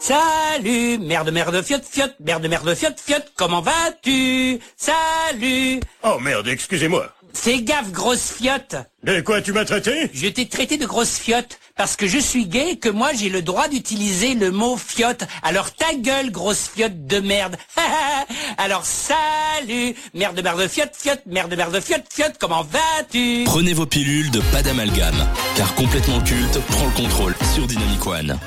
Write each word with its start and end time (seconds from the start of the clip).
Salut, 0.00 0.98
merde, 0.98 1.30
merde, 1.30 1.60
fiotte, 1.62 1.84
fiotte, 1.84 2.14
merde, 2.20 2.46
merde, 2.46 2.72
fiotte, 2.76 3.00
fiotte, 3.00 3.32
comment 3.34 3.60
vas-tu? 3.60 4.60
Salut 4.76 5.80
Oh 6.04 6.20
merde, 6.20 6.46
excusez-moi. 6.46 7.12
C'est 7.32 7.62
gaffe, 7.62 7.90
grosse 7.90 8.30
fiotte 8.30 8.76
De 9.02 9.20
quoi 9.20 9.42
tu 9.42 9.52
m'as 9.52 9.64
traité? 9.64 10.08
Je 10.14 10.28
t'ai 10.28 10.46
traité 10.48 10.76
de 10.76 10.86
grosse 10.86 11.18
fiotte 11.18 11.58
parce 11.76 11.96
que 11.96 12.06
je 12.06 12.18
suis 12.18 12.46
gay 12.46 12.70
et 12.70 12.78
que 12.78 12.88
moi 12.88 13.10
j'ai 13.12 13.28
le 13.28 13.42
droit 13.42 13.66
d'utiliser 13.66 14.34
le 14.34 14.52
mot 14.52 14.76
fiotte. 14.76 15.24
Alors 15.42 15.72
ta 15.74 15.92
gueule, 15.94 16.30
grosse 16.30 16.70
fiotte 16.74 17.06
de 17.06 17.18
merde 17.18 17.56
Alors 18.58 18.84
salut 18.84 19.94
Merde, 20.14 20.40
merde, 20.42 20.68
fiotte, 20.68 20.94
fiotte, 20.96 21.26
merde, 21.26 21.54
merde, 21.56 21.80
fiotte, 21.80 22.06
fiotte, 22.08 22.38
comment 22.38 22.62
vas-tu? 22.62 23.42
Prenez 23.46 23.74
vos 23.74 23.86
pilules 23.86 24.30
de 24.30 24.40
pas 24.52 24.62
d'amalgame, 24.62 25.28
car 25.56 25.74
complètement 25.74 26.20
culte 26.20 26.60
prend 26.68 26.86
le 26.86 26.92
contrôle 26.92 27.34
sur 27.52 27.66
Dynamic 27.66 28.06
One. 28.06 28.38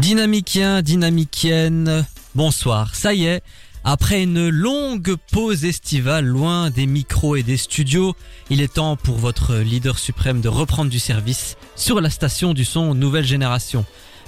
Dynamicien, 0.00 0.80
dynamicienne, 0.80 2.06
bonsoir. 2.36 2.94
Ça 2.94 3.14
y 3.14 3.24
est, 3.26 3.42
après 3.82 4.22
une 4.22 4.48
longue 4.48 5.16
pause 5.32 5.64
estivale 5.64 6.24
loin 6.24 6.70
des 6.70 6.86
micros 6.86 7.34
et 7.34 7.42
des 7.42 7.56
studios, 7.56 8.14
il 8.48 8.62
est 8.62 8.74
temps 8.74 8.94
pour 8.94 9.16
votre 9.16 9.56
leader 9.56 9.98
suprême 9.98 10.40
de 10.40 10.48
reprendre 10.48 10.88
du 10.88 11.00
service 11.00 11.56
sur 11.74 12.00
la 12.00 12.10
station 12.10 12.54
du 12.54 12.64
son 12.64 12.94
nouvelle 12.94 13.26
génération. 13.26 13.84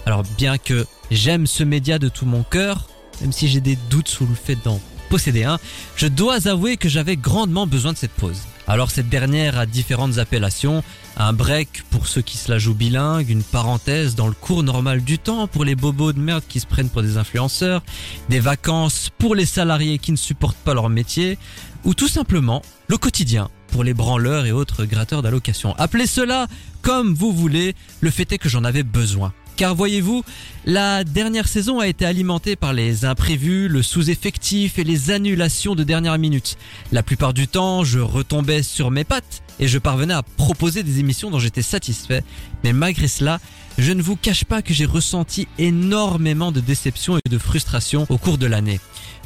Alors 0.07 0.25
bien 0.37 0.59
que 0.59 0.87
j'aime 1.13 1.47
ce 1.47 1.63
média 1.63 2.01
de 2.01 2.09
tout 2.09 2.27
mon 2.27 2.43
cœur, 2.43 2.89
même 3.21 3.33
si 3.33 3.47
j'ai 3.47 3.61
des 3.61 3.79
doutes 3.91 4.09
sous 4.09 4.27
le 4.27 4.35
fait 4.35 4.59
d'en 4.65 4.81
posséder 5.11 5.43
un, 5.43 5.59
je 5.97 6.07
dois 6.07 6.49
avouer 6.49 6.77
que 6.77 6.89
j'avais 6.89 7.17
grandement 7.17 7.67
besoin 7.67 7.93
de 7.93 7.99
cette 7.99 8.13
pause. 8.13 8.39
Alors 8.69 8.93
cette 8.93 9.09
dernière 9.09 9.59
a 9.59 9.67
différentes 9.67 10.19
appellations, 10.19 10.85
un 11.17 11.33
break 11.33 11.83
pour 11.91 12.07
ceux 12.07 12.23
qui 12.23 12.39
se 12.39 12.51
la 12.51 12.59
jouent 12.59 12.75
bilingue, 12.75 13.29
une 13.29 13.43
parenthèse 13.43 14.15
dans 14.15 14.29
le 14.29 14.35
cours 14.35 14.63
normal 14.63 15.03
du 15.03 15.19
temps 15.19 15.49
pour 15.49 15.65
les 15.65 15.75
bobos 15.75 16.13
de 16.13 16.21
merde 16.21 16.45
qui 16.49 16.61
se 16.61 16.67
prennent 16.67 16.89
pour 16.89 17.03
des 17.03 17.17
influenceurs, 17.17 17.83
des 18.29 18.39
vacances 18.39 19.11
pour 19.19 19.35
les 19.35 19.47
salariés 19.47 19.99
qui 19.99 20.13
ne 20.13 20.17
supportent 20.17 20.57
pas 20.57 20.75
leur 20.75 20.89
métier, 20.89 21.37
ou 21.85 21.95
tout 21.95 22.09
simplement 22.09 22.63
le 22.87 22.97
quotidien 22.97 23.51
pour 23.73 23.83
les 23.83 23.95
branleurs 23.95 24.47
et 24.47 24.53
autres 24.53 24.85
gratteurs 24.85 25.23
d'allocations. 25.23 25.75
Appelez 25.77 26.07
cela 26.07 26.47
comme 26.83 27.13
vous 27.15 27.33
voulez, 27.33 27.75
le 28.01 28.11
fait 28.11 28.31
est 28.33 28.39
que 28.39 28.49
j'en 28.49 28.65
avais 28.65 28.85
besoin. 28.85 29.33
Car 29.61 29.75
voyez-vous, 29.75 30.25
la 30.65 31.05
dernière 31.05 31.47
saison 31.47 31.81
a 31.81 31.87
été 31.87 32.07
alimentée 32.07 32.57
par 32.57 32.73
les 32.73 33.05
imprévus, 33.05 33.69
le 33.69 33.83
sous-effectif 33.83 34.79
et 34.79 34.85
les 34.85 35.11
annulations 35.11 35.75
de 35.75 35.85
dernière 35.85 36.17
minute. 36.17 36.57
La 36.93 37.03
plupart 37.03 37.35
du 37.35 37.47
temps, 37.47 37.85
je 37.85 37.99
retombais 37.99 38.63
sur 38.63 38.91
mes 38.91 39.05
pattes 39.05 39.43
et 39.59 39.69
je 39.69 39.77
parvenais 39.77 40.15
à 40.15 40.23
proposer 40.23 40.83
des 40.83 40.99
émissions 40.99 41.31
dont 41.31 41.39
j'étais 41.39 41.61
satisfait. 41.61 42.25
Mais 42.65 42.73
malgré 42.73 43.07
cela, 43.07 43.39
je 43.77 43.93
ne 43.93 44.01
vous 44.01 44.17
cache 44.17 44.45
pas 44.45 44.63
que 44.63 44.73
j'ai 44.73 44.87
ressenti 44.87 45.47
énormément 45.59 46.53
de 46.53 46.61
déception 46.61 47.19
et 47.19 47.29
de 47.29 47.37
frustration 47.37 48.07
au 48.09 48.17
cours 48.17 48.39
de 48.39 48.47
l'année. 48.47 48.81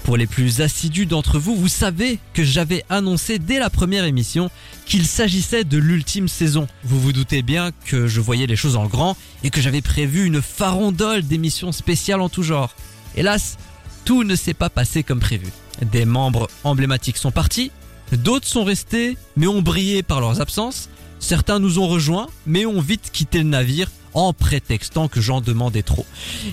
Pour 0.05 0.19
les 0.19 0.27
plus 0.27 0.61
assidus 0.61 1.07
d'entre 1.07 1.39
vous, 1.39 1.57
vous 1.57 1.67
savez 1.67 2.19
que 2.35 2.45
j'avais 2.45 2.85
annoncé 2.91 3.39
dès 3.39 3.59
la 3.59 3.71
première 3.71 4.05
émission 4.05 4.51
qu'il 4.85 5.07
s'agissait 5.07 5.65
de 5.65 5.79
l'ultime 5.79 6.29
saison. 6.29 6.69
Vous 6.85 7.01
vous 7.01 7.15
doutez 7.15 7.41
bien 7.41 7.71
que 7.87 8.07
je 8.07 8.21
voyais 8.21 8.47
les 8.47 8.55
choses 8.55 8.77
en 8.77 8.85
grand 8.85 9.17
et 9.43 9.49
que 9.49 9.63
j'avais 9.63 9.81
prévu 9.81 10.27
une 10.27 10.43
farandole 10.43 11.23
d'émissions 11.23 11.73
spéciales 11.73 12.21
en 12.21 12.29
tout 12.29 12.43
genre. 12.43 12.77
Hélas, 13.17 13.57
tout 14.05 14.25
ne 14.25 14.37
s'est 14.37 14.53
pas 14.53 14.69
passé 14.69 15.03
comme 15.03 15.21
prévu. 15.21 15.47
Des 15.81 16.05
membres 16.05 16.49
emblématiques 16.65 17.17
sont 17.17 17.33
partis, 17.33 17.71
d'autres 18.13 18.47
sont 18.47 18.65
restés 18.65 19.17
mais 19.39 19.47
ont 19.47 19.63
brillé 19.63 20.03
par 20.03 20.21
leurs 20.21 20.43
absences, 20.43 20.91
certains 21.19 21.59
nous 21.59 21.79
ont 21.79 21.89
rejoints 21.89 22.29
mais 22.47 22.67
ont 22.67 22.83
vite 22.83 23.09
quitté 23.11 23.39
le 23.39 23.45
navire 23.45 23.89
en 24.15 24.33
prétextant 24.33 25.09
que 25.09 25.21
j'en 25.21 25.41
demandais 25.41 25.83
trop. 25.83 26.07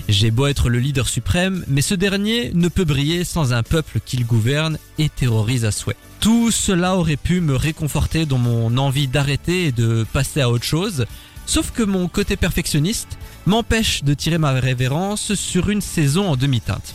J'ai 0.08 0.30
beau 0.30 0.46
être 0.46 0.68
le 0.68 0.78
leader 0.78 1.08
suprême, 1.08 1.64
mais 1.68 1.80
ce 1.80 1.94
dernier 1.94 2.50
ne 2.54 2.68
peut 2.68 2.84
briller 2.84 3.24
sans 3.24 3.52
un 3.52 3.62
peuple 3.62 4.00
qu'il 4.04 4.26
gouverne 4.26 4.78
et 4.98 5.08
terrorise 5.08 5.64
à 5.64 5.70
souhait. 5.70 5.96
Tout 6.20 6.50
cela 6.50 6.96
aurait 6.96 7.16
pu 7.16 7.40
me 7.40 7.56
réconforter 7.56 8.26
dans 8.26 8.38
mon 8.38 8.76
envie 8.76 9.08
d'arrêter 9.08 9.66
et 9.66 9.72
de 9.72 10.04
passer 10.12 10.40
à 10.40 10.50
autre 10.50 10.64
chose, 10.64 11.06
sauf 11.46 11.70
que 11.70 11.82
mon 11.82 12.08
côté 12.08 12.36
perfectionniste 12.36 13.18
m'empêche 13.46 14.04
de 14.04 14.14
tirer 14.14 14.38
ma 14.38 14.52
révérence 14.52 15.34
sur 15.34 15.70
une 15.70 15.80
saison 15.80 16.28
en 16.28 16.36
demi-teinte. 16.36 16.94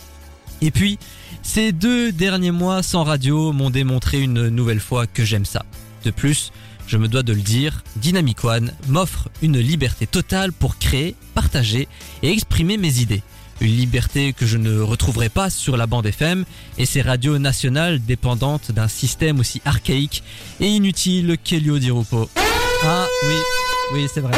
Et 0.60 0.70
puis, 0.70 0.98
ces 1.42 1.72
deux 1.72 2.12
derniers 2.12 2.50
mois 2.50 2.82
sans 2.82 3.04
radio 3.04 3.52
m'ont 3.52 3.70
démontré 3.70 4.20
une 4.20 4.48
nouvelle 4.48 4.80
fois 4.80 5.06
que 5.06 5.24
j'aime 5.24 5.44
ça. 5.44 5.64
De 6.04 6.10
plus, 6.10 6.52
je 6.88 6.96
me 6.96 7.06
dois 7.06 7.22
de 7.22 7.32
le 7.32 7.42
dire, 7.42 7.84
Dynamic 7.96 8.44
One 8.44 8.72
m'offre 8.88 9.28
une 9.42 9.58
liberté 9.58 10.06
totale 10.06 10.52
pour 10.52 10.78
créer, 10.78 11.14
partager 11.34 11.86
et 12.22 12.32
exprimer 12.32 12.78
mes 12.78 13.00
idées. 13.00 13.22
Une 13.60 13.76
liberté 13.76 14.32
que 14.32 14.46
je 14.46 14.56
ne 14.56 14.80
retrouverai 14.80 15.28
pas 15.28 15.50
sur 15.50 15.76
la 15.76 15.86
bande 15.86 16.06
FM 16.06 16.44
et 16.78 16.86
ces 16.86 17.02
radios 17.02 17.38
nationales 17.38 18.00
dépendantes 18.00 18.72
d'un 18.72 18.88
système 18.88 19.38
aussi 19.40 19.60
archaïque 19.64 20.22
et 20.60 20.68
inutile 20.68 21.36
qu'Elio 21.42 21.78
Di 21.78 21.90
Rupo. 21.90 22.30
Ah 22.84 23.06
oui, 23.26 23.34
oui 23.94 24.06
c'est 24.12 24.20
vrai. 24.20 24.32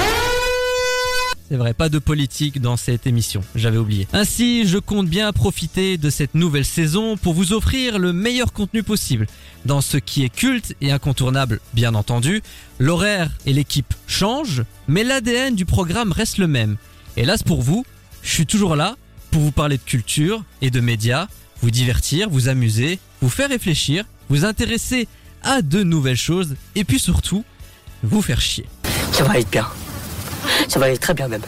C'est 1.50 1.56
vrai, 1.56 1.74
pas 1.74 1.88
de 1.88 1.98
politique 1.98 2.60
dans 2.60 2.76
cette 2.76 3.08
émission, 3.08 3.40
j'avais 3.56 3.76
oublié. 3.76 4.06
Ainsi, 4.12 4.68
je 4.68 4.78
compte 4.78 5.08
bien 5.08 5.32
profiter 5.32 5.98
de 5.98 6.08
cette 6.08 6.36
nouvelle 6.36 6.64
saison 6.64 7.16
pour 7.16 7.34
vous 7.34 7.52
offrir 7.52 7.98
le 7.98 8.12
meilleur 8.12 8.52
contenu 8.52 8.84
possible. 8.84 9.26
Dans 9.64 9.80
ce 9.80 9.96
qui 9.96 10.22
est 10.22 10.28
culte 10.28 10.76
et 10.80 10.92
incontournable, 10.92 11.58
bien 11.74 11.96
entendu, 11.96 12.40
l'horaire 12.78 13.32
et 13.46 13.52
l'équipe 13.52 13.92
changent, 14.06 14.62
mais 14.86 15.02
l'ADN 15.02 15.56
du 15.56 15.64
programme 15.64 16.12
reste 16.12 16.38
le 16.38 16.46
même. 16.46 16.76
Hélas 17.16 17.42
pour 17.42 17.62
vous, 17.62 17.84
je 18.22 18.30
suis 18.30 18.46
toujours 18.46 18.76
là 18.76 18.96
pour 19.32 19.42
vous 19.42 19.50
parler 19.50 19.76
de 19.76 19.82
culture 19.82 20.44
et 20.62 20.70
de 20.70 20.78
médias, 20.78 21.26
vous 21.62 21.72
divertir, 21.72 22.30
vous 22.30 22.48
amuser, 22.48 23.00
vous 23.20 23.28
faire 23.28 23.48
réfléchir, 23.48 24.04
vous 24.28 24.44
intéresser 24.44 25.08
à 25.42 25.62
de 25.62 25.82
nouvelles 25.82 26.14
choses 26.16 26.54
et 26.76 26.84
puis 26.84 27.00
surtout, 27.00 27.44
vous 28.04 28.22
faire 28.22 28.40
chier. 28.40 28.66
Ça 29.10 29.24
va 29.24 29.40
être 29.40 29.50
bien. 29.50 29.66
Ça 30.68 30.78
va 30.78 30.86
aller 30.86 30.98
très 30.98 31.14
bien 31.14 31.28
même. 31.28 31.42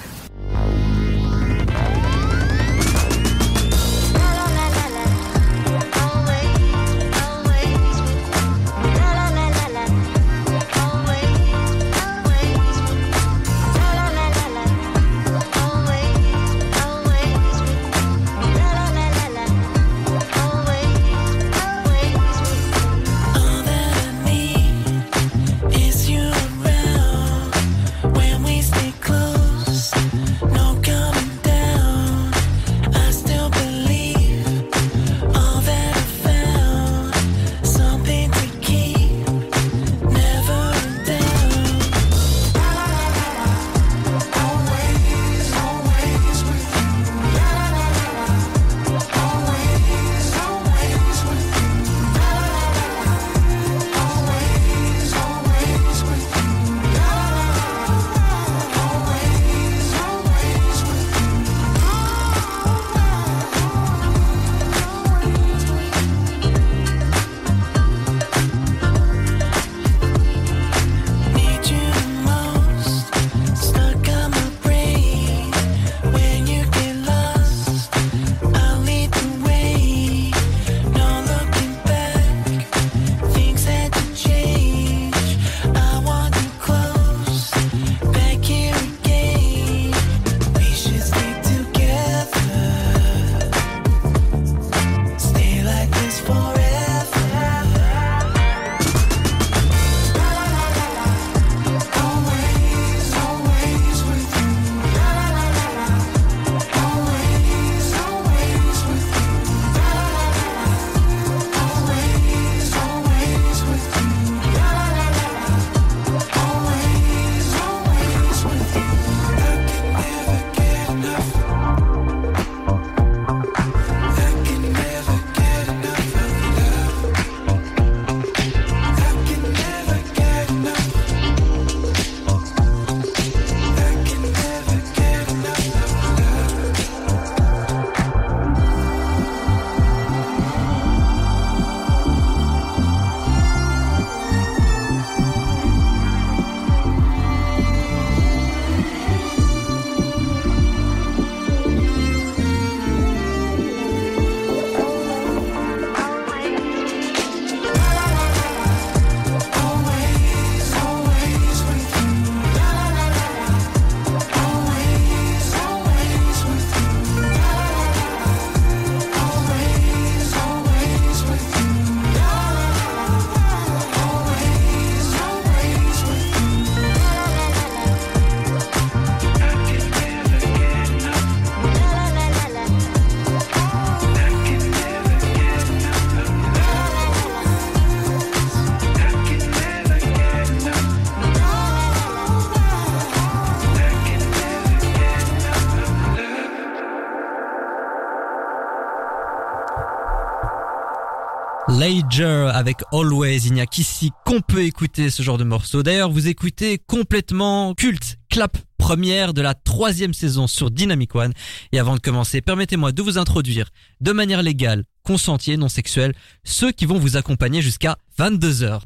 Lager 201.92 202.50
avec 202.54 202.78
Always. 202.92 203.46
Il 203.46 203.52
n'y 203.52 203.60
a 203.60 203.66
qu'ici 203.66 204.12
qu'on 204.24 204.40
peut 204.40 204.62
écouter 204.62 205.10
ce 205.10 205.22
genre 205.22 205.36
de 205.36 205.44
morceau. 205.44 205.82
D'ailleurs, 205.82 206.10
vous 206.10 206.28
écoutez 206.28 206.78
complètement 206.78 207.74
culte, 207.74 208.18
clap 208.30 208.56
première 208.78 209.34
de 209.34 209.42
la 209.42 209.54
troisième 209.54 210.14
saison 210.14 210.46
sur 210.46 210.70
Dynamic 210.70 211.14
One. 211.14 211.32
Et 211.72 211.78
avant 211.78 211.94
de 211.94 212.00
commencer, 212.00 212.40
permettez-moi 212.40 212.92
de 212.92 213.02
vous 213.02 213.18
introduire 213.18 213.68
de 214.00 214.12
manière 214.12 214.42
légale, 214.42 214.84
consentie 215.04 215.56
non 215.58 215.68
sexuelle, 215.68 216.14
ceux 216.44 216.72
qui 216.72 216.86
vont 216.86 216.98
vous 216.98 217.16
accompagner 217.16 217.62
jusqu'à 217.62 217.96
22h. 218.18 218.80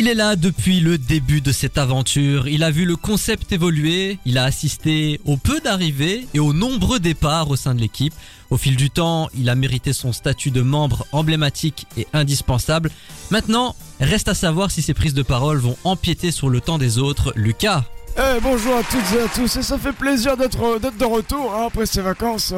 Il 0.00 0.08
est 0.08 0.14
là 0.14 0.34
depuis 0.34 0.80
le 0.80 0.96
début 0.96 1.42
de 1.42 1.52
cette 1.52 1.76
aventure. 1.76 2.48
Il 2.48 2.64
a 2.64 2.70
vu 2.70 2.86
le 2.86 2.96
concept 2.96 3.52
évoluer, 3.52 4.18
il 4.24 4.38
a 4.38 4.44
assisté 4.44 5.20
au 5.26 5.36
peu 5.36 5.60
d'arrivées 5.60 6.26
et 6.32 6.38
aux 6.38 6.54
nombreux 6.54 7.00
départs 7.00 7.50
au 7.50 7.56
sein 7.56 7.74
de 7.74 7.82
l'équipe. 7.82 8.14
Au 8.48 8.56
fil 8.56 8.76
du 8.76 8.88
temps, 8.88 9.28
il 9.38 9.50
a 9.50 9.54
mérité 9.54 9.92
son 9.92 10.14
statut 10.14 10.50
de 10.50 10.62
membre 10.62 11.04
emblématique 11.12 11.86
et 11.98 12.06
indispensable. 12.14 12.90
Maintenant, 13.30 13.76
reste 14.00 14.28
à 14.28 14.34
savoir 14.34 14.70
si 14.70 14.80
ses 14.80 14.94
prises 14.94 15.12
de 15.12 15.20
parole 15.20 15.58
vont 15.58 15.76
empiéter 15.84 16.30
sur 16.30 16.48
le 16.48 16.62
temps 16.62 16.78
des 16.78 16.96
autres. 16.96 17.34
Lucas 17.36 17.84
eh, 18.22 18.40
bonjour 18.42 18.76
à 18.76 18.82
toutes 18.82 19.18
et 19.18 19.22
à 19.22 19.28
tous, 19.28 19.56
et 19.56 19.62
ça 19.62 19.78
fait 19.78 19.92
plaisir 19.92 20.36
d'être 20.36 20.78
d'être 20.80 20.96
de 20.96 21.04
retour 21.04 21.54
hein, 21.54 21.66
après 21.66 21.86
ces 21.86 22.02
vacances. 22.02 22.52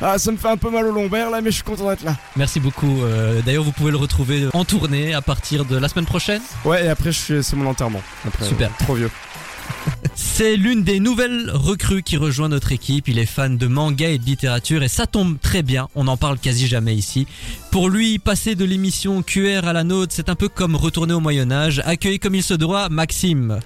Ah, 0.00 0.18
ça 0.18 0.32
me 0.32 0.36
fait 0.36 0.48
un 0.48 0.56
peu 0.56 0.70
mal 0.70 0.86
au 0.86 0.92
lombaire 0.92 1.30
là, 1.30 1.40
mais 1.40 1.50
je 1.50 1.56
suis 1.56 1.64
content 1.64 1.88
d'être 1.88 2.04
là. 2.04 2.16
Merci 2.36 2.60
beaucoup. 2.60 3.02
Euh, 3.02 3.40
D'ailleurs, 3.44 3.64
vous 3.64 3.72
pouvez 3.72 3.90
le 3.90 3.96
retrouver 3.96 4.48
en 4.52 4.64
tournée 4.64 5.14
à 5.14 5.20
partir 5.20 5.64
de 5.64 5.76
la 5.76 5.88
semaine 5.88 6.06
prochaine. 6.06 6.40
Ouais, 6.64 6.86
et 6.86 6.88
après, 6.88 7.12
c'est 7.12 7.52
mon 7.54 7.66
enterrement. 7.68 8.02
Après, 8.26 8.46
Super. 8.46 8.68
euh, 8.68 8.84
trop 8.84 8.94
vieux. 8.94 9.10
C'est 10.14 10.56
l'une 10.56 10.82
des 10.82 11.00
nouvelles 11.00 11.50
recrues 11.52 12.02
qui 12.02 12.16
rejoint 12.16 12.48
notre 12.48 12.72
équipe. 12.72 13.08
Il 13.08 13.18
est 13.18 13.26
fan 13.26 13.56
de 13.56 13.66
manga 13.66 14.08
et 14.08 14.18
de 14.18 14.24
littérature 14.24 14.82
et 14.82 14.88
ça 14.88 15.06
tombe 15.06 15.38
très 15.40 15.62
bien. 15.62 15.88
On 15.94 16.04
n'en 16.04 16.16
parle 16.16 16.38
quasi 16.38 16.66
jamais 16.66 16.94
ici. 16.94 17.26
Pour 17.70 17.88
lui, 17.88 18.18
passer 18.18 18.54
de 18.54 18.64
l'émission 18.64 19.22
QR 19.22 19.64
à 19.64 19.72
la 19.72 19.84
nôtre, 19.84 20.12
c'est 20.14 20.28
un 20.28 20.34
peu 20.34 20.48
comme 20.48 20.76
retourner 20.76 21.14
au 21.14 21.20
Moyen-Âge. 21.20 21.80
Accueilli 21.84 22.18
comme 22.18 22.34
il 22.34 22.42
se 22.42 22.54
doit, 22.54 22.88
Maxime. 22.88 23.60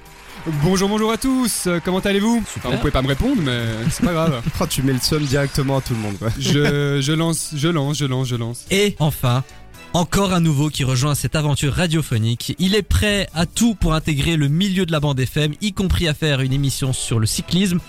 Bonjour, 0.63 0.89
bonjour 0.89 1.11
à 1.11 1.17
tous, 1.17 1.67
euh, 1.67 1.81
comment 1.85 1.99
allez-vous 1.99 2.41
Enfin, 2.57 2.71
Vous 2.71 2.77
pouvez 2.79 2.93
pas 2.93 3.03
me 3.03 3.09
répondre, 3.09 3.43
mais 3.43 3.65
c'est 3.91 4.05
pas 4.05 4.13
grave. 4.13 4.43
Oh, 4.61 4.67
tu 4.69 4.83
mets 4.83 4.93
le 4.93 5.01
seum 5.01 5.25
directement 5.25 5.79
à 5.79 5.81
tout 5.81 5.93
le 5.93 5.99
monde. 5.99 6.17
Quoi. 6.19 6.29
Je, 6.39 7.01
je 7.01 7.13
lance, 7.13 7.51
je 7.57 7.67
lance, 7.69 7.99
je 7.99 8.05
lance, 8.05 8.29
je 8.29 8.37
lance. 8.37 8.65
Et 8.71 8.95
enfin, 9.01 9.43
encore 9.93 10.33
un 10.33 10.41
nouveau 10.41 10.69
qui 10.69 10.85
rejoint 10.85 11.17
cette 11.17 11.35
aventure 11.35 11.73
radiophonique. 11.75 12.55
Il 12.61 12.77
est 12.77 12.83
prêt 12.83 13.29
à 13.35 13.45
tout 13.45 13.75
pour 13.75 13.95
intégrer 13.95 14.37
le 14.37 14.47
milieu 14.47 14.87
de 14.87 14.93
la 14.93 15.01
bande 15.01 15.19
FM, 15.19 15.55
y 15.61 15.73
compris 15.73 16.07
à 16.07 16.15
faire 16.15 16.41
une 16.41 16.53
émission 16.53 16.93
sur 16.93 17.19
le 17.19 17.27
cyclisme, 17.27 17.81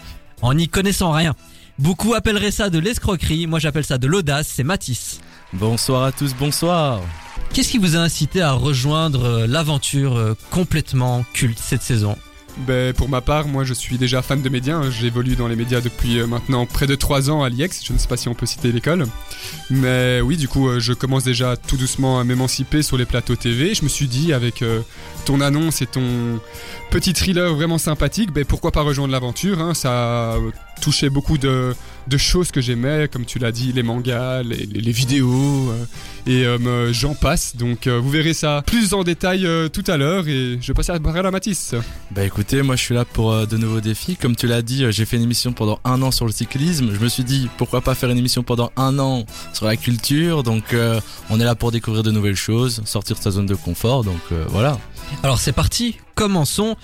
en 0.42 0.56
n'y 0.56 0.68
connaissant 0.68 1.12
rien. 1.12 1.36
Beaucoup 1.78 2.16
appelleraient 2.16 2.50
ça 2.50 2.72
de 2.72 2.80
l'escroquerie, 2.80 3.46
moi 3.46 3.60
j'appelle 3.60 3.86
ça 3.86 4.00
de 4.00 4.08
l'audace, 4.08 4.52
c'est 4.52 4.64
Matisse. 4.64 5.22
Bonsoir 5.54 6.04
à 6.06 6.12
tous, 6.12 6.34
bonsoir. 6.34 7.02
Qu'est-ce 7.54 7.70
qui 7.70 7.78
vous 7.78 7.96
a 7.96 8.00
incité 8.00 8.42
à 8.42 8.54
rejoindre 8.54 9.24
euh, 9.26 9.48
l'aventure 9.48 10.18
euh, 10.18 10.34
complètement 10.50 11.24
culte 11.34 11.60
cette 11.60 11.84
saison? 11.84 12.18
Ben, 12.66 12.92
pour 12.94 13.08
ma 13.08 13.22
part, 13.22 13.48
moi 13.48 13.64
je 13.64 13.74
suis 13.74 13.98
déjà 13.98 14.22
fan 14.22 14.42
de 14.42 14.50
médias, 14.50 14.78
hein. 14.78 14.90
j'évolue 14.90 15.36
dans 15.36 15.48
les 15.48 15.56
médias 15.56 15.80
depuis 15.80 16.20
euh, 16.20 16.26
maintenant 16.26 16.66
près 16.66 16.88
de 16.88 16.96
3 16.96 17.30
ans 17.30 17.44
à 17.44 17.50
l'IEX, 17.50 17.86
je 17.86 17.94
ne 17.94 18.00
sais 18.00 18.08
pas 18.08 18.18
si 18.18 18.30
on 18.30 18.34
peut 18.34 18.48
citer 18.48 18.72
l'école. 18.72 19.06
Mais 19.70 20.22
oui, 20.22 20.38
du 20.38 20.48
coup, 20.48 20.68
euh, 20.68 20.80
je 20.80 20.94
commence 20.94 21.24
déjà 21.24 21.56
tout 21.56 21.78
doucement 21.78 22.20
à 22.20 22.24
m'émanciper 22.24 22.82
sur 22.82 22.98
les 22.98 23.06
plateaux 23.06 23.36
TV. 23.36 23.76
Je 23.76 23.84
me 23.84 23.90
suis 23.90 24.08
dit, 24.08 24.34
avec 24.34 24.64
euh, 24.64 24.82
ton 25.26 25.40
annonce 25.40 25.84
et 25.84 25.86
ton 25.86 26.40
petit 26.90 27.14
thriller 27.14 27.54
vraiment 27.54 27.78
sympathique, 27.78 28.32
ben, 28.32 28.44
pourquoi 28.44 28.72
pas 28.72 28.82
rejoindre 28.82 29.12
l'aventure 29.12 29.62
hein. 29.62 29.74
Ça 29.76 30.34
a 30.34 30.38
touché 30.82 31.10
beaucoup 31.10 31.38
de, 31.38 31.76
de 32.08 32.18
choses 32.18 32.52
que 32.52 32.62
j'aimais, 32.62 33.10
comme 33.12 33.26
tu 33.26 33.38
l'as 33.40 33.52
dit, 33.52 33.74
les 33.74 33.84
mangas, 33.84 34.44
les, 34.44 34.66
les- 34.66 34.82
les 34.82 34.92
vidéos, 34.92 35.70
euh, 35.72 35.86
et 36.26 36.46
euh, 36.46 36.94
j'en 36.94 37.14
passe. 37.16 37.56
Donc 37.56 37.86
euh, 37.88 38.00
vous 38.00 38.10
verrez 38.10 38.34
ça 38.34 38.64
plus 38.66 38.94
en 38.94 39.04
détail 39.04 39.46
euh, 39.46 39.68
tout 39.68 39.84
à 39.88 39.98
l'heure, 39.98 40.28
et 40.28 40.58
je 40.62 40.72
passe 40.74 40.90
à 40.90 40.94
la 40.94 41.00
parole 41.00 41.26
à 41.26 41.32
Matisse. 41.32 41.76
Bah 42.12 42.24
écoutez, 42.24 42.62
moi 42.62 42.76
je 42.76 42.82
suis 42.84 42.96
là 42.96 43.04
pour 43.06 43.32
euh, 43.34 43.46
de 43.46 43.58
nouveaux 43.58 43.82
défis. 43.82 44.16
Comme 44.16 44.36
tu 44.36 44.48
l'as 44.48 44.62
dit, 44.62 44.84
euh, 44.86 44.92
j'ai 44.92 45.06
fait 45.06 45.18
une 45.18 45.24
émission 45.24 45.52
pendant 45.54 45.80
un 45.84 46.02
an 46.02 46.12
sur 46.12 46.26
le 46.26 46.32
cyclisme. 46.32 46.92
Je 46.94 47.00
me 47.00 47.10
suis 47.10 47.24
dit 47.24 47.50
pourquoi 47.58 47.82
pas 47.82 47.94
faire 47.96 48.10
une 48.10 48.18
émission 48.18 48.42
pendant 48.44 48.72
un 48.78 48.98
an 49.00 49.26
sur 49.54 49.66
la 49.66 49.76
culture? 49.76 50.44
Donc 50.44 50.74
euh, 50.74 51.00
on 51.30 51.40
est 51.40 51.46
là 51.46 51.56
pour 51.56 51.72
découvrir 51.72 52.04
de 52.04 52.12
nouvelles 52.12 52.36
choses, 52.36 52.82
sortir 52.86 53.18
de 53.18 53.22
sa 53.22 53.32
zone 53.32 53.46
de 53.48 53.56
confort. 53.56 54.04
Donc 54.04 54.22
euh, 54.32 54.46
voilà. 54.50 54.80
Alors 55.24 55.40
c'est 55.40 55.52
parti, 55.54 55.96
commençons. 56.16 56.76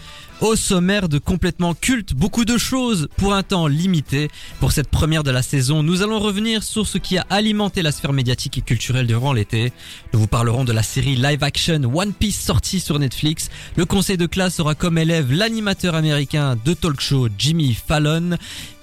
Au 0.44 0.58
sommaire 0.58 1.08
de 1.08 1.20
complètement 1.20 1.74
culte, 1.74 2.14
beaucoup 2.14 2.44
de 2.44 2.58
choses 2.58 3.08
pour 3.16 3.34
un 3.34 3.44
temps 3.44 3.68
limité. 3.68 4.28
Pour 4.60 4.74
cette 4.74 4.90
première 4.90 5.24
de 5.24 5.32
la 5.32 5.42
saison, 5.42 5.84
nous 5.84 6.02
allons 6.02 6.20
revenir 6.20 6.64
sur 6.64 6.86
ce 6.86 6.98
qui 6.98 7.18
a 7.18 7.26
alimenté 7.30 7.82
la 7.82 7.94
sphère 7.94 8.12
médiatique 8.12 8.58
et 8.58 8.62
culturelle 8.62 9.08
durant 9.08 9.32
l'été. 9.32 9.72
Nous 10.12 10.20
vous 10.20 10.28
parlerons 10.28 10.66
de 10.66 10.74
la 10.74 10.84
série 10.84 11.16
live 11.16 11.42
action 11.46 11.80
One 11.94 12.12
Piece 12.12 12.42
sortie 12.42 12.82
sur 12.82 13.00
Netflix. 13.00 13.50
Le 13.78 13.86
conseil 13.86 14.18
de 14.18 14.26
classe 14.26 14.60
aura 14.60 14.76
comme 14.76 14.98
élève 14.98 15.32
l'animateur 15.32 15.96
américain 15.96 16.58
de 16.66 16.74
talk 16.74 17.00
show 17.00 17.30
Jimmy 17.38 17.74
Fallon. 17.74 18.36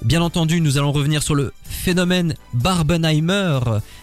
Bien 0.03 0.23
entendu, 0.23 0.63
nous 0.63 0.79
allons 0.79 0.93
revenir 0.93 1.23
sur 1.23 1.35
le 1.35 1.53
phénomène 1.69 2.37
Barbenheimer. 2.55 3.61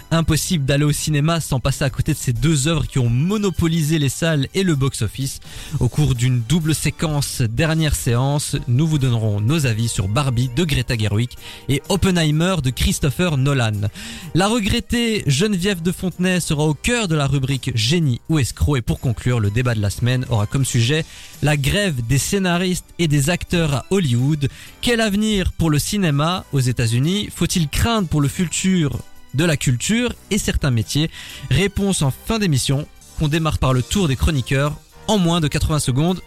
Impossible 0.09 0.63
d'aller 0.63 0.85
au 0.85 0.93
cinéma 0.93 1.41
sans 1.41 1.59
passer 1.59 1.83
à 1.83 1.89
côté 1.89 2.13
de 2.13 2.17
ces 2.17 2.31
deux 2.31 2.67
œuvres 2.67 2.87
qui 2.87 2.97
ont 2.97 3.09
monopolisé 3.09 3.99
les 3.99 4.09
salles 4.09 4.47
et 4.53 4.63
le 4.63 4.75
box-office. 4.75 5.41
Au 5.79 5.89
cours 5.89 6.15
d'une 6.15 6.41
double 6.41 6.73
séquence 6.73 7.41
dernière 7.41 7.95
séance, 7.95 8.55
nous 8.69 8.87
vous 8.87 8.99
donnerons 8.99 9.41
nos 9.41 9.65
avis 9.65 9.89
sur 9.89 10.07
Barbie 10.07 10.49
de 10.55 10.63
Greta 10.63 10.97
Gerwig 10.97 11.31
et 11.67 11.81
Oppenheimer 11.89 12.55
de 12.63 12.69
Christopher 12.69 13.37
Nolan. 13.37 13.89
La 14.33 14.47
regrettée 14.47 15.23
Geneviève 15.27 15.81
de 15.81 15.91
Fontenay 15.91 16.39
sera 16.39 16.63
au 16.63 16.73
cœur 16.73 17.07
de 17.09 17.15
la 17.15 17.27
rubrique 17.27 17.71
Génie 17.75 18.21
ou 18.29 18.39
escroc 18.39 18.77
et 18.77 18.81
pour 18.81 19.01
conclure, 19.01 19.41
le 19.41 19.51
débat 19.51 19.75
de 19.75 19.81
la 19.81 19.89
semaine 19.89 20.25
aura 20.29 20.45
comme 20.45 20.65
sujet 20.65 21.03
la 21.41 21.57
grève 21.57 22.05
des 22.07 22.17
scénaristes 22.17 22.93
et 22.97 23.09
des 23.09 23.29
acteurs 23.29 23.73
à 23.73 23.85
Hollywood. 23.89 24.47
Quel 24.81 25.01
avenir 25.01 25.51
pour 25.51 25.69
le 25.69 25.79
cinéma 25.79 26.45
aux 26.53 26.59
États-Unis? 26.59 27.29
Faut-il 27.35 27.67
craindre 27.67 28.07
pour 28.07 28.21
le 28.21 28.29
futur 28.29 28.99
de 29.33 29.45
la 29.45 29.57
culture 29.57 30.13
et 30.31 30.37
certains 30.37 30.71
métiers 30.71 31.09
Réponse 31.49 32.01
en 32.01 32.11
fin 32.11 32.39
d'émission. 32.39 32.87
On 33.21 33.27
démarre 33.27 33.57
par 33.59 33.73
le 33.73 33.81
tour 33.81 34.07
des 34.07 34.15
chroniqueurs 34.15 34.73
en 35.07 35.17
moins 35.17 35.41
de 35.41 35.47
80 35.47 35.79
secondes 35.79 36.21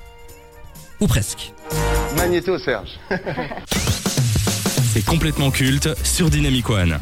ou 1.00 1.06
presque. 1.06 1.52
Magnéto, 2.16 2.58
Serge. 2.58 2.98
C'est 4.92 5.04
complètement 5.04 5.50
culte 5.50 5.88
sur 6.04 6.30
Dynamic 6.30 6.68
One. 6.68 6.98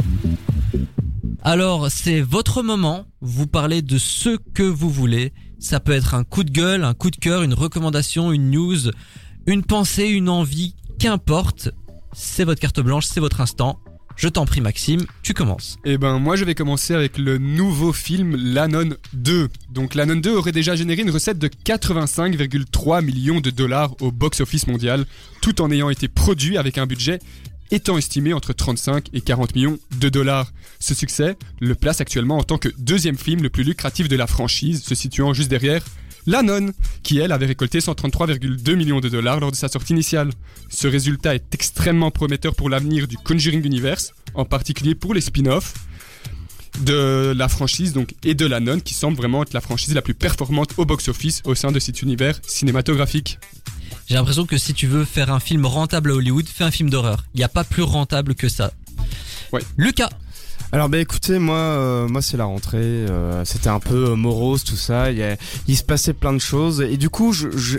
Alors, 1.42 1.90
c'est 1.90 2.20
votre 2.20 2.62
moment. 2.62 3.06
Vous 3.22 3.46
parlez 3.46 3.80
de 3.80 3.96
ce 3.96 4.36
que 4.52 4.62
vous 4.62 4.90
voulez. 4.90 5.32
Ça 5.58 5.80
peut 5.80 5.92
être 5.92 6.14
un 6.14 6.22
coup 6.22 6.44
de 6.44 6.50
gueule, 6.50 6.84
un 6.84 6.92
coup 6.92 7.10
de 7.10 7.16
cœur, 7.16 7.42
une 7.42 7.54
recommandation, 7.54 8.30
une 8.30 8.50
news, 8.50 8.90
une 9.46 9.62
pensée, 9.64 10.08
une 10.08 10.28
envie, 10.28 10.74
qu'importe. 10.98 11.70
C'est 12.12 12.44
votre 12.44 12.60
carte 12.60 12.80
blanche, 12.80 13.06
c'est 13.06 13.20
votre 13.20 13.40
instant. 13.40 13.80
Je 14.18 14.26
t'en 14.26 14.46
prie, 14.46 14.60
Maxime, 14.60 15.06
tu 15.22 15.32
commences. 15.32 15.76
Et 15.84 15.96
ben 15.96 16.18
moi 16.18 16.34
je 16.34 16.44
vais 16.44 16.56
commencer 16.56 16.92
avec 16.92 17.18
le 17.18 17.38
nouveau 17.38 17.92
film 17.92 18.34
L'Anon 18.34 18.96
2. 19.12 19.48
Donc 19.70 19.94
L'Anon 19.94 20.16
2 20.16 20.34
aurait 20.34 20.50
déjà 20.50 20.74
généré 20.74 21.02
une 21.02 21.10
recette 21.10 21.38
de 21.38 21.46
85,3 21.46 23.04
millions 23.04 23.40
de 23.40 23.50
dollars 23.50 23.94
au 24.00 24.10
box-office 24.10 24.66
mondial, 24.66 25.06
tout 25.40 25.62
en 25.62 25.70
ayant 25.70 25.88
été 25.88 26.08
produit 26.08 26.58
avec 26.58 26.78
un 26.78 26.86
budget 26.86 27.20
étant 27.70 27.96
estimé 27.96 28.32
entre 28.32 28.52
35 28.52 29.10
et 29.12 29.20
40 29.20 29.54
millions 29.54 29.78
de 30.00 30.08
dollars. 30.08 30.52
Ce 30.80 30.94
succès 30.94 31.36
le 31.60 31.76
place 31.76 32.00
actuellement 32.00 32.38
en 32.38 32.42
tant 32.42 32.58
que 32.58 32.70
deuxième 32.76 33.16
film 33.16 33.44
le 33.44 33.50
plus 33.50 33.62
lucratif 33.62 34.08
de 34.08 34.16
la 34.16 34.26
franchise, 34.26 34.82
se 34.82 34.96
situant 34.96 35.32
juste 35.32 35.48
derrière 35.48 35.84
La 36.26 36.42
Nonne, 36.42 36.72
qui 37.02 37.18
elle 37.18 37.32
avait 37.32 37.46
récolté 37.46 37.78
133,2 37.78 38.74
millions 38.74 39.00
de 39.00 39.08
dollars 39.08 39.40
lors 39.40 39.50
de 39.50 39.56
sa 39.56 39.68
sortie 39.68 39.92
initiale. 39.92 40.30
Ce 40.68 40.86
résultat 40.86 41.34
est 41.34 41.54
extrêmement 41.54 42.10
prometteur 42.10 42.54
pour 42.54 42.68
l'avenir 42.68 43.08
du 43.08 43.16
Conjuring 43.16 43.64
Universe, 43.64 44.12
en 44.34 44.44
particulier 44.44 44.94
pour 44.94 45.14
les 45.14 45.20
spin-offs 45.20 45.74
de 46.80 47.34
la 47.36 47.48
franchise 47.48 47.92
donc 47.92 48.14
et 48.22 48.34
de 48.34 48.46
la 48.46 48.60
nonne 48.60 48.82
qui 48.82 48.94
semble 48.94 49.16
vraiment 49.16 49.42
être 49.42 49.52
la 49.52 49.60
franchise 49.60 49.94
la 49.94 50.02
plus 50.02 50.14
performante 50.14 50.74
au 50.76 50.84
box-office 50.84 51.42
au 51.44 51.54
sein 51.54 51.72
de 51.72 51.80
cet 51.80 52.02
univers 52.02 52.38
cinématographique. 52.46 53.38
J'ai 54.06 54.14
l'impression 54.14 54.46
que 54.46 54.56
si 54.56 54.74
tu 54.74 54.86
veux 54.86 55.04
faire 55.04 55.30
un 55.32 55.40
film 55.40 55.66
rentable 55.66 56.12
à 56.12 56.14
Hollywood, 56.14 56.46
fais 56.46 56.64
un 56.64 56.70
film 56.70 56.88
d'horreur. 56.88 57.24
Il 57.34 57.38
n'y 57.38 57.44
a 57.44 57.48
pas 57.48 57.64
plus 57.64 57.82
rentable 57.82 58.34
que 58.34 58.48
ça. 58.48 58.72
Ouais. 59.52 59.60
Lucas, 59.76 60.08
Alors 60.70 60.90
bah 60.90 60.98
écoutez, 60.98 61.38
moi, 61.38 61.56
euh, 61.56 62.08
moi 62.08 62.20
c'est 62.20 62.36
la 62.36 62.44
rentrée, 62.44 62.76
euh, 62.82 63.42
c'était 63.46 63.70
un 63.70 63.80
peu 63.80 64.10
euh, 64.10 64.16
morose 64.16 64.64
tout 64.64 64.76
ça, 64.76 65.10
il, 65.10 65.16
y 65.16 65.22
a- 65.22 65.38
il 65.66 65.76
se 65.78 65.82
passait 65.82 66.12
plein 66.12 66.34
de 66.34 66.38
choses 66.40 66.82
et 66.82 66.98
du 66.98 67.08
coup 67.08 67.32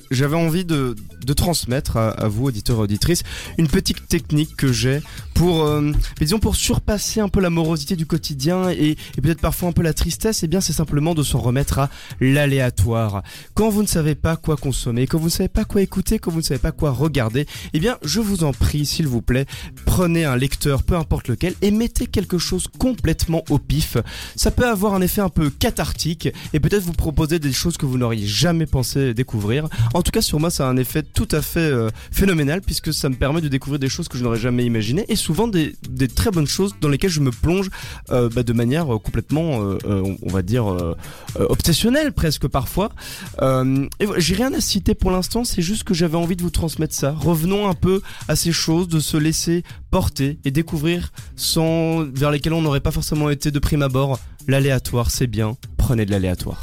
j'avais 0.10 0.36
envie 0.36 0.66
de, 0.66 0.96
de 1.24 1.34
transmettre 1.34 1.98
à, 1.98 2.10
à 2.10 2.28
vous 2.28 2.46
auditeurs 2.46 2.78
et 2.78 2.82
auditrices 2.82 3.22
une 3.60 3.68
petite 3.68 4.08
technique 4.08 4.56
que 4.58 4.72
j'ai 4.74 5.02
pour, 5.36 5.66
euh, 5.66 5.92
disons 6.20 6.40
pour 6.40 6.56
surpasser 6.56 7.20
un 7.20 7.30
peu 7.30 7.42
la 7.42 7.52
morosité 7.52 7.96
du 7.96 8.08
quotidien 8.08 8.72
et, 8.72 8.98
et 9.18 9.22
peut-être 9.22 9.40
parfois 9.40 9.70
un 9.70 9.72
peu 9.72 9.84
la 9.84 9.94
tristesse. 9.94 10.42
Et 10.42 10.48
bien 10.48 10.60
c'est 10.60 10.74
simplement 10.74 11.14
de 11.14 11.22
s'en 11.22 11.40
remettre 11.40 11.78
à 11.78 11.90
l'aléatoire. 12.20 13.22
Quand 13.54 13.70
vous 13.70 13.84
ne 13.84 13.88
savez 13.88 14.16
pas 14.16 14.36
quoi 14.36 14.58
consommer, 14.58 15.06
quand 15.06 15.20
vous 15.20 15.26
ne 15.26 15.30
savez 15.30 15.48
pas 15.48 15.64
quoi 15.64 15.84
écouter, 15.84 16.18
quand 16.18 16.32
vous 16.32 16.40
ne 16.40 16.44
savez 16.44 16.60
pas 16.60 16.72
quoi 16.72 16.90
regarder, 16.90 17.46
eh 17.74 17.80
bien 17.80 18.00
je 18.04 18.20
vous 18.20 18.44
en 18.44 18.52
prie 18.52 18.88
s'il 18.88 19.08
vous 19.08 19.22
plaît, 19.22 19.46
prenez 19.86 20.26
un 20.26 20.36
lecteur, 20.36 20.82
peu 20.82 20.96
importe 20.96 21.28
lequel, 21.28 21.54
et 21.62 21.70
mettez 21.70 22.08
quelque 22.08 22.40
chose 22.40 22.68
complètement 22.80 23.44
au 23.50 23.60
pif. 23.60 23.98
Ça 24.36 24.50
peut 24.50 24.66
avoir 24.68 24.96
un 24.96 25.02
effet 25.02 25.22
un 25.22 25.30
peu 25.30 25.52
cathartique 25.52 26.30
et 26.54 26.60
peut-être 26.60 26.82
vous 26.82 26.94
proposer 26.94 27.38
des 27.38 27.52
choses 27.52 27.78
que 27.78 27.86
vous 27.86 27.98
n'auriez 28.00 28.26
jamais 28.26 28.66
pensé 28.66 29.14
découvrir. 29.14 29.68
En 29.94 30.02
tout 30.02 30.12
cas, 30.12 30.22
sur 30.22 30.40
moi, 30.40 30.50
ça 30.50 30.66
a 30.66 30.70
un 30.70 30.78
effet 30.78 31.04
tout 31.04 31.28
à 31.32 31.42
fait 31.42 31.60
euh, 31.60 31.90
phénoménal 32.12 32.62
puisque 32.62 32.94
ça 32.94 33.10
me 33.10 33.16
permet 33.16 33.42
de 33.42 33.50
découvrir 33.50 33.80
des 33.80 33.90
choses 33.90 34.08
que 34.08 34.18
je 34.18 34.24
n'aurais 34.24 34.40
jamais 34.40 34.66
imaginées 34.66 35.06
et 35.10 35.16
souvent 35.16 35.48
des, 35.48 35.76
très 36.16 36.32
bonnes 36.32 36.48
choses 36.48 36.74
dans 36.82 36.90
lesquelles 36.90 37.12
je 37.12 37.20
me 37.20 37.32
plonge 37.32 37.70
euh, 38.12 38.30
bah, 38.34 38.44
de 38.44 38.54
manière 38.54 38.96
euh, 38.96 38.98
complètement, 38.98 39.60
on- 39.86 40.30
va 40.30 40.42
dire, 40.42 40.66
obsessionnelle 41.38 42.14
presque 42.14 42.48
parfois. 42.48 42.92
J'ai 44.18 44.36
rien 44.36 44.54
à 44.54 44.62
citer 44.62 44.96
pour 44.96 45.12
l'instant, 45.12 45.44
c'est 45.44 45.62
juste 45.62 45.84
que 45.84 45.94
j'avais 45.94 46.18
envie 46.18 46.36
de 46.36 46.42
vous 46.44 46.50
transmettre 46.50 46.94
ça. 46.96 47.12
Revenons 47.12 47.68
un 47.68 47.74
peu 47.74 48.02
à 48.28 48.36
ces 48.36 48.52
choses, 48.52 48.88
de 48.88 49.00
se 49.00 49.18
laisser 49.18 49.64
porter 49.92 50.40
et 50.46 50.52
découvrir 50.52 51.12
sans 51.36 52.04
vers 52.04 52.32
lesquelles 52.32 52.54
on 52.54 52.62
n'aurait 52.62 52.80
pas 52.80 52.92
forcément 52.92 53.30
été 53.30 53.52
de 53.52 53.60
prime 53.60 53.82
abord. 53.82 54.20
L'aléatoire, 54.48 55.12
c'est 55.12 55.28
bien. 55.28 55.58
Prenez 55.78 56.06
de 56.06 56.12
l'aléatoire. 56.12 56.62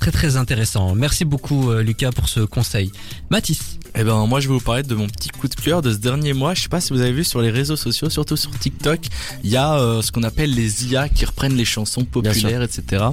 Très 0.00 0.10
très 0.10 0.36
intéressant. 0.36 0.94
Merci 0.94 1.24
beaucoup 1.24 1.70
euh, 1.70 1.82
Lucas 1.82 2.10
pour 2.10 2.28
ce 2.28 2.40
conseil. 2.40 2.90
Mathis. 3.30 3.71
Eh 3.94 4.04
ben 4.04 4.26
moi 4.26 4.40
je 4.40 4.48
vais 4.48 4.54
vous 4.54 4.60
parler 4.60 4.82
de 4.82 4.94
mon 4.94 5.06
petit 5.06 5.28
coup 5.28 5.48
de 5.48 5.54
cœur 5.54 5.82
de 5.82 5.92
ce 5.92 5.98
dernier 5.98 6.32
mois. 6.32 6.54
Je 6.54 6.62
sais 6.62 6.68
pas 6.68 6.80
si 6.80 6.94
vous 6.94 7.00
avez 7.02 7.12
vu 7.12 7.24
sur 7.24 7.42
les 7.42 7.50
réseaux 7.50 7.76
sociaux, 7.76 8.08
surtout 8.08 8.36
sur 8.36 8.50
TikTok, 8.58 9.00
il 9.44 9.50
y 9.50 9.56
a 9.56 9.74
euh, 9.78 10.00
ce 10.00 10.10
qu'on 10.10 10.22
appelle 10.22 10.54
les 10.54 10.86
IA 10.86 11.10
qui 11.10 11.26
reprennent 11.26 11.56
les 11.56 11.66
chansons 11.66 12.04
populaires, 12.04 12.62
etc. 12.62 13.04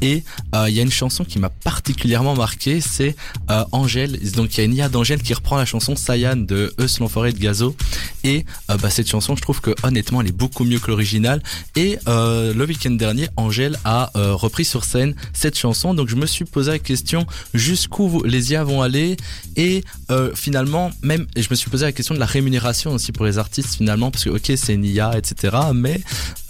Et 0.00 0.24
euh, 0.54 0.70
il 0.70 0.74
y 0.74 0.80
a 0.80 0.82
une 0.82 0.90
chanson 0.90 1.24
qui 1.24 1.38
m'a 1.38 1.50
particulièrement 1.50 2.34
marqué, 2.34 2.80
c'est 2.80 3.14
euh, 3.50 3.64
Angèle. 3.72 4.18
Donc 4.32 4.54
il 4.54 4.58
y 4.58 4.60
a 4.62 4.64
une 4.64 4.74
IA 4.74 4.88
d'Angèle 4.88 5.22
qui 5.22 5.34
reprend 5.34 5.58
la 5.58 5.66
chanson 5.66 5.96
Sayan 5.96 6.36
de 6.36 6.74
Eus 6.80 6.98
l'enfoiré 7.00 7.32
de 7.32 7.38
Gazo. 7.38 7.76
Et 8.24 8.46
euh, 8.70 8.76
bah, 8.78 8.88
cette 8.88 9.08
chanson, 9.08 9.36
je 9.36 9.42
trouve 9.42 9.60
que 9.60 9.74
honnêtement 9.82 10.22
elle 10.22 10.28
est 10.28 10.32
beaucoup 10.36 10.64
mieux 10.64 10.78
que 10.78 10.90
l'original. 10.90 11.42
Et 11.76 11.98
euh, 12.08 12.54
le 12.54 12.64
week-end 12.64 12.92
dernier, 12.92 13.28
Angèle 13.36 13.78
a 13.84 14.10
euh, 14.16 14.34
repris 14.34 14.64
sur 14.64 14.84
scène 14.84 15.14
cette 15.34 15.58
chanson. 15.58 15.92
Donc 15.92 16.08
je 16.08 16.16
me 16.16 16.26
suis 16.26 16.46
posé 16.46 16.70
la 16.70 16.78
question 16.78 17.26
jusqu'où 17.52 18.22
les 18.24 18.52
IA 18.52 18.64
vont 18.64 18.80
aller? 18.80 19.16
Et 19.56 19.84
euh, 20.10 20.21
finalement 20.34 20.90
même 21.02 21.26
je 21.36 21.46
me 21.50 21.54
suis 21.54 21.70
posé 21.70 21.84
la 21.84 21.92
question 21.92 22.14
de 22.14 22.20
la 22.20 22.26
rémunération 22.26 22.92
aussi 22.92 23.12
pour 23.12 23.24
les 23.24 23.38
artistes 23.38 23.74
finalement 23.76 24.10
parce 24.10 24.24
que 24.24 24.30
ok 24.30 24.52
c'est 24.56 24.74
une 24.74 24.84
IA 24.84 25.16
etc 25.18 25.56
mais 25.74 26.00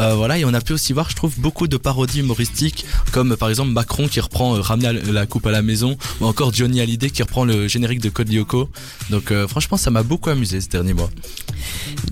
euh, 0.00 0.14
voilà 0.14 0.38
et 0.38 0.44
on 0.44 0.54
a 0.54 0.60
pu 0.60 0.72
aussi 0.72 0.92
voir 0.92 1.08
je 1.10 1.16
trouve 1.16 1.38
beaucoup 1.38 1.68
de 1.68 1.76
parodies 1.76 2.20
humoristiques 2.20 2.84
comme 3.12 3.36
par 3.36 3.48
exemple 3.48 3.70
Macron 3.70 4.08
qui 4.08 4.20
reprend 4.20 4.56
euh, 4.56 4.60
ramener 4.60 4.92
la- 5.10 5.26
coupe 5.26 5.46
à 5.46 5.50
la 5.50 5.62
maison 5.62 5.96
ou 6.20 6.26
encore 6.26 6.52
Johnny 6.52 6.80
Hallyday 6.80 7.10
qui 7.10 7.22
reprend 7.22 7.44
le 7.44 7.68
générique 7.68 8.00
de 8.00 8.08
Code 8.10 8.30
Lyoko 8.32 8.68
donc 9.10 9.30
euh, 9.30 9.46
franchement 9.48 9.76
ça 9.76 9.90
m'a 9.90 10.02
beaucoup 10.02 10.30
amusé 10.30 10.60
ce 10.60 10.68
dernier 10.68 10.94
mois 10.94 11.10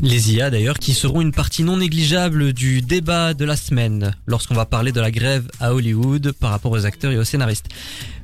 Les 0.02 0.32
IA 0.32 0.50
d'ailleurs 0.50 0.78
qui 0.78 0.94
seront 0.94 1.20
une 1.20 1.32
partie 1.32 1.62
non 1.64 1.76
négligeable 1.78 2.52
du 2.52 2.82
débat 2.82 3.34
de 3.34 3.44
la 3.44 3.56
semaine 3.56 4.14
lorsqu'on 4.26 4.54
va 4.54 4.64
parler 4.66 4.92
de 4.92 5.00
la 5.00 5.10
grève 5.10 5.48
à 5.60 5.74
Hollywood 5.74 6.32
par 6.32 6.50
rapport 6.50 6.72
aux 6.72 6.86
acteurs 6.86 7.12
et 7.12 7.18
aux 7.18 7.24
scénaristes. 7.24 7.66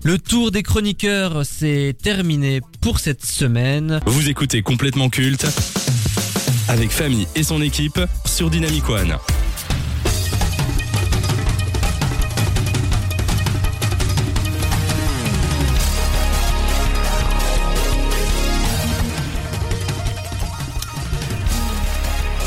Le 0.07 0.19
tour 0.19 0.53
des 0.53 0.63
chroniqueurs 0.63 1.45
c'est 1.45 1.93
terminé 2.01 2.61
pour 2.81 3.01
cette 3.01 3.27
semaine. 3.27 3.99
Vous 4.07 4.29
écoutez 4.29 4.63
complètement 4.63 5.09
culte 5.09 5.45
avec 6.69 6.93
Famille 6.93 7.27
et 7.35 7.43
son 7.43 7.61
équipe 7.61 7.99
sur 8.25 8.49
Dynamic 8.49 8.89
One. 8.89 9.17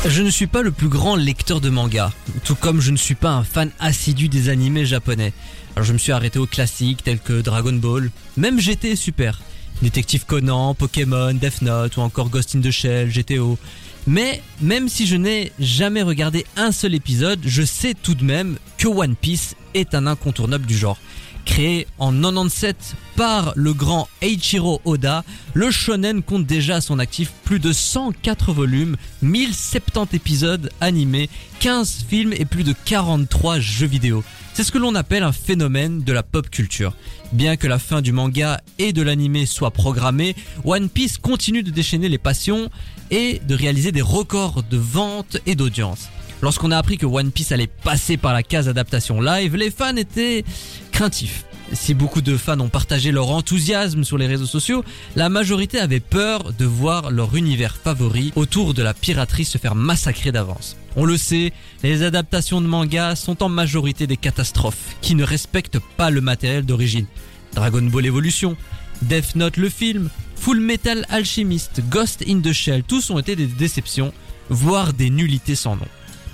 Je 0.08 0.22
ne 0.22 0.30
suis 0.30 0.46
pas 0.46 0.62
le 0.62 0.70
plus 0.70 0.88
grand 0.88 1.14
lecteur 1.14 1.60
de 1.60 1.68
manga, 1.68 2.10
tout 2.44 2.54
comme 2.54 2.80
je 2.80 2.90
ne 2.90 2.96
suis 2.96 3.14
pas 3.14 3.32
un 3.32 3.44
fan 3.44 3.70
assidu 3.78 4.28
des 4.28 4.48
animés 4.48 4.86
japonais. 4.86 5.34
Alors 5.76 5.84
je 5.84 5.92
me 5.92 5.98
suis 5.98 6.10
arrêté 6.10 6.38
aux 6.38 6.46
classiques 6.46 7.04
tels 7.04 7.18
que 7.18 7.42
Dragon 7.42 7.74
Ball, 7.74 8.10
même 8.38 8.58
GT 8.58 8.92
est 8.92 8.96
super. 8.96 9.42
Détective 9.82 10.24
Conan, 10.24 10.74
Pokémon, 10.74 11.34
Death 11.34 11.60
Note 11.60 11.98
ou 11.98 12.00
encore 12.00 12.30
Ghost 12.30 12.56
in 12.56 12.60
the 12.60 12.70
Shell, 12.70 13.10
GTO. 13.10 13.58
Mais 14.06 14.42
même 14.62 14.88
si 14.88 15.06
je 15.06 15.16
n'ai 15.16 15.52
jamais 15.58 16.02
regardé 16.02 16.46
un 16.56 16.72
seul 16.72 16.94
épisode, 16.94 17.40
je 17.44 17.62
sais 17.62 17.92
tout 17.94 18.14
de 18.14 18.24
même 18.24 18.56
que 18.78 18.88
One 18.88 19.14
Piece 19.14 19.54
est 19.74 19.94
un 19.94 20.06
incontournable 20.06 20.64
du 20.64 20.76
genre. 20.76 20.98
Créé 21.44 21.86
en 21.98 22.12
97 22.12 22.94
par 23.16 23.52
le 23.56 23.72
grand 23.72 24.08
Eiichiro 24.22 24.80
Oda, 24.84 25.24
le 25.54 25.70
shonen 25.70 26.22
compte 26.22 26.46
déjà 26.46 26.76
à 26.76 26.80
son 26.80 26.98
actif 26.98 27.32
plus 27.44 27.58
de 27.58 27.72
104 27.72 28.52
volumes, 28.52 28.96
1070 29.22 30.14
épisodes 30.14 30.70
animés, 30.80 31.28
15 31.60 32.04
films 32.08 32.32
et 32.32 32.44
plus 32.44 32.64
de 32.64 32.74
43 32.84 33.58
jeux 33.58 33.86
vidéo. 33.86 34.22
C'est 34.52 34.64
ce 34.64 34.72
que 34.72 34.78
l'on 34.78 34.94
appelle 34.94 35.22
un 35.22 35.32
phénomène 35.32 36.02
de 36.02 36.12
la 36.12 36.22
pop 36.22 36.50
culture. 36.50 36.94
Bien 37.32 37.56
que 37.56 37.66
la 37.66 37.78
fin 37.78 38.02
du 38.02 38.12
manga 38.12 38.60
et 38.78 38.92
de 38.92 39.02
l'animé 39.02 39.46
soit 39.46 39.70
programmée, 39.70 40.34
One 40.64 40.88
Piece 40.88 41.18
continue 41.18 41.62
de 41.62 41.70
déchaîner 41.70 42.08
les 42.08 42.18
passions 42.18 42.68
et 43.10 43.40
de 43.46 43.54
réaliser 43.54 43.92
des 43.92 44.02
records 44.02 44.62
de 44.62 44.76
vente 44.76 45.38
et 45.46 45.54
d'audience. 45.54 46.08
Lorsqu'on 46.42 46.70
a 46.70 46.78
appris 46.78 46.96
que 46.96 47.06
One 47.06 47.32
Piece 47.32 47.52
allait 47.52 47.66
passer 47.66 48.16
par 48.16 48.32
la 48.32 48.42
case 48.42 48.68
adaptation 48.68 49.20
live, 49.20 49.56
les 49.56 49.70
fans 49.70 49.96
étaient 49.96 50.44
craintifs. 50.90 51.44
Si 51.72 51.94
beaucoup 51.94 52.22
de 52.22 52.36
fans 52.36 52.58
ont 52.60 52.68
partagé 52.68 53.12
leur 53.12 53.30
enthousiasme 53.30 54.02
sur 54.02 54.18
les 54.18 54.26
réseaux 54.26 54.46
sociaux, 54.46 54.82
la 55.14 55.28
majorité 55.28 55.78
avait 55.78 56.00
peur 56.00 56.52
de 56.52 56.64
voir 56.64 57.10
leur 57.10 57.36
univers 57.36 57.76
favori 57.76 58.32
autour 58.34 58.74
de 58.74 58.82
la 58.82 58.94
piraterie 58.94 59.44
se 59.44 59.58
faire 59.58 59.76
massacrer 59.76 60.32
d'avance. 60.32 60.76
On 60.96 61.04
le 61.04 61.16
sait, 61.16 61.52
les 61.84 62.02
adaptations 62.02 62.60
de 62.60 62.66
manga 62.66 63.14
sont 63.14 63.42
en 63.42 63.48
majorité 63.48 64.08
des 64.08 64.16
catastrophes 64.16 64.96
qui 65.00 65.14
ne 65.14 65.22
respectent 65.22 65.78
pas 65.96 66.10
le 66.10 66.20
matériel 66.20 66.64
d'origine. 66.64 67.06
Dragon 67.54 67.82
Ball 67.82 68.06
Evolution, 68.06 68.56
Death 69.02 69.36
Note 69.36 69.58
le 69.58 69.68
film, 69.68 70.08
Full 70.36 70.58
Metal 70.58 71.06
Alchemist, 71.08 71.82
Ghost 71.88 72.24
in 72.26 72.40
the 72.40 72.52
Shell, 72.52 72.82
tous 72.82 73.10
ont 73.10 73.18
été 73.18 73.36
des 73.36 73.46
déceptions, 73.46 74.12
voire 74.48 74.92
des 74.92 75.10
nullités 75.10 75.54
sans 75.54 75.76
nom. 75.76 75.86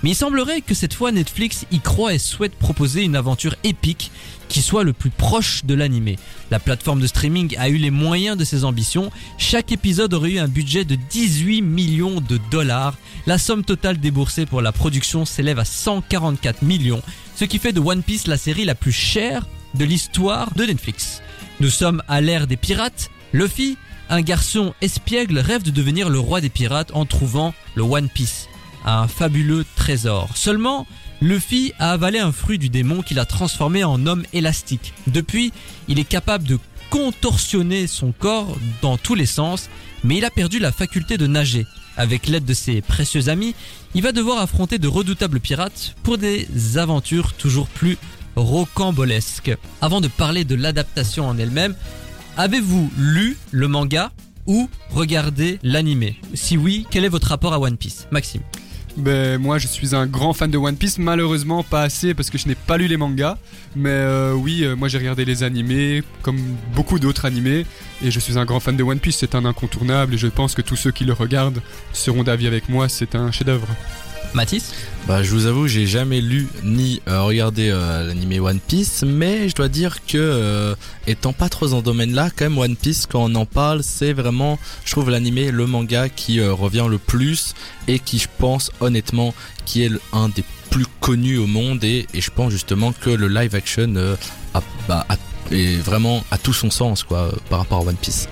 Mais 0.03 0.11
il 0.11 0.15
semblerait 0.15 0.61
que 0.61 0.75
cette 0.75 0.93
fois 0.93 1.11
Netflix 1.11 1.65
y 1.71 1.79
croit 1.79 2.13
et 2.13 2.19
souhaite 2.19 2.55
proposer 2.55 3.03
une 3.03 3.15
aventure 3.15 3.55
épique 3.63 4.11
qui 4.47 4.61
soit 4.61 4.83
le 4.83 4.93
plus 4.93 5.09
proche 5.09 5.65
de 5.65 5.73
l'animé. 5.73 6.17
La 6.51 6.59
plateforme 6.59 7.01
de 7.01 7.07
streaming 7.07 7.55
a 7.57 7.69
eu 7.69 7.77
les 7.77 7.91
moyens 7.91 8.37
de 8.37 8.45
ses 8.45 8.63
ambitions. 8.63 9.11
Chaque 9.37 9.71
épisode 9.71 10.13
aurait 10.13 10.31
eu 10.31 10.39
un 10.39 10.47
budget 10.47 10.85
de 10.85 10.95
18 10.95 11.61
millions 11.61 12.21
de 12.21 12.39
dollars. 12.51 12.95
La 13.25 13.37
somme 13.37 13.63
totale 13.63 13.97
déboursée 13.97 14.45
pour 14.45 14.61
la 14.61 14.71
production 14.71 15.25
s'élève 15.25 15.59
à 15.59 15.65
144 15.65 16.61
millions, 16.61 17.01
ce 17.35 17.45
qui 17.45 17.59
fait 17.59 17.73
de 17.73 17.79
One 17.79 18.03
Piece 18.03 18.27
la 18.27 18.37
série 18.37 18.65
la 18.65 18.75
plus 18.75 18.93
chère 18.93 19.45
de 19.73 19.83
l'histoire 19.85 20.53
de 20.53 20.63
Netflix. 20.63 21.21
Nous 21.59 21.69
sommes 21.69 22.01
à 22.07 22.21
l'ère 22.21 22.47
des 22.47 22.57
pirates. 22.57 23.09
Luffy, 23.33 23.77
un 24.09 24.21
garçon 24.21 24.73
espiègle, 24.81 25.39
rêve 25.39 25.63
de 25.63 25.71
devenir 25.71 26.09
le 26.09 26.19
roi 26.19 26.39
des 26.39 26.49
pirates 26.49 26.91
en 26.93 27.05
trouvant 27.05 27.53
le 27.75 27.83
One 27.83 28.09
Piece, 28.09 28.47
un 28.87 29.07
fabuleux 29.07 29.65
trésor. 29.75 30.29
Seulement, 30.35 30.87
Luffy 31.21 31.73
a 31.77 31.91
avalé 31.91 32.19
un 32.19 32.31
fruit 32.31 32.57
du 32.57 32.69
démon 32.69 33.01
qui 33.01 33.13
l'a 33.13 33.25
transformé 33.25 33.83
en 33.83 34.05
homme 34.05 34.23
élastique. 34.33 34.93
Depuis, 35.07 35.51
il 35.87 35.99
est 35.99 36.05
capable 36.05 36.45
de 36.45 36.57
contorsionner 36.89 37.85
son 37.85 38.13
corps 38.13 38.55
dans 38.81 38.97
tous 38.97 39.15
les 39.15 39.25
sens, 39.25 39.69
mais 40.03 40.17
il 40.17 40.25
a 40.25 40.31
perdu 40.31 40.59
la 40.59 40.71
faculté 40.71 41.17
de 41.17 41.27
nager. 41.27 41.65
Avec 41.97 42.27
l'aide 42.27 42.45
de 42.45 42.53
ses 42.53 42.81
précieux 42.81 43.27
amis, 43.27 43.55
il 43.93 44.03
va 44.03 44.11
devoir 44.11 44.39
affronter 44.39 44.77
de 44.77 44.87
redoutables 44.87 45.39
pirates 45.39 45.95
pour 46.03 46.17
des 46.17 46.47
aventures 46.77 47.33
toujours 47.33 47.67
plus 47.67 47.97
rocambolesques. 48.35 49.57
Avant 49.81 49.99
de 49.99 50.07
parler 50.07 50.45
de 50.45 50.55
l'adaptation 50.55 51.27
en 51.27 51.37
elle-même, 51.37 51.75
avez-vous 52.37 52.91
lu 52.97 53.37
le 53.51 53.67
manga 53.67 54.11
ou 54.45 54.69
regardé 54.91 55.59
l'animé? 55.63 56.21
Si 56.35 56.55
oui, 56.55 56.85
quel 56.89 57.03
est 57.03 57.09
votre 57.09 57.29
rapport 57.29 57.53
à 57.53 57.59
One 57.59 57.77
Piece? 57.77 58.07
Maxime 58.11 58.43
Ben 58.97 59.39
moi 59.39 59.59
je 59.59 59.67
suis 59.67 59.95
un 59.95 60.07
grand 60.07 60.33
fan 60.33 60.49
de 60.49 60.57
One 60.57 60.75
Piece, 60.75 60.97
malheureusement 60.97 61.63
pas 61.63 61.83
assez 61.83 62.15
parce 62.15 62.31
que 62.31 62.39
je 62.39 62.47
n'ai 62.47 62.55
pas 62.55 62.77
lu 62.77 62.87
les 62.87 62.97
mangas, 62.97 63.37
mais 63.75 63.91
euh, 63.91 64.33
oui 64.33 64.63
euh, 64.63 64.75
moi 64.75 64.87
j'ai 64.87 64.97
regardé 64.97 65.23
les 65.23 65.43
animés 65.43 66.01
comme 66.23 66.39
beaucoup 66.73 66.97
d'autres 66.97 67.25
animés. 67.25 67.67
Et 68.03 68.09
je 68.09 68.19
suis 68.19 68.39
un 68.39 68.45
grand 68.45 68.59
fan 68.59 68.75
de 68.75 68.83
One 68.83 68.99
Piece, 68.99 69.17
c'est 69.17 69.35
un 69.35 69.45
incontournable. 69.45 70.15
Et 70.15 70.17
je 70.17 70.27
pense 70.27 70.55
que 70.55 70.63
tous 70.63 70.75
ceux 70.75 70.91
qui 70.91 71.05
le 71.05 71.13
regardent 71.13 71.61
seront 71.93 72.23
d'avis 72.23 72.47
avec 72.47 72.69
moi, 72.69 72.89
c'est 72.89 73.15
un 73.15 73.31
chef-d'œuvre. 73.31 73.67
Mathis 74.33 74.71
Bah, 75.07 75.23
je 75.23 75.31
vous 75.31 75.45
avoue, 75.45 75.67
j'ai 75.67 75.87
jamais 75.87 76.21
lu 76.21 76.47
ni 76.63 77.01
euh, 77.07 77.21
regardé 77.21 77.69
euh, 77.69 78.05
l'animé 78.05 78.39
One 78.39 78.59
Piece, 78.59 79.03
mais 79.07 79.47
je 79.49 79.55
dois 79.55 79.69
dire 79.69 80.05
que, 80.05 80.17
euh, 80.17 80.75
étant 81.07 81.33
pas 81.33 81.49
trop 81.49 81.67
dans 81.67 81.79
ce 81.79 81.83
domaine-là, 81.83 82.29
quand 82.35 82.45
même 82.45 82.57
One 82.57 82.75
Piece, 82.75 83.05
quand 83.07 83.23
on 83.23 83.35
en 83.35 83.45
parle, 83.45 83.83
c'est 83.83 84.13
vraiment, 84.13 84.59
je 84.85 84.91
trouve 84.91 85.09
l'animé, 85.09 85.49
le 85.51 85.65
manga 85.65 86.09
qui 86.09 86.39
euh, 86.39 86.53
revient 86.53 86.85
le 86.89 86.97
plus 86.97 87.53
et 87.87 87.99
qui, 87.99 88.19
je 88.19 88.27
pense, 88.37 88.69
honnêtement, 88.81 89.33
qui 89.65 89.83
est 89.83 89.91
un 90.13 90.29
des 90.29 90.43
plus 90.69 90.85
connus 90.99 91.37
au 91.37 91.47
monde 91.47 91.83
et, 91.85 92.05
et 92.13 92.19
je 92.19 92.29
pense 92.29 92.51
justement 92.51 92.91
que 92.91 93.09
le 93.09 93.29
live 93.29 93.55
action 93.55 93.93
a, 94.53 94.61
bah, 94.89 95.05
a- 95.07 95.15
est 95.55 95.77
vraiment 95.77 96.23
à 96.29 96.37
tout 96.37 96.51
son 96.51 96.69
sens 96.69 97.03
quoi 97.03 97.31
par 97.49 97.59
rapport 97.59 97.79
à 97.79 97.81
One 97.89 97.95
Piece. 97.95 98.27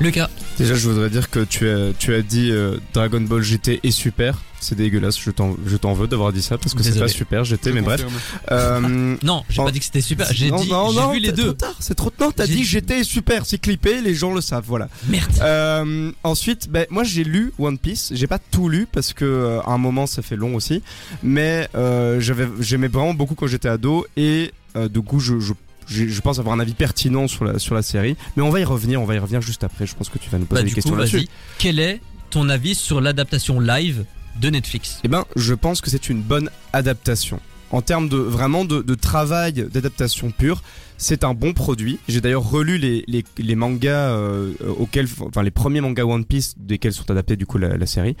Lucas 0.00 0.30
Déjà, 0.58 0.74
je 0.74 0.88
voudrais 0.88 1.10
dire 1.10 1.30
que 1.30 1.40
tu 1.40 1.68
as, 1.68 1.92
tu 1.98 2.14
as 2.14 2.22
dit 2.22 2.50
euh, 2.50 2.76
Dragon 2.92 3.20
Ball 3.20 3.42
GT 3.42 3.80
est 3.82 3.90
super. 3.90 4.38
C'est 4.60 4.76
dégueulasse, 4.76 5.20
je 5.20 5.30
t'en, 5.30 5.56
je 5.66 5.76
t'en 5.76 5.92
veux 5.92 6.06
d'avoir 6.06 6.32
dit 6.32 6.40
ça 6.40 6.56
parce 6.56 6.72
que 6.72 6.82
c'est 6.82 6.98
pas 6.98 7.08
super 7.08 7.44
GT, 7.44 7.68
Je 7.70 7.74
mais 7.74 7.82
bref. 7.82 8.06
Euh, 8.50 9.14
Non, 9.22 9.42
j'ai 9.50 9.62
pas 9.62 9.70
dit 9.70 9.78
que 9.78 9.84
c'était 9.84 10.00
super. 10.00 10.26
J'ai 10.32 10.50
dit, 10.50 10.64
j'ai 10.64 10.70
non, 10.70 11.12
vu 11.12 11.18
les 11.18 11.26
c'est 11.28 11.32
deux. 11.36 11.42
trop 11.48 11.52
tard, 11.52 11.76
c'est 11.80 11.94
trop 11.94 12.08
tard. 12.10 12.32
T'as 12.34 12.46
dit 12.46 12.64
GT 12.64 13.00
est 13.00 13.04
super, 13.04 13.44
c'est 13.44 13.58
clippé, 13.58 14.00
les 14.00 14.14
gens 14.14 14.32
le 14.32 14.40
savent, 14.40 14.64
voilà. 14.66 14.88
Merde. 15.08 15.30
Euh, 15.42 16.10
ensuite, 16.22 16.70
ben, 16.70 16.86
moi 16.88 17.04
j'ai 17.04 17.24
lu 17.24 17.52
One 17.58 17.76
Piece. 17.76 18.12
J'ai 18.14 18.26
pas 18.26 18.38
tout 18.38 18.70
lu 18.70 18.86
parce 18.90 19.12
que 19.12 19.24
euh, 19.26 19.60
à 19.62 19.72
un 19.72 19.78
moment 19.78 20.06
ça 20.06 20.22
fait 20.22 20.36
long 20.36 20.54
aussi, 20.54 20.82
mais 21.22 21.68
euh, 21.74 22.20
j'avais, 22.20 22.48
j'aimais 22.60 22.88
vraiment 22.88 23.12
beaucoup 23.12 23.34
quand 23.34 23.46
j'étais 23.48 23.68
ado 23.68 24.06
et 24.16 24.52
euh, 24.76 24.88
de 24.88 24.98
coup 25.00 25.20
je, 25.20 25.40
je 25.40 25.52
je 25.86 26.20
pense 26.20 26.38
avoir 26.38 26.54
un 26.54 26.60
avis 26.60 26.74
pertinent 26.74 27.28
sur 27.28 27.44
la 27.44 27.58
sur 27.58 27.74
la 27.74 27.82
série, 27.82 28.16
mais 28.36 28.42
on 28.42 28.50
va 28.50 28.60
y 28.60 28.64
revenir, 28.64 29.00
on 29.00 29.04
va 29.04 29.14
y 29.14 29.18
revenir 29.18 29.40
juste 29.42 29.64
après. 29.64 29.86
Je 29.86 29.94
pense 29.94 30.08
que 30.08 30.18
tu 30.18 30.30
vas 30.30 30.38
nous 30.38 30.46
poser 30.46 30.60
Bah, 30.60 30.64
des 30.64 30.68
du 30.70 30.74
questions 30.74 30.96
là-dessus. 30.96 31.28
Quel 31.58 31.78
est 31.78 32.00
ton 32.30 32.48
avis 32.48 32.74
sur 32.74 33.00
l'adaptation 33.00 33.60
live 33.60 34.04
de 34.40 34.50
Netflix? 34.50 35.00
Eh 35.04 35.08
ben, 35.08 35.24
je 35.36 35.54
pense 35.54 35.80
que 35.80 35.90
c'est 35.90 36.08
une 36.08 36.20
bonne 36.22 36.50
adaptation. 36.72 37.40
En 37.70 37.82
termes 37.82 38.08
de 38.08 38.16
vraiment 38.16 38.64
de, 38.64 38.82
de 38.82 38.94
travail 38.94 39.52
d'adaptation 39.52 40.30
pure, 40.30 40.62
c'est 40.96 41.24
un 41.24 41.34
bon 41.34 41.52
produit. 41.52 41.98
J'ai 42.08 42.20
d'ailleurs 42.20 42.48
relu 42.48 42.78
les, 42.78 43.04
les, 43.06 43.24
les 43.38 43.54
mangas 43.54 44.10
euh, 44.10 44.52
auxquels, 44.78 45.08
enfin 45.20 45.42
les 45.42 45.50
premiers 45.50 45.80
mangas 45.80 46.04
One 46.04 46.24
Piece 46.24 46.54
desquels 46.58 46.92
sont 46.92 47.10
adaptés 47.10 47.36
du 47.36 47.46
coup 47.46 47.58
la, 47.58 47.76
la 47.76 47.86
série, 47.86 48.16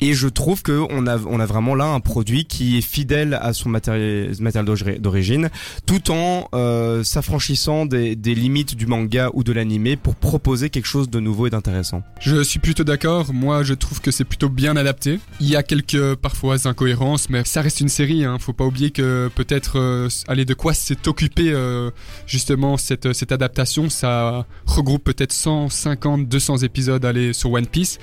et 0.00 0.14
je 0.14 0.28
trouve 0.28 0.62
que 0.62 0.84
on 0.90 1.06
a 1.06 1.18
on 1.18 1.40
a 1.40 1.46
vraiment 1.46 1.74
là 1.74 1.86
un 1.86 2.00
produit 2.00 2.44
qui 2.44 2.78
est 2.78 2.80
fidèle 2.82 3.34
à 3.40 3.52
son 3.52 3.68
matériel 3.68 4.34
matériel 4.40 4.66
d'ori- 4.66 4.98
d'origine, 4.98 5.50
tout 5.86 6.10
en 6.10 6.48
euh, 6.54 7.02
s'affranchissant 7.04 7.86
des, 7.86 8.16
des 8.16 8.34
limites 8.34 8.76
du 8.76 8.86
manga 8.86 9.30
ou 9.34 9.44
de 9.44 9.52
l'animé 9.52 9.96
pour 9.96 10.14
proposer 10.14 10.70
quelque 10.70 10.86
chose 10.86 11.08
de 11.10 11.20
nouveau 11.20 11.46
et 11.46 11.50
d'intéressant. 11.50 12.02
Je 12.20 12.42
suis 12.42 12.58
plutôt 12.58 12.84
d'accord. 12.84 13.32
Moi, 13.32 13.62
je 13.62 13.74
trouve 13.74 14.00
que 14.00 14.10
c'est 14.10 14.24
plutôt 14.24 14.48
bien 14.48 14.76
adapté. 14.76 15.18
Il 15.40 15.48
y 15.48 15.56
a 15.56 15.62
quelques 15.62 16.14
parfois 16.16 16.56
incohérences, 16.66 17.30
mais 17.30 17.44
ça 17.44 17.62
reste 17.62 17.80
une 17.80 17.88
série. 17.88 18.24
Hein. 18.24 18.38
Faut 18.40 18.52
pas 18.52 18.64
oublier 18.64 18.90
que 18.90 19.28
peut-être, 19.34 19.78
euh, 19.78 20.08
allez, 20.28 20.44
de 20.44 20.54
quoi 20.54 20.74
s'est 20.74 21.06
occupé 21.06 21.50
euh, 21.50 21.90
justement 22.26 22.76
cette 22.76 23.12
cette 23.12 23.32
adaptation. 23.32 23.88
Ça 23.90 24.46
regroupe 24.66 25.04
peut-être 25.04 25.32
150, 25.32 26.28
200 26.28 26.58
épisodes 26.58 27.04
allez 27.04 27.32
sur 27.32 27.52
One 27.52 27.66
Piece. 27.66 27.98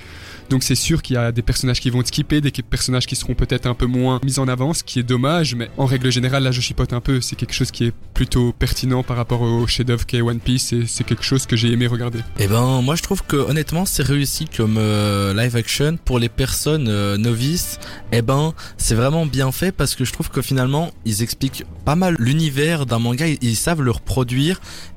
Donc 0.49 0.63
c'est 0.63 0.75
sûr 0.75 1.01
qu'il 1.01 1.15
y 1.15 1.17
a 1.17 1.31
des 1.31 1.41
personnages 1.41 1.79
qui 1.79 1.89
vont 1.89 2.01
être 2.01 2.07
skippés, 2.07 2.41
des 2.41 2.51
personnages 2.51 3.05
qui 3.05 3.15
seront 3.15 3.33
peut-être 3.33 3.65
un 3.65 3.73
peu 3.73 3.85
moins 3.85 4.19
mis 4.23 4.39
en 4.39 4.47
avant, 4.47 4.73
ce 4.73 4.83
qui 4.83 4.99
est 4.99 5.03
dommage. 5.03 5.55
Mais 5.55 5.69
en 5.77 5.85
règle 5.85 6.11
générale, 6.11 6.43
là, 6.43 6.51
je 6.51 6.61
chipote 6.61 6.93
un 6.93 7.01
peu. 7.01 7.21
C'est 7.21 7.35
quelque 7.35 7.53
chose 7.53 7.71
qui 7.71 7.85
est 7.85 7.93
plutôt 8.13 8.53
pertinent 8.53 9.03
par 9.03 9.17
rapport 9.17 9.41
au 9.41 9.65
chef-d'œuvre 9.67 10.05
qu'est 10.05 10.21
One 10.21 10.39
Piece, 10.39 10.73
et 10.73 10.85
c'est 10.85 11.03
quelque 11.03 11.23
chose 11.23 11.45
que 11.45 11.55
j'ai 11.55 11.71
aimé 11.71 11.87
regarder. 11.87 12.19
Eh 12.39 12.47
ben, 12.47 12.81
moi 12.81 12.95
je 12.95 13.03
trouve 13.03 13.23
que 13.23 13.35
honnêtement 13.35 13.85
c'est 13.85 14.03
réussi 14.03 14.45
comme 14.45 14.75
euh, 14.77 15.33
live 15.33 15.55
action 15.55 15.97
pour 16.03 16.19
les 16.19 16.29
personnes 16.29 16.87
euh, 16.87 17.17
novices. 17.17 17.79
Eh 18.11 18.21
ben, 18.21 18.53
c'est 18.77 18.95
vraiment 18.95 19.25
bien 19.25 19.51
fait 19.51 19.71
parce 19.71 19.95
que 19.95 20.05
je 20.05 20.13
trouve 20.13 20.29
que 20.29 20.41
finalement 20.41 20.91
ils 21.05 21.23
expliquent 21.23 21.65
pas 21.85 21.95
mal 21.95 22.15
l'univers 22.19 22.85
d'un 22.85 22.99
manga, 22.99 23.27
ils, 23.27 23.37
ils 23.41 23.55
savent 23.55 23.81
le 23.81 23.91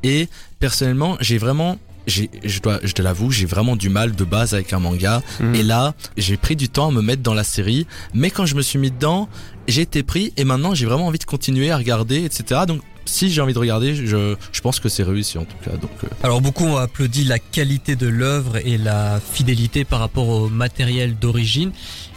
et 0.02 0.28
personnellement 0.58 1.16
j'ai 1.20 1.38
vraiment 1.38 1.78
je 2.06 2.60
dois, 2.60 2.78
je 2.82 2.92
te 2.92 3.02
l'avoue, 3.02 3.30
j'ai 3.30 3.46
vraiment 3.46 3.76
du 3.76 3.88
mal 3.88 4.14
de 4.14 4.24
base 4.24 4.54
avec 4.54 4.72
un 4.72 4.78
manga. 4.78 5.22
Mhm. 5.40 5.54
Et 5.54 5.62
là, 5.62 5.94
j'ai 6.16 6.36
pris 6.36 6.56
du 6.56 6.68
temps 6.68 6.88
à 6.88 6.92
me 6.92 7.02
mettre 7.02 7.22
dans 7.22 7.34
la 7.34 7.44
série. 7.44 7.86
Mais 8.14 8.30
quand 8.30 8.46
je 8.46 8.54
me 8.54 8.62
suis 8.62 8.78
mis 8.78 8.90
dedans, 8.90 9.28
j'ai 9.66 9.82
été 9.82 10.02
pris 10.02 10.32
et 10.36 10.44
maintenant 10.44 10.74
j'ai 10.74 10.86
vraiment 10.86 11.06
envie 11.06 11.18
de 11.18 11.24
continuer 11.24 11.70
à 11.70 11.76
regarder, 11.76 12.24
etc. 12.24 12.60
Donc, 12.66 12.80
si 13.06 13.30
j'ai 13.30 13.40
envie 13.40 13.54
de 13.54 13.58
regarder, 13.58 13.94
je, 13.94 14.34
je 14.52 14.60
pense 14.60 14.80
que 14.80 14.88
c'est 14.88 15.02
réussi 15.02 15.38
en 15.38 15.44
tout 15.44 15.56
cas. 15.64 15.76
Donc, 15.76 15.90
euh, 16.04 16.08
Alors 16.22 16.40
beaucoup 16.40 16.64
ont 16.64 16.76
applaudi 16.76 17.24
la 17.24 17.38
qualité 17.38 17.96
de 17.96 18.08
l'œuvre 18.08 18.56
et 18.56 18.78
la 18.78 19.20
fidélité 19.20 19.84
par 19.84 20.00
rapport 20.00 20.28
au 20.28 20.48
matériel 20.48 21.16
d'origine. 21.16 21.72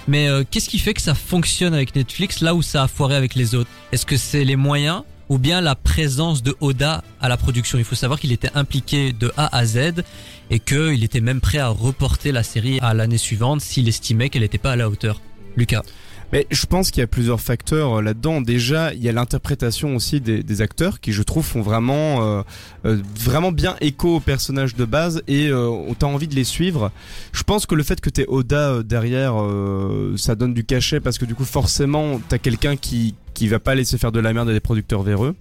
Mais 0.08 0.28
euh, 0.28 0.44
qu'est-ce 0.50 0.70
qui 0.70 0.80
fait 0.80 0.96
que 0.96 1.02
ça 1.02 1.14
fonctionne 1.14 1.74
avec 1.74 1.96
Netflix 1.96 2.42
là 2.42 2.56
où 2.56 2.62
ça 2.64 2.84
a 2.84 2.88
foiré 2.88 3.16
avec 3.16 3.36
les 3.36 3.54
autres? 3.54 3.70
Est-ce 3.92 4.06
que 4.06 4.18
c'est 4.18 4.44
les 4.44 4.56
moyens 4.56 5.04
ou 5.30 5.38
bien 5.38 5.62
la 5.62 5.76
présence 5.76 6.44
de 6.44 6.56
Oda 6.60 7.04
à 7.22 7.30
la 7.30 7.38
production 7.38 7.78
Il 7.78 7.84
faut 7.84 7.96
savoir 7.96 8.20
qu'il 8.20 8.32
était 8.32 8.52
impliqué 8.56 9.14
de 9.14 9.32
A 9.38 9.56
à 9.56 9.66
Z 9.66 10.04
et 10.50 10.60
qu'il 10.60 11.04
était 11.04 11.22
même 11.22 11.40
prêt 11.40 11.60
à 11.60 11.70
reporter 11.70 12.32
la 12.32 12.44
série 12.44 12.80
à 12.82 12.94
l'année 12.94 13.18
suivante 13.18 13.62
s'il 13.62 13.88
estimait 13.88 14.30
qu'elle 14.30 14.42
n'était 14.42 14.58
pas 14.58 14.72
à 14.72 14.76
la 14.76 14.90
hauteur. 14.90 15.22
Lucas. 15.56 15.84
Mais 16.32 16.46
je 16.52 16.66
pense 16.68 16.92
qu'il 16.92 17.02
y 17.02 17.04
a 17.04 17.08
plusieurs 17.08 17.42
facteurs 17.42 17.98
euh, 18.00 18.02
là-dedans. 18.02 18.42
Déjà, 18.42 18.94
il 18.94 19.04
y 19.04 19.10
a 19.10 19.12
l'interprétation 19.12 19.96
aussi 19.96 20.22
des, 20.22 20.44
des 20.44 20.62
acteurs 20.62 21.00
qui, 21.00 21.12
je 21.12 21.24
trouve, 21.24 21.44
font 21.44 21.62
vraiment, 21.62 22.22
euh, 22.24 22.42
euh, 22.86 23.02
vraiment 23.16 23.52
bien 23.52 23.76
écho 23.82 24.18
aux 24.18 24.20
personnages 24.20 24.76
de 24.76 24.86
base 24.86 25.24
et 25.28 25.48
euh, 25.48 25.68
on 25.68 25.94
t'a 25.96 26.06
envie 26.08 26.28
de 26.28 26.36
les 26.36 26.44
suivre. 26.44 26.92
Je 27.32 27.44
pense 27.44 27.66
que 27.66 27.74
le 27.74 27.82
fait 27.84 28.00
que 28.00 28.10
t'aies 28.12 28.28
Oda 28.28 28.70
euh, 28.70 28.84
derrière, 28.84 29.42
euh, 29.42 30.16
ça 30.18 30.36
donne 30.36 30.54
du 30.54 30.64
cachet 30.64 31.00
parce 31.00 31.18
que 31.18 31.26
du 31.26 31.34
coup, 31.34 31.46
forcément, 31.46 32.22
t'as 32.30 32.38
quelqu'un 32.38 32.76
qui 32.76 33.16
qui 33.34 33.48
va 33.48 33.60
pas 33.60 33.74
laisser 33.74 33.98
faire 33.98 34.12
de 34.12 34.20
la 34.20 34.34
merde 34.34 34.50
à 34.50 34.54
des 34.54 34.60
producteurs 34.60 35.02
véreux. 35.02 35.34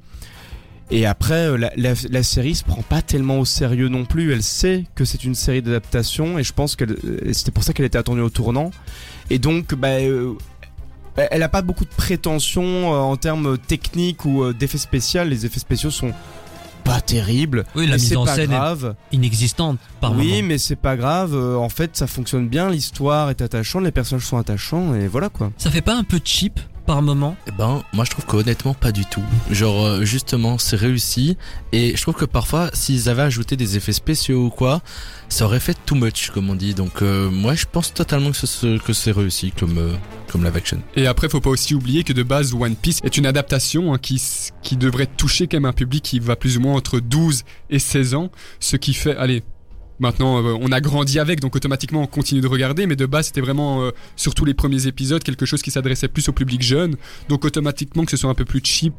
Et 0.91 1.05
après, 1.05 1.49
euh, 1.49 1.59
la, 1.59 1.71
la, 1.77 1.93
la 2.09 2.23
série 2.23 2.55
se 2.55 2.65
prend 2.65 2.81
pas 2.83 3.03
tellement 3.03 3.41
au 3.41 3.45
sérieux 3.45 3.89
non 3.89 4.05
plus. 4.05 4.33
Elle 4.33 4.43
sait 4.43 4.85
que 4.95 5.05
c'est 5.05 5.25
une 5.25 5.35
série 5.35 5.61
d'adaptation 5.61 6.39
et 6.39 6.45
je 6.45 6.53
pense 6.53 6.77
que 6.77 6.85
c'était 7.33 7.51
pour 7.51 7.65
ça 7.65 7.73
qu'elle 7.73 7.87
était 7.87 7.99
attendue 7.99 8.21
au 8.23 8.31
tournant. 8.31 8.71
Et 9.31 9.39
donc, 9.39 9.75
bah, 9.75 9.89
euh, 9.99 10.35
elle 11.31 11.43
a 11.43 11.49
pas 11.49 11.63
beaucoup 11.63 11.85
de 11.85 11.91
prétentions 11.91 12.63
euh, 12.95 12.99
en 12.99 13.17
termes 13.17 13.59
techniques 13.59 14.25
ou 14.25 14.43
euh, 14.45 14.53
d'effets 14.53 14.79
spéciaux. 14.79 15.25
Les 15.25 15.47
effets 15.47 15.61
spéciaux 15.61 15.91
sont 15.91 16.13
pas 16.85 17.01
terribles. 17.01 17.65
Oui, 17.75 17.87
la 17.87 17.97
mais 17.97 18.03
mise 18.03 18.17
en 18.17 18.25
pas 18.25 18.35
scène 18.35 18.51
grave. 18.51 18.95
est 19.13 19.17
inexistante 19.17 19.79
par 20.01 20.13
oui, 20.17 20.29
moment. 20.37 20.49
mais 20.49 20.59
c'est 20.59 20.77
pas 20.77 20.97
grave. 20.97 21.35
Euh, 21.35 21.57
en 21.57 21.69
fait, 21.69 21.97
ça 21.97 22.07
fonctionne 22.07 22.49
bien. 22.49 22.71
L'histoire 22.71 23.31
est 23.31 23.43
attachante, 23.43 23.85
les 23.85 23.91
personnages 23.93 24.25
sont 24.25 24.39
attachants 24.39 24.95
et 24.95 25.07
voilà 25.07 25.29
quoi. 25.29 25.51
Ça 25.59 25.71
fait 25.71 25.83
pas 25.83 25.95
un 25.95 26.05
peu 26.05 26.21
cheap 26.25 26.61
par 26.89 27.03
moment 27.03 27.37
Eh 27.47 27.51
ben, 27.51 27.83
moi 27.93 28.07
je 28.07 28.11
trouve 28.11 28.25
qu'honnêtement 28.25 28.73
pas 28.73 28.93
du 28.93 29.05
tout. 29.05 29.23
Genre 29.51 29.85
euh, 29.85 30.05
justement 30.07 30.57
c'est 30.57 30.75
réussi 30.77 31.37
et 31.73 31.95
je 31.95 32.01
trouve 32.01 32.15
que 32.15 32.25
parfois 32.25 32.71
s'ils 32.73 33.11
avaient 33.11 33.23
ajouté 33.23 33.57
des 33.57 33.77
effets 33.77 33.93
spéciaux 33.93 34.47
ou 34.47 34.49
quoi, 34.51 34.81
ça 35.29 35.45
aurait 35.45 35.61
fait 35.61 35.77
too 35.85 35.95
much 35.97 36.31
comme 36.31 36.49
on 36.49 36.55
dit. 36.55 36.73
Donc 36.73 37.03
euh, 37.03 37.31
moi 37.31 37.55
je 37.55 37.67
pense 37.71 37.93
totalement 37.93 38.31
que 38.31 38.39
ce- 38.39 38.79
que 38.79 38.95
c'est 38.95 39.13
réussi 39.13 39.53
comme 39.53 39.77
euh, 39.77 39.93
comme 40.33 40.43
live 40.45 40.57
action. 40.57 40.81
Et 40.97 41.07
après, 41.07 41.29
faut 41.29 41.41
pas 41.43 41.51
aussi 41.51 41.75
oublier 41.75 42.05
que 42.05 42.13
de 42.15 42.23
base, 42.23 42.55
One 42.55 42.75
Piece 42.77 43.01
est 43.05 43.17
une 43.19 43.27
adaptation 43.27 43.93
hein, 43.93 43.99
qui, 43.99 44.17
s- 44.17 44.53
qui 44.63 44.77
devrait 44.79 45.07
toucher 45.07 45.47
quand 45.47 45.57
même 45.59 45.65
un 45.67 45.73
public 45.75 46.03
qui 46.03 46.21
va 46.21 46.37
plus 46.37 46.57
ou 46.57 46.61
moins 46.63 46.75
entre 46.75 47.01
12 47.01 47.45
et 47.71 47.79
16 47.79 48.15
ans. 48.15 48.31
Ce 48.61 48.77
qui 48.77 48.93
fait, 48.95 49.17
allez, 49.17 49.43
maintenant 50.01 50.43
euh, 50.43 50.57
on 50.61 50.71
a 50.73 50.81
grandi 50.81 51.19
avec, 51.19 51.41
donc 51.41 51.57
automatiquement 51.57 52.03
on 52.03 52.07
continue 52.07 52.41
de 52.41 52.47
regarder, 52.47 52.87
mais 52.87 52.97
de 52.97 53.07
base 53.07 53.27
c'était 53.27 53.41
vraiment, 53.41 53.83
euh, 53.83 53.91
sur 54.17 54.35
tous 54.35 54.45
les 54.45 54.55
premiers 54.55 54.87
épisodes, 54.87 55.23
quelque 55.23 55.47
chose 55.47 55.63
qui 55.63 55.71
s'adressait 55.71 56.09
plus 56.09 56.29
au 56.29 56.33
public 56.33 56.63
jeune. 56.63 56.97
Donc 57.29 57.45
automatiquement 57.45 58.05
que 58.05 58.11
ce 58.11 58.17
soit 58.17 58.31
un 58.31 58.35
peu 58.35 58.45
plus 58.45 58.61
cheap, 58.65 58.95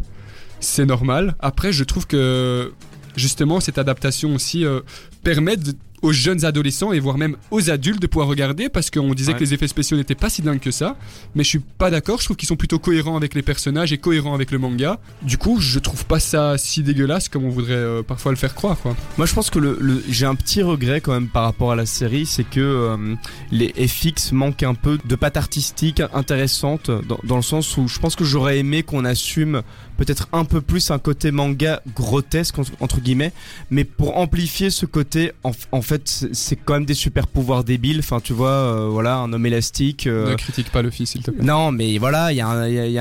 c'est 0.60 0.86
normal. 0.86 1.36
Après, 1.40 1.72
je 1.72 1.84
trouve 1.84 2.06
que 2.08 2.74
justement 3.16 3.60
cette 3.60 3.78
adaptation 3.78 4.36
aussi 4.36 4.66
euh, 4.66 4.82
permet 5.24 5.58
de- 5.58 5.74
aux 6.02 6.12
jeunes 6.12 6.46
adolescents 6.46 6.92
et 6.94 7.00
voire 7.00 7.18
même 7.18 7.36
aux 7.52 7.70
adultes 7.70 8.02
de 8.02 8.08
pouvoir 8.08 8.28
regarder 8.28 8.70
parce 8.70 8.90
qu'on 8.90 9.14
disait 9.14 9.34
Ouais. 9.34 9.38
que 9.40 9.44
les 9.44 9.54
effets 9.54 9.68
spéciaux 9.68 9.98
n'étaient 9.98 10.16
pas 10.16 10.30
si 10.30 10.42
dingues 10.42 10.60
que 10.60 10.72
ça. 10.72 10.96
Mais 11.36 11.44
je 11.44 11.50
suis 11.50 11.60
pas 11.60 11.90
d'accord. 11.92 12.20
Je 12.20 12.26
trouve 12.26 12.38
qu'ils 12.38 12.48
sont 12.48 12.56
plutôt 12.56 12.80
cohérents 12.80 13.18
avec 13.18 13.34
les 13.36 13.42
personnages 13.42 13.92
et 13.94 13.98
cohérents 13.98 14.34
avec 14.34 14.52
le 14.52 14.58
manga. 14.60 15.00
Du 15.22 15.38
coup 15.38 15.60
je 15.60 15.80
trouve 15.80 16.06
pas 16.06 16.20
ça 16.20 16.58
si 16.58 16.84
dégueulasse 16.84 17.30
comme 17.30 17.44
on 17.46 17.50
voudrait 17.50 17.74
euh, 17.74 18.02
parfois 18.04 18.32
le 18.32 18.38
faire 18.38 18.56
croire 18.56 18.78
quoi. 18.80 18.96
Moi, 19.18 19.26
je 19.28 19.34
pense 19.34 19.50
que 19.50 19.60
le, 19.60 19.78
le- 19.80 20.04
j'ai 20.10 20.26
un 20.26 20.36
petit 20.36 20.62
regret 20.62 21.02
quand 21.02 21.12
même 21.14 21.28
par 21.28 21.44
rapport 21.44 21.72
à 21.72 21.76
la 21.76 21.86
série, 21.86 22.26
c'est 22.26 22.44
que 22.44 22.60
euh, 22.60 23.16
les 23.52 23.74
FX 23.88 24.32
manquent 24.32 24.64
un 24.64 24.74
peu 24.76 24.98
de 25.04 25.16
patte 25.16 25.38
artistique 25.38 26.02
intéressante 26.14 26.90
dans, 26.92 27.20
dans 27.24 27.36
le 27.36 27.42
sens 27.42 27.76
où 27.78 27.88
je 27.88 28.00
pense 28.00 28.16
que 28.16 28.24
j'aurais 28.24 28.60
aimé 28.60 28.84
qu'on 28.84 29.06
assume 29.06 29.62
peut-être 30.00 30.30
un 30.32 30.46
peu 30.46 30.62
plus 30.62 30.92
un 30.92 30.98
côté 30.98 31.30
manga 31.32 31.82
grotesque 31.94 32.56
entre, 32.80 33.02
guillemets, 33.02 33.34
mais 33.70 33.84
pour 33.84 34.18
amplifier 34.18 34.70
ce 34.70 34.86
côté, 34.86 35.34
en, 35.44 35.52
en 35.74 35.82
fait, 35.82 36.26
c'est 36.32 36.56
quand 36.56 36.74
même 36.76 36.86
des 36.86 36.94
super 36.94 37.28
pouvoirs 37.28 37.64
débiles. 37.66 38.00
Enfin, 38.00 38.20
tu 38.22 38.32
vois, 38.34 38.50
euh, 38.50 38.88
voilà, 38.90 39.18
un 39.18 39.34
homme 39.34 39.46
élastique. 39.46 40.08
euh, 40.08 40.32
ne 40.32 40.36
critique 40.36 40.72
pas 40.72 40.82
le 40.82 40.90
fils 40.90 41.10
s'il 41.12 41.22
te 41.22 41.32
plaît 41.32 41.44
non, 41.44 41.72
mais 41.74 41.98
voilà, 41.98 42.32
il 42.32 42.38
y 42.38 42.42
a 42.42 42.48
un, 42.48 42.68
y 42.68 42.80
a- 42.80 42.88
y 42.88 42.98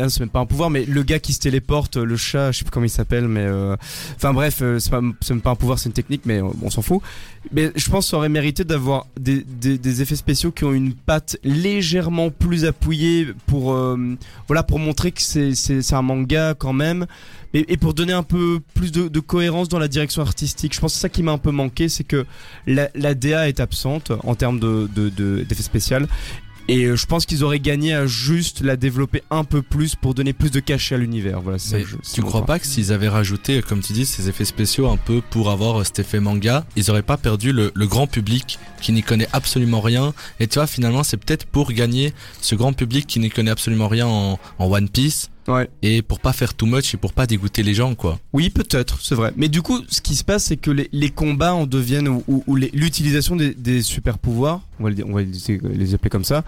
a 0.00 0.08
c'est 0.08 0.20
même 0.20 0.28
pas 0.28 0.40
un 0.40 0.46
pouvoir, 0.46 0.70
mais 0.70 0.84
le 0.84 1.02
gars 1.04 1.20
qui 1.20 1.32
se 1.32 1.38
téléporte, 1.38 1.96
le 1.96 2.16
chat, 2.16 2.50
je 2.50 2.58
sais 2.58 2.64
plus 2.64 2.70
comment 2.72 2.86
il 2.86 2.90
s'appelle, 2.90 3.28
mais 3.28 3.44
euh, 3.44 3.76
enfin 4.16 4.32
bref, 4.32 4.62
c'est 4.78 4.92
même 4.92 5.14
pas 5.42 5.50
un 5.50 5.54
pouvoir, 5.56 5.78
c'est 5.78 5.88
une 5.88 5.94
technique, 5.94 6.22
mais 6.26 6.40
on 6.42 6.68
s'en 6.70 6.82
fout. 6.82 7.00
Mais 7.52 7.72
je 7.74 7.88
pense 7.90 8.04
que 8.06 8.10
ça 8.10 8.16
aurait 8.18 8.28
mérité 8.28 8.64
d'avoir 8.64 9.06
des, 9.18 9.42
des, 9.44 9.78
des 9.78 10.02
effets 10.02 10.14
spéciaux 10.16 10.52
qui 10.52 10.64
ont 10.64 10.72
une 10.72 10.92
patte 10.94 11.38
légèrement 11.42 12.30
plus 12.30 12.66
appuyée 12.66 13.28
pour 13.46 13.72
euh, 13.72 13.96
voilà 14.46 14.62
pour 14.62 14.78
montrer 14.78 15.10
que 15.10 15.22
c'est 15.22 15.92
un 15.94 16.02
manga 16.02 16.54
quand 16.54 16.74
même 16.74 17.06
et, 17.54 17.76
pour 17.78 17.94
donner 17.94 18.12
un 18.12 18.22
peu 18.22 18.60
plus 18.74 18.92
de, 18.92 19.08
de 19.08 19.20
cohérence 19.20 19.68
dans 19.68 19.78
la 19.78 19.88
direction 19.88 20.22
artistique. 20.22 20.74
Je 20.74 20.80
pense 20.80 20.92
que 20.92 20.96
c'est 20.96 21.02
ça 21.02 21.08
qui 21.08 21.22
m'a 21.22 21.32
un 21.32 21.38
peu 21.38 21.50
manqué, 21.50 21.88
c'est 21.88 22.04
que 22.04 22.26
la, 22.66 22.90
la 22.94 23.14
DA 23.14 23.48
est 23.48 23.58
absente 23.58 24.12
en 24.22 24.34
termes 24.34 24.60
de 24.60 24.88
de- 24.94 25.08
de- 25.08 25.42
d'effets 25.48 25.62
spéciaux. 25.62 25.96
Et 26.70 26.84
euh, 26.84 26.94
je 26.94 27.04
pense 27.04 27.26
qu'ils 27.26 27.42
auraient 27.42 27.58
gagné 27.58 27.94
à 27.94 28.06
juste 28.06 28.60
la 28.60 28.76
développer 28.76 29.24
un 29.32 29.42
peu 29.42 29.60
plus 29.60 29.96
pour 29.96 30.14
donner 30.14 30.32
plus 30.32 30.52
de 30.52 30.60
cachet 30.60 30.94
à 30.94 30.98
l'univers. 30.98 31.40
Voilà, 31.40 31.58
c'est 31.58 31.84
tu 32.14 32.22
crois 32.22 32.46
pas 32.46 32.60
que 32.60 32.66
s'ils 32.66 32.92
avaient 32.92 33.08
rajouté, 33.08 33.60
comme 33.60 33.80
tu 33.80 33.92
dis, 33.92 34.06
ces 34.06 34.28
effets 34.28 34.44
spéciaux 34.44 34.88
un 34.88 34.96
peu 34.96 35.20
pour 35.20 35.50
avoir 35.50 35.80
euh, 35.80 35.84
cet 35.84 35.98
effet 35.98 36.20
manga, 36.20 36.64
ils 36.76 36.88
auraient 36.88 37.02
pas 37.02 37.16
perdu 37.16 37.52
le, 37.52 37.72
le 37.74 37.86
grand 37.88 38.06
public 38.06 38.60
qui 38.80 38.92
n'y 38.92 39.02
connaît 39.02 39.26
absolument 39.32 39.80
rien? 39.80 40.14
Et 40.38 40.46
tu 40.46 40.60
vois, 40.60 40.68
finalement, 40.68 41.02
c'est 41.02 41.16
peut-être 41.16 41.44
pour 41.44 41.72
gagner 41.72 42.12
ce 42.40 42.54
grand 42.54 42.72
public 42.72 43.04
qui 43.08 43.18
n'y 43.18 43.30
connaît 43.30 43.50
absolument 43.50 43.88
rien 43.88 44.06
en, 44.06 44.38
en 44.60 44.70
One 44.70 44.88
Piece. 44.88 45.28
Ouais. 45.50 45.68
Et 45.82 46.02
pour 46.02 46.20
pas 46.20 46.32
faire 46.32 46.54
too 46.54 46.66
much 46.66 46.94
et 46.94 46.96
pour 46.96 47.12
pas 47.12 47.26
dégoûter 47.26 47.62
les 47.62 47.74
gens, 47.74 47.94
quoi. 47.94 48.18
Oui, 48.32 48.50
peut-être, 48.50 49.00
c'est 49.02 49.14
vrai. 49.14 49.32
Mais 49.36 49.48
du 49.48 49.62
coup, 49.62 49.80
ce 49.88 50.00
qui 50.00 50.14
se 50.16 50.24
passe, 50.24 50.44
c'est 50.44 50.56
que 50.56 50.70
les, 50.70 50.88
les 50.92 51.10
combats 51.10 51.54
en 51.54 51.66
deviennent 51.66 52.08
ou, 52.08 52.22
ou- 52.28 52.44
ou 52.46 52.56
les- 52.56 52.70
l'utilisation 52.72 53.36
des, 53.36 53.54
des 53.54 53.82
super 53.82 54.18
pouvoirs, 54.18 54.60
on 54.78 54.84
va, 54.84 54.90
on 55.06 55.16
les, 55.16 55.26
les 55.74 55.94
appeler 55.94 56.10
comme 56.10 56.24
ça. 56.24 56.44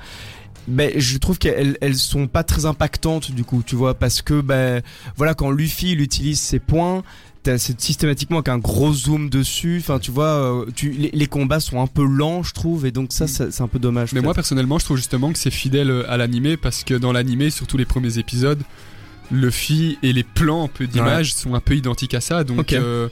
Ben, 0.69 0.93
je 0.97 1.19
trouve 1.19 1.39
qu'elles 1.39 1.77
elles 1.81 1.97
sont 1.97 2.29
pas 2.29 2.45
très 2.45 2.67
impactantes 2.67 3.33
du 3.33 3.43
coup, 3.43 3.65
tu 3.67 3.75
vois, 3.75 3.95
parce 3.95 4.23
que 4.23 4.41
ben 4.41 4.81
voilà 5.17 5.35
quand 5.35 5.51
Luffy 5.51 5.91
il 5.93 6.01
utilise 6.01 6.39
ses 6.39 6.61
points, 6.61 7.03
c'est 7.45 7.81
systématiquement 7.81 8.37
avec 8.37 8.49
un 8.49 8.59
gros 8.59 8.93
zoom 8.95 9.29
dessus. 9.29 9.79
Enfin, 9.81 9.99
tu 9.99 10.13
vois, 10.13 10.27
euh, 10.27 10.67
tu, 10.77 10.91
les, 10.93 11.11
les 11.13 11.27
combats 11.27 11.59
sont 11.59 11.81
un 11.83 11.89
peu 11.89 12.05
lents, 12.05 12.45
je 12.45 12.53
trouve, 12.53 12.87
et 12.87 12.93
donc 12.93 13.13
ça, 13.13 13.27
ça- 13.27 13.51
c'est 13.51 13.63
un 13.65 13.67
peu 13.67 13.81
dommage. 13.81 14.13
Mais 14.13 14.21
moi 14.21 14.35
personnellement, 14.35 14.79
je 14.79 14.85
trouve 14.85 14.99
justement 14.99 15.33
que 15.33 15.39
c'est 15.41 15.51
fidèle 15.51 15.91
euh, 15.91 16.09
à 16.09 16.17
l'animé 16.17 16.57
parce 16.57 16.85
que 16.85 16.95
dans 16.95 17.11
l'animé, 17.11 17.51
surtout 17.51 17.77
les 17.77 17.85
premiers 17.85 18.19
épisodes, 18.19 18.63
Luffy 19.33 19.99
et 20.03 20.13
les 20.13 20.23
plans 20.23 20.65
un 20.65 20.69
peu 20.69 20.87
d'image 20.87 21.35
sont 21.35 21.55
un 21.55 21.61
peu 21.61 21.75
identiques 21.75 22.15
à 22.15 22.21
ça. 22.21 22.45
Donc 22.45 22.73
euh, 22.73 23.09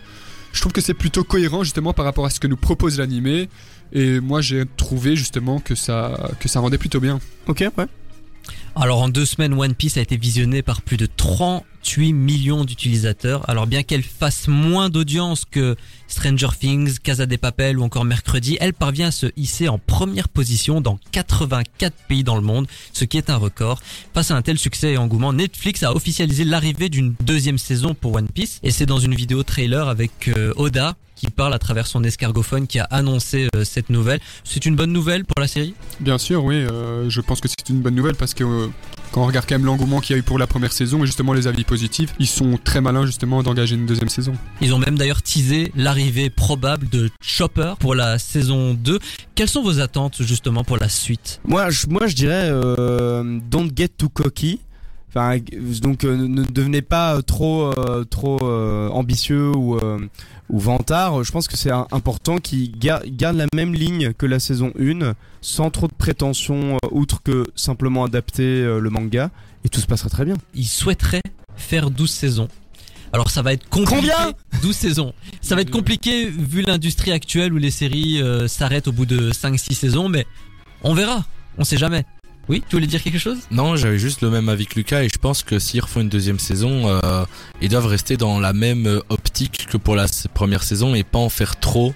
je 0.53 0.61
trouve 0.61 0.73
que 0.73 0.81
c'est 0.81 0.95
plutôt 0.95 1.25
cohérent 1.25 1.65
justement 1.65 1.93
par 1.93 2.05
rapport 2.05 2.27
à 2.27 2.31
ce 2.31 2.39
que 2.41 2.47
nous 2.47 2.57
propose 2.57 2.99
l'animé. 2.99 3.49
Et 3.93 4.21
moi 4.21 4.41
j'ai 4.41 4.65
trouvé 4.77 5.17
justement 5.17 5.59
que 5.59 5.75
ça, 5.75 6.31
que 6.39 6.49
ça 6.49 6.61
rendait 6.61 6.79
plutôt 6.79 7.01
bien. 7.01 7.19
ok, 7.47 7.65
ouais. 7.77 7.87
Alors 8.77 9.03
en 9.03 9.09
deux 9.09 9.27
semaines, 9.27 9.55
One 9.55 9.75
Piece 9.75 9.97
a 9.97 10.01
été 10.01 10.17
visionné 10.17 10.63
par 10.63 10.81
plus 10.81 10.97
de 10.97 11.07
38 11.07 12.13
millions 12.13 12.65
d'utilisateurs. 12.65 13.49
Alors 13.51 13.67
bien 13.67 13.83
qu'elle 13.83 14.03
fasse 14.03 14.47
moins 14.47 14.89
d'audience 14.89 15.45
que 15.45 15.77
Stranger 16.07 16.49
Things, 16.59 16.99
Casa 16.99 17.27
des 17.27 17.37
Papel 17.37 17.79
ou 17.79 17.83
encore 17.83 18.05
Mercredi, 18.05 18.57
elle 18.61 18.73
parvient 18.73 19.09
à 19.09 19.11
se 19.11 19.27
hisser 19.37 19.69
en 19.69 19.79
première 19.79 20.29
position 20.29 20.81
dans 20.81 20.99
84 21.11 21.95
pays 22.09 22.23
dans 22.23 22.37
le 22.37 22.43
monde, 22.43 22.69
ce 22.93 23.05
qui 23.05 23.19
est 23.19 23.29
un 23.29 23.37
record. 23.37 23.81
Face 24.15 24.31
à 24.31 24.37
un 24.37 24.43
tel 24.43 24.59
succès 24.59 24.93
et 24.93 24.99
engouement, 24.99 25.33
Netflix 25.33 25.83
a 25.83 25.95
officialisé 25.95 26.45
l'arrivée 26.45 26.89
d'une 26.89 27.15
deuxième 27.21 27.59
saison 27.59 27.95
pour 27.95 28.15
One 28.15 28.29
Piece. 28.29 28.61
Et 28.63 28.71
c'est 28.71 28.87
dans 28.87 29.01
une 29.01 29.15
vidéo 29.15 29.43
trailer 29.43 29.89
avec 29.89 30.29
euh, 30.29 30.53
Oda 30.57 30.97
qui 31.21 31.31
parle 31.31 31.53
à 31.53 31.59
travers 31.59 31.87
son 31.87 32.03
escargophone 32.03 32.67
qui 32.67 32.79
a 32.79 32.85
annoncé 32.85 33.49
euh, 33.55 33.65
cette 33.65 33.91
nouvelle. 33.91 34.21
C'est 34.43 34.65
une 34.65 34.75
bonne 34.75 34.93
nouvelle 34.93 35.27
pour 35.27 35.39
la 35.39 35.47
série? 35.47 35.75
Bien 36.01 36.17
sûr, 36.17 36.43
oui, 36.45 36.55
euh, 36.55 37.11
je 37.11 37.21
pense 37.21 37.41
que 37.41 37.49
c'est 37.49 37.69
une 37.69 37.81
bonne 37.81 37.95
nouvelle 37.95 38.15
parce 38.15 38.33
que 38.33 38.43
euh, 38.43 38.69
quand 39.13 39.23
on 39.23 39.27
regarde 39.27 39.45
quand 39.47 39.57
même 39.57 39.67
l'engouement 39.67 40.01
qu'il 40.01 40.17
y 40.17 40.19
a 40.19 40.21
eu 40.21 40.23
pour 40.23 40.39
la 40.39 40.47
première 40.47 40.73
saison 40.73 41.03
et 41.03 41.07
justement 41.07 41.35
les 41.35 41.47
avis 41.47 41.65
positifs, 41.65 42.15
ils 42.19 42.27
sont 42.27 42.59
très 42.63 42.81
malins 42.81 43.05
justement 43.05 43.43
d'engager 43.43 43.75
une 43.75 43.85
deuxième 43.85 44.09
saison. 44.09 44.33
Ils 44.63 44.73
ont 44.73 44.79
même 44.79 44.97
d'ailleurs 44.97 45.21
teasé 45.21 45.73
l'arrivée 45.77 46.31
probable 46.31 46.89
de 46.89 47.11
Chopper 47.21 47.75
pour 47.79 47.95
la 47.95 48.19
saison 48.19 48.73
2. 48.73 48.99
Quelles 49.35 49.49
sont 49.49 49.63
vos 49.63 49.81
attentes 49.81 50.23
justement 50.23 50.65
pour 50.65 50.79
la 50.79 50.89
suite? 50.89 51.41
Moi, 51.45 51.69
je, 51.69 51.87
moi, 51.89 52.07
je 52.07 52.15
dirais 52.15 52.49
euh, 52.51 53.41
don't 53.51 53.71
get 53.77 53.89
too 53.89 54.09
cocky. 54.09 54.61
Enfin, 55.13 55.39
donc 55.83 56.05
euh, 56.05 56.17
ne 56.17 56.45
devenez 56.45 56.83
pas 56.83 57.17
euh, 57.17 57.21
trop 57.23 57.65
euh, 57.77 58.05
trop 58.05 58.39
euh, 58.43 58.89
ambitieux 58.91 59.51
ou 59.51 59.77
ou 60.49 60.59
vantard. 60.59 61.23
Je 61.25 61.31
pense 61.33 61.47
que 61.49 61.57
c'est 61.57 61.71
important 61.71 62.39
qu'ils 62.39 62.77
gar- 62.79 63.03
gardent 63.07 63.37
la 63.39 63.47
même 63.55 63.75
ligne 63.75 64.13
que 64.15 64.27
la 64.27 64.39
saison 64.41 64.73
1 64.79 65.15
sans 65.41 65.71
trop 65.71 65.87
de 65.89 65.93
prétention 65.95 66.77
outre 66.91 67.23
que 67.23 67.45
simplement 67.57 68.05
adapter 68.05 68.63
le 68.65 68.91
manga 68.91 69.31
et 69.65 69.69
tout 69.69 69.81
se 69.81 69.87
passera 69.87 70.09
très 70.11 70.25
bien. 70.25 70.35
Ils 70.55 70.67
souhaiteraient 70.67 71.23
faire 71.57 71.91
12 71.91 72.11
saisons. 72.11 72.49
Alors 73.13 73.31
ça 73.31 73.43
va 73.43 73.53
être 73.53 73.69
compliqué. 73.69 73.97
Combien? 73.97 74.33
12 74.63 74.75
saisons. 74.77 75.13
Ça 75.41 75.55
va 75.57 75.63
être 75.63 75.71
compliqué 75.71 76.27
vu 76.29 76.63
l'industrie 76.63 77.13
actuelle 77.13 77.53
où 77.53 77.59
les 77.59 77.71
séries 77.73 78.23
s'arrêtent 78.49 78.89
au 78.89 78.93
bout 78.93 79.07
de 79.07 79.31
5-6 79.33 79.75
saisons, 79.75 80.09
mais 80.09 80.27
on 80.83 80.95
verra. 80.95 81.25
On 81.59 81.65
sait 81.65 81.77
jamais. 81.77 82.05
Oui, 82.51 82.65
tu 82.69 82.75
voulais 82.75 82.89
dire 82.89 83.01
quelque 83.01 83.21
chose? 83.21 83.39
Non, 83.53 83.77
j'avais 83.77 84.01
juste 84.01 84.23
le 84.23 84.29
même 84.29 84.49
avis 84.49 84.67
que 84.67 84.75
Lucas 84.75 85.05
et 85.05 85.09
je 85.09 85.19
pense 85.19 85.45
que 85.45 85.61
s'ils 85.61 85.81
refont 85.81 86.01
une 86.01 86.09
deuxième 86.09 86.41
saison, 86.41 86.89
euh, 86.89 87.25
ils 87.63 87.69
doivent 87.69 87.87
rester 87.87 88.17
dans 88.17 88.41
la 88.41 88.53
même 88.53 88.89
euh, 88.89 88.99
optique 89.09 89.69
que 89.71 89.77
pour 89.77 89.95
la 89.95 90.07
première 90.35 90.65
saison 90.65 90.97
et 90.97 91.05
pas 91.05 91.21
en 91.21 91.29
faire 91.29 91.61
trop 91.61 91.95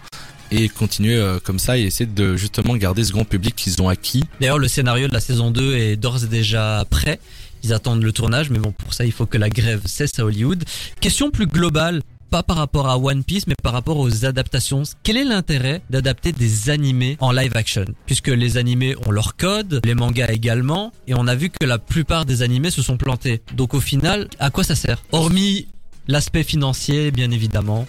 et 0.53 0.69
continuer 0.69 1.17
euh, 1.17 1.41
comme 1.43 1.59
ça 1.59 1.77
et 1.77 1.83
essayer 1.83 2.07
de 2.07 2.37
justement 2.37 2.77
garder 2.77 3.03
ce 3.03 3.11
grand 3.11 3.25
public 3.25 3.57
qu'ils 3.57 3.83
ont 3.83 3.89
acquis. 3.89 4.23
D'ailleurs, 4.41 4.61
le 4.61 4.69
scénario 4.69 5.09
de 5.09 5.13
la 5.13 5.19
saison 5.19 5.51
2 5.51 5.75
est 5.75 5.97
d'ores 5.97 6.23
et 6.23 6.29
déjà 6.29 6.85
prêt. 6.89 7.19
Ils 7.65 7.73
attendent 7.73 8.05
le 8.05 8.13
tournage, 8.13 8.49
mais 8.51 8.61
bon, 8.61 8.71
pour 8.71 8.95
ça, 8.95 9.05
il 9.05 9.11
faut 9.11 9.27
que 9.27 9.39
la 9.39 9.49
grève 9.49 9.81
cesse 9.87 10.17
à 10.21 10.25
Hollywood. 10.25 10.63
Question 11.01 11.33
plus 11.33 11.49
globale, 11.49 12.01
pas 12.35 12.43
par 12.43 12.57
rapport 12.57 12.89
à 12.89 12.99
One 12.99 13.23
Piece, 13.23 13.47
mais 13.47 13.55
par 13.63 13.73
rapport 13.73 13.97
aux 13.97 14.25
adaptations. 14.25 14.83
Quel 15.05 15.17
est 15.17 15.25
l'intérêt 15.25 15.83
d'adapter 15.89 16.33
des 16.33 16.69
animés 16.69 17.17
en 17.21 17.31
live 17.31 17.57
action? 17.57 17.85
Puisque 18.07 18.27
les 18.27 18.57
animés 18.57 18.97
ont 19.07 19.13
leur 19.13 19.37
code, 19.37 19.81
les 19.85 19.95
mangas 19.95 20.33
également, 20.33 20.91
et 21.07 21.15
on 21.15 21.29
a 21.29 21.37
vu 21.37 21.51
que 21.51 21.65
la 21.65 21.79
plupart 21.79 22.25
des 22.25 22.43
animés 22.43 22.73
se 22.73 22.83
sont 22.83 22.97
plantés. 22.97 23.41
Donc 23.53 23.73
au 23.73 23.79
final, 23.79 24.29
à 24.41 24.51
quoi 24.51 24.65
ça 24.65 24.75
sert? 24.75 25.01
Hormis 25.13 25.69
l'aspect 26.09 26.43
financier, 26.43 27.13
bien 27.13 27.31
évidemment. 27.31 27.87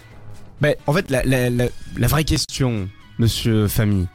Mais 0.61 0.77
en 0.85 0.93
fait, 0.93 1.09
la, 1.09 1.23
la, 1.23 1.49
la, 1.49 1.65
la 1.97 2.07
vraie 2.07 2.23
question, 2.23 2.87
Monsieur 3.17 3.67
Famille, 3.67 4.05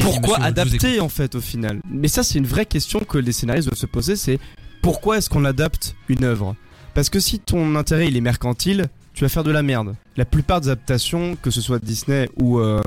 pourquoi 0.00 0.36
monsieur, 0.36 0.44
adapter 0.44 1.00
en 1.00 1.08
fait 1.08 1.34
au 1.36 1.40
final? 1.40 1.80
Mais 1.90 2.08
ça 2.08 2.22
c'est 2.22 2.38
une 2.38 2.46
vraie 2.46 2.66
question 2.66 3.00
que 3.00 3.16
les 3.16 3.32
scénaristes 3.32 3.68
doivent 3.68 3.80
se 3.80 3.86
poser, 3.86 4.16
c'est 4.16 4.38
pourquoi 4.82 5.16
est-ce 5.16 5.30
qu'on 5.30 5.46
adapte 5.46 5.96
une 6.10 6.24
œuvre? 6.24 6.54
Parce 6.92 7.08
que 7.08 7.18
si 7.18 7.38
ton 7.38 7.76
intérêt 7.76 8.08
il 8.08 8.16
est 8.18 8.20
mercantile, 8.20 8.88
tu 9.14 9.24
vas 9.24 9.28
faire 9.28 9.44
de 9.44 9.52
la 9.52 9.62
merde. 9.62 9.94
La 10.16 10.24
plupart 10.24 10.60
des 10.60 10.68
adaptations, 10.68 11.36
que 11.40 11.50
ce 11.50 11.60
soit 11.60 11.78
Disney 11.78 12.28
ou, 12.36 12.58
euh, 12.58 12.82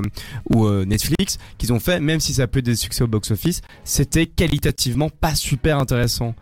euh, 0.54 0.86
Netflix, 0.86 1.38
qu'ils 1.58 1.74
ont 1.74 1.80
fait, 1.80 2.00
même 2.00 2.20
si 2.20 2.34
ça 2.34 2.44
a 2.44 2.48
pu 2.48 2.60
être 2.60 2.66
des 2.66 2.76
succès 2.76 3.04
au 3.04 3.08
box-office, 3.08 3.62
c'était 3.84 4.28
qualitativement 4.28 5.10
pas 5.10 5.36
super 5.36 5.80
intéressant. 5.80 6.36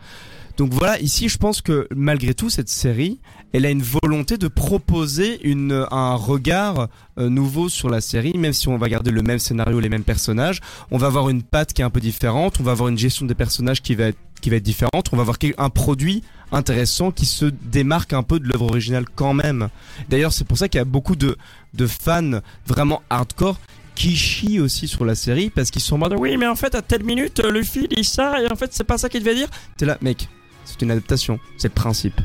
Donc 0.58 0.74
voilà, 0.74 1.00
ici 1.02 1.28
je 1.28 1.38
pense 1.38 1.62
que 1.62 1.88
malgré 1.93 2.34
tout 2.34 2.50
cette 2.50 2.69
série, 2.69 3.19
elle 3.52 3.65
a 3.65 3.69
une 3.69 3.84
volonté 3.84 4.38
de 4.38 4.48
proposer 4.48 5.45
une, 5.48 5.86
un 5.91 6.15
regard 6.15 6.88
euh, 7.19 7.30
nouveau 7.30 7.67
sur 7.67 7.89
la 7.89 8.00
série, 8.00 8.38
même 8.38 8.54
si 8.54 8.69
on 8.69 8.78
va 8.78 8.88
garder 8.88 9.12
le 9.12 9.21
même 9.21 9.39
scénario, 9.39 9.80
les 9.82 9.89
mêmes 9.89 10.04
personnages, 10.04 10.62
on 10.91 10.98
va 10.98 11.08
avoir 11.08 11.30
une 11.30 11.43
patte 11.43 11.74
qui 11.74 11.82
est 11.82 11.86
un 11.86 11.89
peu 11.89 12.00
différente, 12.00 12.58
on 12.60 12.63
va 12.63 12.71
avoir 12.71 12.88
une 12.88 12.98
gestion 12.98 13.26
des 13.26 13.36
personnages 13.36 13.82
qui 13.82 13.95
va 13.95 14.06
être, 14.06 14.17
qui 14.41 14.50
va 14.50 14.56
être 14.56 14.63
différente, 14.63 15.10
on 15.12 15.17
va 15.17 15.21
avoir 15.21 15.38
un 15.58 15.69
produit 15.69 16.24
intéressant 16.51 17.12
qui 17.12 17.25
se 17.25 17.45
démarque 17.45 18.13
un 18.13 18.23
peu 18.23 18.39
de 18.39 18.47
l'œuvre 18.47 18.65
originale 18.65 19.05
quand 19.15 19.34
même. 19.34 19.69
D'ailleurs 20.10 20.34
c'est 20.34 20.45
pour 20.45 20.58
ça 20.58 20.69
qu'il 20.69 20.79
y 20.79 20.81
a 20.81 20.86
beaucoup 20.86 21.15
de, 21.15 21.38
de 21.73 21.88
fans 21.88 22.39
vraiment 22.65 23.01
hardcore 23.10 23.60
qui 23.95 24.15
chient 24.15 24.60
aussi 24.60 24.88
sur 24.88 25.05
la 25.05 25.15
série 25.15 25.49
parce 25.49 25.71
qu'ils 25.71 25.81
sont 25.81 25.95
en 25.95 25.99
mode 25.99 26.15
oui 26.17 26.36
mais 26.38 26.47
en 26.47 26.55
fait 26.55 26.75
à 26.75 26.81
telle 26.81 27.03
minute 27.03 27.39
euh, 27.39 27.51
Luffy 27.51 27.88
dit 27.88 28.03
ça 28.03 28.41
et 28.41 28.51
en 28.51 28.55
fait 28.55 28.73
c'est 28.73 28.84
pas 28.84 28.97
ça 28.97 29.10
qu'il 29.10 29.21
devait 29.21 29.36
dire. 29.36 29.49
T'es 29.77 29.86
là 29.86 29.97
mec, 30.01 30.27
c'est 30.65 30.81
une 30.81 30.91
adaptation, 30.91 31.39
c'est 31.58 31.69
le 31.69 31.73
principe. 31.73 32.19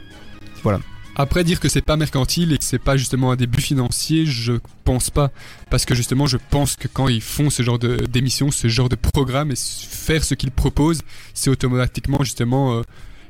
Après 1.16 1.44
dire 1.44 1.60
que 1.60 1.68
c'est 1.68 1.82
pas 1.82 1.96
mercantile 1.96 2.52
et 2.52 2.58
que 2.58 2.64
c'est 2.64 2.78
pas 2.78 2.96
justement 2.96 3.32
un 3.32 3.36
début 3.36 3.60
financier, 3.60 4.26
je 4.26 4.54
pense 4.84 5.10
pas 5.10 5.30
parce 5.68 5.84
que 5.84 5.94
justement 5.94 6.26
je 6.26 6.38
pense 6.50 6.76
que 6.76 6.88
quand 6.88 7.08
ils 7.08 7.20
font 7.20 7.50
ce 7.50 7.62
genre 7.62 7.78
de 7.78 7.96
d'émission, 7.96 8.50
ce 8.50 8.68
genre 8.68 8.88
de 8.88 8.96
programme 8.96 9.50
et 9.50 9.56
faire 9.56 10.24
ce 10.24 10.34
qu'ils 10.34 10.50
proposent, 10.50 11.02
c'est 11.34 11.50
automatiquement 11.50 12.18
justement 12.22 12.78
euh, 12.78 12.82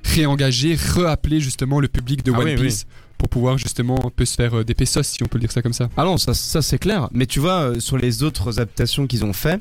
réengager, 0.04 0.76
reappeler 0.94 1.40
justement 1.40 1.80
le 1.80 1.88
public 1.88 2.24
de 2.24 2.32
Ah 2.34 2.38
One 2.38 2.46
oui. 2.48 2.56
Piece 2.56 2.86
pour 3.18 3.28
pouvoir 3.28 3.58
justement 3.58 3.98
un 4.06 4.08
peu 4.08 4.24
se 4.24 4.34
faire 4.34 4.54
euh, 4.60 4.64
des 4.64 4.72
pesos 4.72 5.02
si 5.02 5.22
on 5.22 5.26
peut 5.26 5.36
le 5.36 5.40
dire 5.42 5.52
ça 5.52 5.60
comme 5.60 5.74
ça. 5.74 5.90
Ah 5.98 6.04
non, 6.04 6.16
ça, 6.16 6.32
ça 6.32 6.62
c'est 6.62 6.78
clair. 6.78 7.10
Mais 7.12 7.26
tu 7.26 7.38
vois, 7.38 7.60
euh, 7.72 7.78
sur 7.78 7.98
les 7.98 8.22
autres 8.22 8.58
adaptations 8.58 9.06
qu'ils 9.06 9.26
ont 9.26 9.34
fait, 9.34 9.60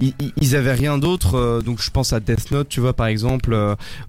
ils, 0.00 0.12
ils- 0.40 0.56
avaient 0.56 0.72
rien 0.74 0.98
d'autre. 0.98 1.36
euh, 1.36 1.60
donc 1.60 1.80
je 1.80 1.88
pense 1.92 2.12
à 2.12 2.18
Death 2.18 2.50
Note, 2.50 2.68
tu 2.68 2.80
vois, 2.80 2.92
par 2.92 3.06
exemple, 3.06 3.56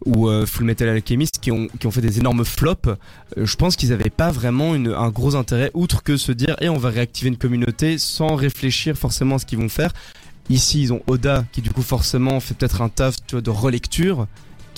ou 0.08 0.28
Full 0.47 0.65
Metal 0.65 0.89
Alchemist, 0.89 1.38
qui 1.39 1.52
ont, 1.52 1.67
qui 1.80 1.86
ont 1.86 1.91
fait 1.91 2.02
des 2.02 2.17
énormes 2.17 2.43
flops. 2.43 2.89
Je 3.38 3.56
pense 3.56 3.76
qu'ils 3.76 3.93
avaient 3.93 4.10
pas 4.10 4.32
vraiment 4.32 4.74
une, 4.74 4.88
un 4.88 5.10
gros 5.10 5.36
intérêt, 5.36 5.69
outre 5.76 6.02
que 6.02 6.17
se 6.17 6.32
dire, 6.32 6.56
et 6.60 6.67
on 6.69 6.78
va 6.80 6.89
réactiver 6.89 7.28
une 7.30 7.38
communauté 7.38 8.00
sans 8.00 8.36
réfléchir 8.36 8.95
forcément 8.97 9.36
à 9.36 9.39
ce 9.39 9.45
qu'ils 9.45 9.60
vont 9.60 9.69
faire. 9.69 9.93
Ici, 10.50 10.82
ils 10.82 10.91
ont 10.91 11.02
Oda, 11.06 11.45
qui 11.52 11.62
du 11.62 11.69
coup 11.69 11.84
forcément 11.84 12.39
fait 12.39 12.56
peut-être 12.56 12.82
un 12.82 12.89
taf 12.89 13.15
tu 13.28 13.36
vois, 13.36 13.41
de 13.41 13.52
relecture, 13.52 14.26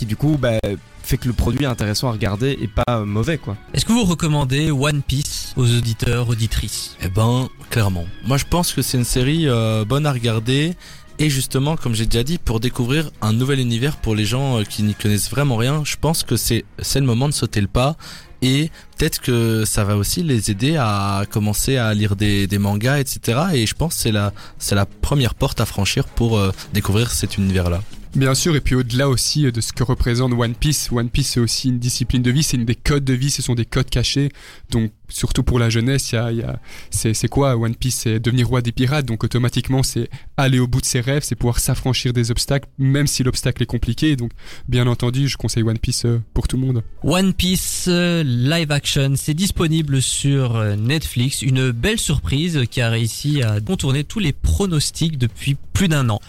qui 0.03 0.05
du 0.05 0.15
coup 0.15 0.37
bah, 0.39 0.59
fait 1.03 1.17
que 1.17 1.27
le 1.27 1.33
produit 1.33 1.63
est 1.63 1.67
intéressant 1.67 2.09
à 2.09 2.11
regarder 2.11 2.57
et 2.61 2.67
pas 2.67 2.83
euh, 2.89 3.05
mauvais 3.05 3.37
quoi. 3.37 3.55
Est-ce 3.73 3.85
que 3.85 3.93
vous 3.93 4.03
recommandez 4.03 4.71
One 4.71 5.01
Piece 5.01 5.53
aux 5.55 5.65
auditeurs, 5.65 6.29
auditrices? 6.29 6.95
Eh 7.01 7.07
ben, 7.07 7.49
clairement. 7.69 8.05
Moi, 8.25 8.37
je 8.37 8.45
pense 8.45 8.73
que 8.73 8.81
c'est 8.81 8.97
une 8.97 9.03
série 9.03 9.47
euh, 9.47 9.85
bonne 9.85 10.05
à 10.05 10.11
regarder. 10.11 10.75
Et 11.19 11.29
justement, 11.29 11.75
comme 11.77 11.93
j'ai 11.93 12.07
déjà 12.07 12.23
dit, 12.23 12.39
pour 12.39 12.59
découvrir 12.59 13.11
un 13.21 13.33
nouvel 13.33 13.59
univers 13.59 13.97
pour 13.97 14.15
les 14.15 14.25
gens 14.25 14.59
euh, 14.59 14.63
qui 14.63 14.81
n'y 14.83 14.95
connaissent 14.95 15.29
vraiment 15.29 15.57
rien, 15.57 15.83
je 15.85 15.95
pense 15.99 16.23
que 16.23 16.35
c'est 16.35 16.65
c'est 16.79 16.99
le 16.99 17.05
moment 17.05 17.27
de 17.27 17.33
sauter 17.33 17.61
le 17.61 17.67
pas. 17.67 17.95
Et 18.41 18.71
peut-être 18.97 19.21
que 19.21 19.63
ça 19.63 19.85
va 19.85 19.95
aussi 19.95 20.21
les 20.21 20.51
aider 20.51 20.75
à 20.77 21.23
commencer 21.29 21.77
à 21.77 21.93
lire 21.93 22.17
des, 22.17 22.45
des 22.45 22.57
mangas, 22.57 22.99
etc. 22.99 23.39
Et 23.53 23.65
je 23.65 23.73
pense 23.73 23.95
que 23.95 24.01
c'est 24.01 24.11
la, 24.11 24.33
c'est 24.57 24.75
la 24.75 24.85
première 24.85 25.33
porte 25.33 25.61
à 25.61 25.65
franchir 25.65 26.05
pour 26.05 26.37
euh, 26.37 26.51
découvrir 26.73 27.11
cet 27.11 27.37
univers-là. 27.37 27.81
Bien 28.15 28.36
sûr, 28.36 28.56
et 28.56 28.62
puis 28.62 28.76
au-delà 28.76 29.10
aussi 29.10 29.52
de 29.52 29.60
ce 29.60 29.73
que 29.73 29.84
représente 29.84 30.34
One 30.34 30.54
Piece, 30.54 30.91
One 30.91 31.10
Piece 31.10 31.32
c'est 31.32 31.39
aussi 31.39 31.69
une 31.69 31.80
discipline 31.80 32.21
de 32.21 32.30
vie, 32.30 32.43
c'est 32.43 32.58
une 32.58 32.65
des 32.65 32.76
codes 32.76 33.04
de 33.04 33.13
vie, 33.13 33.32
ce 33.32 33.41
sont 33.41 33.56
des 33.56 33.65
codes 33.65 33.89
cachés. 33.89 34.30
Donc 34.69 34.91
surtout 35.13 35.43
pour 35.43 35.60
la 35.60 35.69
jeunesse, 35.69 36.12
il 36.12 36.15
y 36.15 36.17
a, 36.17 36.32
il 36.32 36.38
y 36.39 36.43
a 36.43 36.60
c'est, 36.89 37.13
c'est 37.13 37.28
quoi? 37.28 37.56
One 37.56 37.76
Piece 37.76 38.02
C'est 38.04 38.19
devenir 38.19 38.47
roi 38.47 38.62
des 38.62 38.71
pirates, 38.71 39.06
donc 39.06 39.23
automatiquement 39.23 39.84
c'est 39.84 40.10
aller 40.38 40.60
au 40.60 40.67
bout 40.67 40.82
de 40.82 40.86
ses 40.86 41.02
rêves, 41.02 41.23
c'est 41.23 41.36
pouvoir 41.36 41.60
s'affranchir 41.60 42.13
des 42.13 42.32
obstacles, 42.32 42.67
même 42.78 43.08
si 43.08 43.23
l'obstacle 43.23 43.63
est 43.63 43.67
compliqué. 43.67 44.15
Donc 44.15 44.32
bien 44.67 44.88
entendu, 44.88 45.28
je 45.28 45.38
conseille 45.38 45.63
One 45.63 45.78
Piece 45.78 46.06
euh, 46.06 46.21
pour 46.34 46.47
tout 46.47 46.58
le 46.58 46.65
monde. 46.65 46.84
One 47.04 47.34
Piece 47.34 47.86
euh, 47.88 48.23
live 48.23 48.71
action, 48.71 49.13
c'est 49.15 49.34
disponible 49.34 50.02
sur 50.02 50.56
euh, 50.56 50.76
Netflix. 50.76 51.41
Une 51.41 51.71
belle 51.71 51.99
surprise 51.99 52.63
qui 52.69 52.82
a 52.82 52.89
réussi 52.89 53.43
à 53.43 53.62
contourner 53.62 54.04
tous 54.04 54.19
les 54.19 54.34
pronostics 54.34 55.17
depuis 55.17 55.56
plus 55.73 55.88
d'un 55.88 56.10
an. 56.10 56.19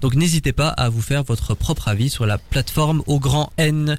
Donc 0.00 0.14
n'hésitez 0.14 0.52
pas 0.52 0.68
à 0.68 0.88
vous 0.88 1.02
faire 1.02 1.24
votre 1.24 1.54
propre 1.54 1.88
avis 1.88 2.10
sur 2.10 2.26
la 2.26 2.38
plateforme 2.38 3.02
au 3.06 3.18
grand 3.18 3.52
N. 3.56 3.96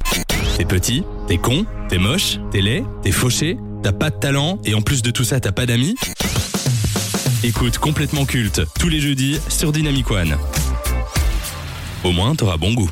T'es 0.58 0.66
petit, 0.66 1.04
t'es 1.28 1.38
con, 1.38 1.66
t'es 1.90 1.98
moche, 1.98 2.40
t'es 2.52 2.62
laid, 2.62 2.84
t'es 3.02 3.12
fauché, 3.12 3.58
t'as 3.86 3.92
pas 3.92 4.10
de 4.10 4.16
talent 4.16 4.60
et 4.66 4.74
en 4.74 4.82
plus 4.82 5.04
de 5.04 5.12
tout 5.12 5.24
ça 5.24 5.40
t'as 5.40 5.52
pas 5.52 5.68
d'amis 5.68 5.94
Écoute 7.44 7.78
complètement 7.78 8.26
culte 8.26 8.64
tous 8.80 8.90
les 8.90 9.00
jeudis 9.00 9.40
sur 9.48 9.72
Dynamic 9.72 10.10
One. 10.10 10.36
Au 12.04 12.12
moins 12.12 12.36
t'auras 12.36 12.58
bon 12.58 12.74
goût. 12.74 12.90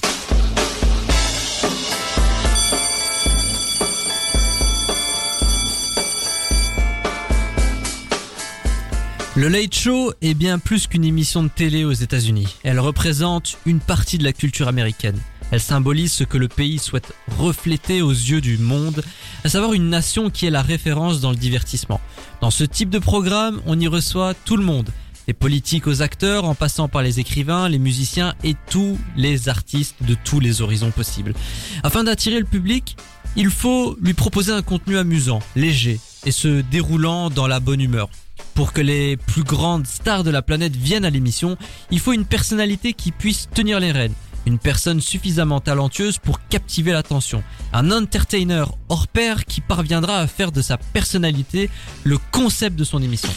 Le 9.36 9.47
Late 9.47 9.73
Show 9.73 10.13
est 10.21 10.36
bien 10.36 10.60
plus 10.60 10.86
qu'une 10.86 11.06
émission 11.06 11.41
de 11.41 11.47
télé 11.47 11.86
aux 11.86 11.91
États-Unis. 11.91 12.58
Elle 12.62 12.79
représente 12.79 13.58
une 13.65 13.79
partie 13.79 14.19
de 14.19 14.23
la 14.23 14.32
culture 14.32 14.67
américaine. 14.67 15.17
Elle 15.54 15.62
symbolise 15.62 16.12
ce 16.12 16.24
que 16.24 16.39
le 16.39 16.48
pays 16.48 16.80
souhaite 16.80 17.13
refléter 17.38 18.02
aux 18.02 18.10
yeux 18.10 18.42
du 18.42 18.58
monde, 18.58 19.04
à 19.44 19.50
savoir 19.50 19.74
une 19.74 19.88
nation 19.88 20.32
qui 20.32 20.48
est 20.48 20.50
la 20.50 20.63
référence 20.63 21.22
dans 21.22 21.30
le 21.30 21.38
divertissement. 21.38 22.02
Dans 22.42 22.50
ce 22.50 22.63
type 22.63 22.89
de 22.89 22.98
programme, 22.98 23.62
on 23.68 23.80
y 23.80 23.86
reçoit 23.86 24.34
tout 24.34 24.58
le 24.58 24.63
monde. 24.63 24.89
Des 25.28 25.34
politiques 25.34 25.86
aux 25.86 26.02
acteurs, 26.02 26.46
en 26.46 26.56
passant 26.56 26.88
par 26.88 27.04
les 27.04 27.20
écrivains, 27.20 27.70
les 27.70 27.78
musiciens 27.78 28.34
et 28.44 28.56
tous 28.72 28.98
les 29.16 29.48
artistes 29.48 29.98
de 30.02 30.16
tous 30.16 30.39
les 30.39 30.63
horizons 30.63 30.89
possibles. 30.89 31.36
Afin 31.84 32.04
d'attirer 32.04 32.39
le 32.39 32.46
public, 32.46 32.98
il 33.36 33.52
faut 33.52 33.96
lui 34.02 34.16
proposer 34.16 34.54
un 34.54 34.63
contenu 34.63 34.98
amusant, 34.98 35.38
léger 35.56 36.00
et 36.26 36.32
se 36.32 36.62
déroulant 36.62 37.30
dans 37.30 37.46
la 37.46 37.60
bonne 37.60 37.80
humeur. 37.80 38.10
Pour 38.56 38.74
que 38.74 38.82
les 38.82 39.18
plus 39.18 39.44
grandes 39.44 39.86
stars 39.86 40.24
de 40.24 40.32
la 40.32 40.42
planète 40.42 40.76
viennent 40.76 41.06
à 41.06 41.12
l'émission, 41.12 41.58
il 41.92 42.00
faut 42.00 42.13
une 42.13 42.26
personnalité 42.26 42.94
qui 42.94 43.12
puisse 43.12 43.48
tenir 43.54 43.80
les 43.80 43.92
rênes. 43.92 44.16
Une 44.45 44.60
personne 44.60 44.99
suffisamment 44.99 45.62
talentueuse 45.62 46.17
pour 46.17 46.45
captiver 46.47 46.91
l'attention. 46.91 47.43
Un 47.71 47.91
entertainer 47.91 48.65
hors 48.89 49.08
pair 49.08 49.45
qui 49.45 49.62
parviendra 49.62 50.19
à 50.19 50.27
faire 50.27 50.51
de 50.51 50.62
sa 50.62 50.77
personnalité 50.77 51.69
le 52.03 52.17
concept 52.32 52.75
de 52.75 52.84
son 52.84 53.01
émission. 53.01 53.34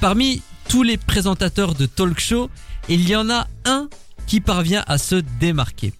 Parmi 0.00 0.42
tous 0.68 0.82
les 0.82 0.96
présentateurs 0.96 1.74
de 1.74 1.86
talk 1.86 2.18
show, 2.18 2.50
il 2.88 3.08
y 3.08 3.14
en 3.14 3.30
a 3.30 3.46
un 3.64 3.88
qui 4.26 4.40
parvient 4.40 4.84
à 4.86 4.98
se 4.98 5.16
démarquer. 5.40 5.92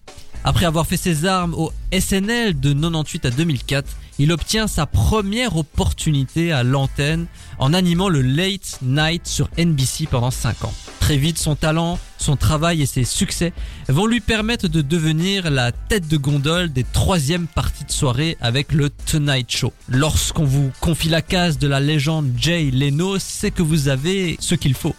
Après 0.42 0.64
avoir 0.64 0.86
fait 0.86 0.96
ses 0.96 1.26
armes 1.26 1.54
au 1.54 1.72
SNL 1.92 2.58
de 2.58 2.72
98 2.72 3.26
à 3.26 3.30
2004, 3.30 3.88
il 4.18 4.32
obtient 4.32 4.66
sa 4.66 4.86
première 4.86 5.56
opportunité 5.56 6.52
à 6.52 6.62
l'antenne 6.62 7.26
en 7.58 7.74
animant 7.74 8.08
le 8.08 8.22
Late 8.22 8.78
Night 8.82 9.26
sur 9.26 9.48
NBC 9.58 10.06
pendant 10.10 10.30
5 10.30 10.64
ans. 10.64 10.74
Très 10.98 11.16
vite, 11.16 11.38
son 11.38 11.56
talent, 11.56 11.98
son 12.20 12.36
travail 12.36 12.82
et 12.82 12.86
ses 12.86 13.04
succès 13.04 13.52
vont 13.88 14.06
lui 14.06 14.20
permettre 14.20 14.68
de 14.68 14.82
devenir 14.82 15.50
la 15.50 15.72
tête 15.72 16.06
de 16.06 16.16
gondole 16.16 16.72
des 16.72 16.84
troisièmes 16.84 17.46
parties 17.46 17.84
de 17.84 17.90
soirée 17.90 18.36
avec 18.40 18.72
le 18.72 18.90
Tonight 18.90 19.50
Show. 19.50 19.72
Lorsqu'on 19.88 20.44
vous 20.44 20.70
confie 20.80 21.08
la 21.08 21.22
case 21.22 21.58
de 21.58 21.66
la 21.66 21.80
légende 21.80 22.30
Jay 22.36 22.70
Leno, 22.70 23.18
c'est 23.18 23.50
que 23.50 23.62
vous 23.62 23.88
avez 23.88 24.36
ce 24.38 24.54
qu'il 24.54 24.74
faut. 24.74 24.94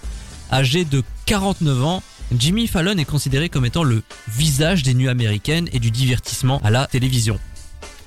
Âgé 0.52 0.84
de 0.84 1.04
49 1.28 1.86
ans, 1.86 2.04
Jimmy 2.38 2.68
Fallon 2.68 2.98
est 2.98 3.06
considéré 3.06 3.50
comme 3.50 3.66
étant 3.66 3.84
le 3.84 4.04
visage 4.28 4.84
des 4.84 4.94
nuits 4.94 5.10
américaines 5.10 5.70
et 5.74 5.80
du 5.80 5.92
divertissement 5.92 6.60
à 6.64 6.72
la 6.72 6.88
télévision. 6.88 7.40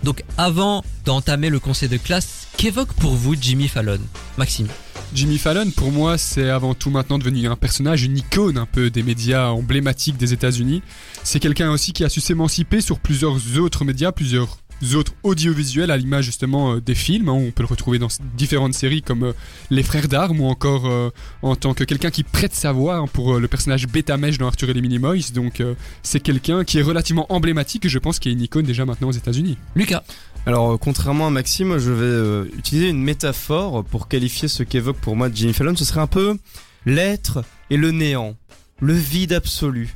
Donc 0.03 0.23
avant 0.37 0.85
d'entamer 1.05 1.51
le 1.51 1.61
conseil 1.61 1.89
de 1.89 1.97
classe, 1.97 2.49
qu'évoque 2.57 2.93
pour 2.95 3.15
vous 3.15 3.35
Jimmy 3.41 3.69
Fallon 3.69 4.01
Maxime? 4.37 4.69
Jimmy 5.15 5.39
Fallon, 5.39 5.71
pour 5.71 5.93
moi, 5.93 6.19
c'est 6.19 6.51
avant 6.51 6.75
tout 6.75 6.91
maintenant 6.91 7.19
devenu 7.19 7.47
un 7.47 7.55
personnage, 7.55 8.03
une 8.03 8.19
icône 8.19 8.59
un 8.59 8.67
peu 8.67 8.91
des 8.91 9.05
médias 9.05 9.51
emblématiques 9.51 10.17
des 10.17 10.33
États-Unis. 10.33 10.83
C'est 11.23 11.39
quelqu'un 11.39 11.71
aussi 11.71 11.93
qui 11.93 12.03
a 12.03 12.09
su 12.09 12.21
s'émanciper 12.21 12.81
sur 12.81 12.99
plusieurs 12.99 13.37
autres 13.59 13.85
médias, 13.85 14.11
plusieurs 14.11 14.59
autres 14.95 15.13
audiovisuels 15.23 15.91
à 15.91 15.97
l'image 15.97 16.25
justement 16.27 16.75
euh, 16.75 16.81
des 16.81 16.95
films. 16.95 17.29
hein. 17.29 17.33
on 17.33 17.51
peut 17.51 17.63
le 17.63 17.69
retrouver 17.69 17.99
dans 17.99 18.09
différentes 18.37 18.75
séries 18.75 19.03
comme 19.03 19.25
euh, 19.25 19.33
Les 19.71 19.83
Frères 19.83 20.09
d'Armes 20.09 20.41
ou 20.41 20.47
encore 20.47 20.87
euh, 20.87 21.11
en 21.43 21.57
tant 21.57 21.75
que 21.75 21.85
quelqu'un 21.85 22.11
qui 22.11 22.23
prête 22.23 22.55
sa 22.55 22.73
voix 22.73 22.97
hein, 22.97 23.07
pour 23.07 23.35
euh, 23.35 23.41
le 23.41 23.49
personnage 23.49 23.87
Beta 23.89 24.17
Mèche 24.17 24.39
dans 24.39 24.47
Arthur 24.47 24.69
et 24.71 24.75
les 24.75 24.83
Minimoys. 24.83 25.33
Donc 25.35 25.61
euh, 25.61 25.75
c'est 26.03 26.21
quelqu'un 26.21 26.65
qui 26.65 26.79
est 26.79 26.83
relativement 26.83 27.27
emblématique 27.33 27.87
et 27.87 27.89
je 27.89 27.99
pense 27.99 28.19
qu'il 28.19 28.31
est 28.33 28.35
une 28.35 28.43
icône 28.43 28.67
déjà 28.67 28.85
maintenant 28.85 29.09
aux 29.09 29.13
États-Unis. 29.13 29.57
Lucas 29.75 30.05
Alors, 30.47 30.79
contrairement 30.79 31.27
à 31.29 31.31
Maxime, 31.31 31.79
je 31.79 31.91
vais 31.91 32.05
euh, 32.05 32.45
utiliser 32.59 32.89
une 32.91 33.03
métaphore 33.03 33.85
pour 33.85 34.09
qualifier 34.09 34.49
ce 34.49 34.63
qu'évoque 34.63 34.99
pour 34.99 35.17
moi 35.17 35.29
Jimmy 35.33 35.55
Fallon. 35.55 35.75
Ce 35.77 35.85
serait 35.85 36.01
un 36.01 36.07
peu 36.07 36.37
l'être 36.85 37.43
et 37.71 37.77
le 37.79 37.91
néant, 37.93 38.37
le 38.81 38.93
vide 38.93 39.33
absolu. 39.33 39.95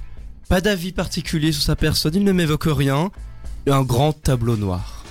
Pas 0.49 0.63
d'avis 0.63 0.93
particulier 0.93 1.53
sur 1.53 1.63
sa 1.63 1.77
personne, 1.77 2.15
il 2.15 2.25
ne 2.25 2.33
m'évoque 2.33 2.65
rien. 2.67 3.11
Un 3.71 3.83
grand 3.83 4.13
tableau 4.13 4.57
noir. 4.57 5.05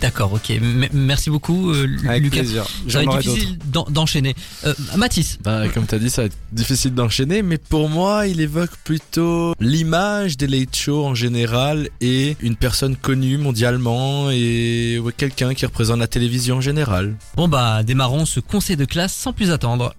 D'accord, 0.00 0.32
ok. 0.32 0.50
M- 0.50 0.88
merci 0.92 1.30
beaucoup 1.30 1.70
euh, 1.70 1.86
Avec 2.08 2.24
Lucas. 2.24 2.38
plaisir. 2.40 2.64
Ça 2.88 2.98
va 2.98 3.04
être 3.04 3.18
difficile 3.20 3.58
d'en- 3.66 3.84
d'enchaîner. 3.88 4.34
Euh, 4.66 4.74
Mathis 4.96 5.38
Bah, 5.44 5.68
comme 5.72 5.86
t'as 5.86 5.98
dit, 5.98 6.10
ça 6.10 6.22
va 6.22 6.26
être 6.26 6.36
difficile 6.50 6.92
d'enchaîner, 6.94 7.42
mais 7.42 7.56
pour 7.56 7.88
moi, 7.88 8.26
il 8.26 8.40
évoque 8.40 8.72
plutôt 8.82 9.54
l'image 9.60 10.36
des 10.36 10.48
late 10.48 10.74
shows 10.74 11.06
en 11.06 11.14
général 11.14 11.88
et 12.00 12.36
une 12.40 12.56
personne 12.56 12.96
connue 12.96 13.38
mondialement 13.38 14.28
et 14.32 14.98
ouais, 14.98 15.12
quelqu'un 15.16 15.54
qui 15.54 15.66
représente 15.66 16.00
la 16.00 16.08
télévision 16.08 16.56
en 16.56 16.60
général. 16.60 17.14
Bon 17.36 17.46
bah 17.46 17.84
démarrons 17.84 18.26
ce 18.26 18.40
conseil 18.40 18.76
de 18.76 18.84
classe 18.84 19.12
sans 19.14 19.32
plus 19.32 19.52
attendre. 19.52 19.94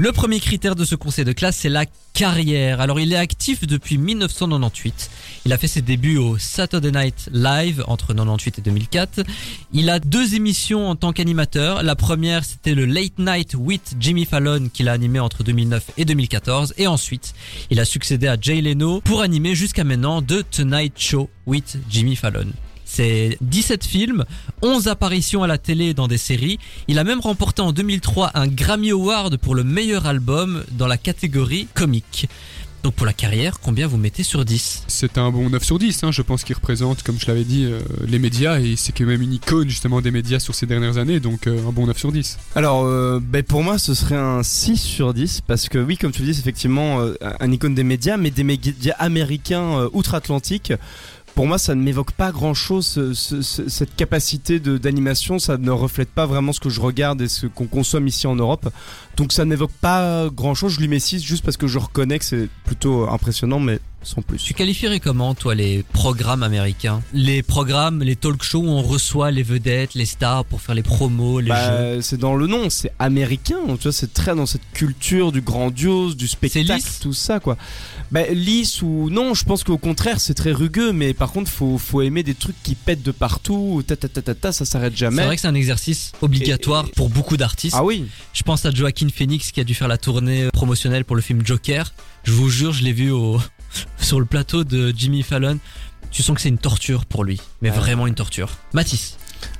Le 0.00 0.12
premier 0.12 0.38
critère 0.38 0.76
de 0.76 0.84
ce 0.84 0.94
conseil 0.94 1.24
de 1.24 1.32
classe, 1.32 1.56
c'est 1.56 1.68
la 1.68 1.84
carrière. 2.14 2.80
Alors 2.80 3.00
il 3.00 3.12
est 3.12 3.16
actif 3.16 3.66
depuis 3.66 3.98
1998. 3.98 5.10
Il 5.44 5.52
a 5.52 5.58
fait 5.58 5.66
ses 5.66 5.82
débuts 5.82 6.18
au 6.18 6.38
Saturday 6.38 6.92
Night 6.92 7.28
Live 7.32 7.82
entre 7.88 8.14
98 8.14 8.60
et 8.60 8.62
2004. 8.62 9.24
Il 9.72 9.90
a 9.90 9.98
deux 9.98 10.36
émissions 10.36 10.88
en 10.88 10.94
tant 10.94 11.12
qu'animateur. 11.12 11.82
La 11.82 11.96
première, 11.96 12.44
c'était 12.44 12.76
le 12.76 12.86
Late 12.86 13.18
Night 13.18 13.56
with 13.58 13.96
Jimmy 13.98 14.24
Fallon 14.24 14.68
qu'il 14.72 14.88
a 14.88 14.92
animé 14.92 15.18
entre 15.18 15.42
2009 15.42 15.90
et 15.96 16.04
2014. 16.04 16.74
Et 16.78 16.86
ensuite, 16.86 17.34
il 17.70 17.80
a 17.80 17.84
succédé 17.84 18.28
à 18.28 18.36
Jay 18.40 18.60
Leno 18.60 19.00
pour 19.00 19.20
animer 19.20 19.56
jusqu'à 19.56 19.82
maintenant 19.82 20.22
The 20.22 20.48
Tonight 20.48 20.92
Show 20.96 21.28
with 21.44 21.76
Jimmy 21.90 22.14
Fallon. 22.14 22.46
C'est 22.90 23.36
17 23.42 23.84
films, 23.84 24.24
11 24.62 24.88
apparitions 24.88 25.42
à 25.42 25.46
la 25.46 25.58
télé 25.58 25.90
et 25.90 25.94
dans 25.94 26.08
des 26.08 26.16
séries. 26.16 26.58
Il 26.88 26.98
a 26.98 27.04
même 27.04 27.20
remporté 27.20 27.60
en 27.60 27.72
2003 27.72 28.30
un 28.34 28.48
Grammy 28.48 28.90
Award 28.90 29.36
pour 29.36 29.54
le 29.54 29.62
meilleur 29.62 30.06
album 30.06 30.64
dans 30.72 30.86
la 30.86 30.96
catégorie 30.96 31.68
comique. 31.74 32.28
Donc 32.84 32.94
pour 32.94 33.06
la 33.06 33.12
carrière, 33.12 33.58
combien 33.60 33.86
vous 33.88 33.96
mettez 33.96 34.22
sur 34.22 34.44
10 34.44 34.84
C'est 34.86 35.18
un 35.18 35.30
bon 35.30 35.50
9 35.50 35.62
sur 35.62 35.78
10, 35.78 36.04
hein, 36.04 36.12
je 36.12 36.22
pense 36.22 36.44
qu'il 36.44 36.54
représente, 36.54 37.02
comme 37.02 37.18
je 37.18 37.26
l'avais 37.26 37.44
dit, 37.44 37.64
euh, 37.64 37.80
les 38.06 38.20
médias 38.20 38.60
et 38.60 38.76
c'est 38.76 38.92
quand 38.92 39.04
même 39.04 39.20
une 39.20 39.32
icône 39.32 39.68
justement 39.68 40.00
des 40.00 40.12
médias 40.12 40.38
sur 40.38 40.54
ces 40.54 40.64
dernières 40.64 40.96
années, 40.96 41.18
donc 41.18 41.48
euh, 41.48 41.68
un 41.68 41.72
bon 41.72 41.86
9 41.86 41.98
sur 41.98 42.12
10. 42.12 42.38
Alors, 42.54 42.84
euh, 42.84 43.20
ben 43.20 43.42
pour 43.42 43.64
moi, 43.64 43.78
ce 43.78 43.94
serait 43.94 44.16
un 44.16 44.44
6 44.44 44.76
sur 44.76 45.12
10 45.12 45.40
parce 45.46 45.68
que 45.68 45.78
oui, 45.78 45.96
comme 45.96 46.12
tu 46.12 46.22
le 46.22 46.28
dis, 46.28 46.34
c'est 46.34 46.40
effectivement 46.40 47.00
euh, 47.00 47.14
un 47.40 47.50
icône 47.50 47.74
des 47.74 47.84
médias, 47.84 48.16
mais 48.16 48.30
des 48.30 48.44
médias 48.44 48.94
américains 48.98 49.80
euh, 49.80 49.88
outre-Atlantique. 49.92 50.72
Pour 51.38 51.46
moi, 51.46 51.58
ça 51.58 51.76
ne 51.76 51.80
m'évoque 51.80 52.10
pas 52.10 52.32
grand-chose. 52.32 52.84
ce- 52.84 53.14
ce- 53.14 53.42
ce- 53.42 53.68
cette 53.68 53.94
capacité 53.94 54.58
d'animation, 54.58 55.38
ça 55.38 55.56
ne 55.56 55.70
reflète 55.70 56.08
pas 56.08 56.26
vraiment 56.26 56.52
ce 56.52 56.58
que 56.58 56.68
je 56.68 56.80
regarde 56.80 57.22
et 57.22 57.28
ce 57.28 57.46
qu'on 57.46 57.68
consomme 57.68 58.08
ici 58.08 58.26
en 58.26 58.34
Europe. 58.34 58.68
Donc 59.18 59.32
ça 59.32 59.44
ne 59.44 59.50
m'évoque 59.50 59.72
pas 59.80 60.28
grand-chose. 60.30 60.72
Je 60.74 60.80
lui 60.80 60.88
mets 60.88 61.00
6 61.00 61.22
juste 61.22 61.44
parce 61.44 61.56
que 61.56 61.66
je 61.66 61.78
reconnais 61.78 62.18
que 62.18 62.24
c'est 62.24 62.48
plutôt 62.64 63.08
impressionnant, 63.10 63.60
mais 63.60 63.80
sans 64.00 64.22
plus. 64.22 64.38
Tu 64.44 64.54
qualifierais 64.54 65.00
comment, 65.00 65.34
toi, 65.34 65.56
les 65.56 65.82
programmes 65.92 66.44
américains? 66.44 67.02
Les 67.12 67.42
programmes, 67.42 68.00
les 68.02 68.14
talk 68.14 68.44
shows 68.44 68.60
où 68.60 68.68
on 68.68 68.80
reçoit 68.80 69.32
les 69.32 69.42
vedettes, 69.42 69.94
les 69.94 70.06
stars 70.06 70.44
pour 70.44 70.60
faire 70.60 70.76
les 70.76 70.84
promos, 70.84 71.40
les 71.40 71.48
jeux? 71.48 71.52
Bah, 71.52 72.00
c'est 72.00 72.16
dans 72.16 72.36
le 72.36 72.46
nom, 72.46 72.70
c'est 72.70 72.92
américain, 73.00 73.56
tu 73.76 73.82
vois, 73.82 73.92
c'est 73.92 74.14
très 74.14 74.36
dans 74.36 74.46
cette 74.46 74.62
culture 74.72 75.32
du 75.32 75.40
grandiose, 75.40 76.16
du 76.16 76.28
spectacle, 76.28 76.80
tout 77.00 77.12
ça, 77.12 77.40
quoi. 77.40 77.56
Bah, 78.12 78.22
lisse 78.30 78.82
ou 78.82 79.10
non, 79.10 79.34
je 79.34 79.44
pense 79.44 79.64
qu'au 79.64 79.78
contraire, 79.78 80.20
c'est 80.20 80.34
très 80.34 80.52
rugueux, 80.52 80.92
mais 80.92 81.12
par 81.12 81.32
contre, 81.32 81.50
faut, 81.50 81.76
faut 81.76 82.00
aimer 82.00 82.22
des 82.22 82.34
trucs 82.34 82.56
qui 82.62 82.76
pètent 82.76 83.02
de 83.02 83.10
partout, 83.10 83.82
ta 83.84 83.96
ta 83.96 84.08
ta 84.08 84.22
ta, 84.22 84.34
ta 84.36 84.52
ça 84.52 84.64
s'arrête 84.64 84.92
C'est 84.92 85.00
jamais. 85.00 85.24
vrai 85.26 85.34
que 85.34 85.42
c'est 85.42 85.48
un 85.48 85.54
exercice 85.56 86.12
obligatoire 86.22 86.84
Et- 86.84 86.88
et- 86.88 86.92
pour 86.92 87.10
beaucoup 87.10 87.36
d'artistes. 87.36 87.74
Ah 87.76 87.84
oui, 87.84 88.06
Je 88.32 88.44
pense 88.44 88.64
à 88.64 88.70
Joaquin 88.70 89.07
Phoenix 89.10 89.50
qui 89.52 89.60
a 89.60 89.64
dû 89.64 89.74
faire 89.74 89.88
la 89.88 89.98
tournée 89.98 90.48
promotionnelle 90.52 91.04
pour 91.04 91.16
le 91.16 91.22
film 91.22 91.44
Joker. 91.44 91.92
Je 92.24 92.32
vous 92.32 92.48
jure, 92.50 92.72
je 92.72 92.82
l'ai 92.84 92.92
vu 92.92 93.10
au 93.10 93.40
sur 94.00 94.20
le 94.20 94.26
plateau 94.26 94.64
de 94.64 94.92
Jimmy 94.96 95.22
Fallon. 95.22 95.58
Tu 96.10 96.22
sens 96.22 96.34
que 96.36 96.40
c'est 96.40 96.48
une 96.48 96.58
torture 96.58 97.04
pour 97.06 97.24
lui, 97.24 97.40
mais 97.60 97.70
Ouais. 97.70 97.76
vraiment 97.76 98.06
une 98.06 98.14
torture. 98.14 98.50
Mathis, 98.72 99.16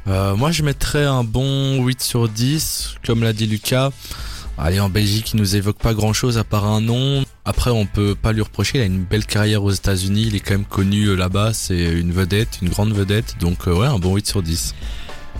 Euh, 0.08 0.34
moi, 0.34 0.50
je 0.50 0.62
mettrais 0.62 1.04
un 1.04 1.22
bon 1.22 1.84
8 1.84 2.02
sur 2.02 2.28
10, 2.28 2.94
comme 3.06 3.22
l'a 3.22 3.32
dit 3.32 3.46
Lucas. 3.46 3.90
Allez, 4.56 4.80
en 4.80 4.88
Belgique, 4.88 5.32
il 5.34 5.36
nous 5.36 5.54
évoque 5.54 5.78
pas 5.78 5.94
grand 5.94 6.12
chose 6.12 6.36
à 6.36 6.42
part 6.42 6.64
un 6.64 6.80
nom. 6.80 7.24
Après, 7.44 7.70
on 7.70 7.86
peut 7.86 8.16
pas 8.20 8.32
lui 8.32 8.40
reprocher. 8.42 8.78
Il 8.78 8.80
a 8.80 8.84
une 8.86 9.04
belle 9.04 9.24
carrière 9.24 9.62
aux 9.62 9.70
États-Unis. 9.70 10.24
Il 10.26 10.34
est 10.34 10.40
quand 10.40 10.54
même 10.54 10.64
connu 10.64 11.04
euh, 11.04 11.14
là-bas. 11.14 11.52
C'est 11.52 11.78
une 11.78 12.10
vedette, 12.10 12.58
une 12.62 12.70
grande 12.70 12.92
vedette. 12.92 13.36
Donc, 13.38 13.68
euh, 13.68 13.72
ouais, 13.74 13.86
un 13.86 13.98
bon 14.00 14.16
8 14.16 14.26
sur 14.26 14.42
10. 14.42 14.74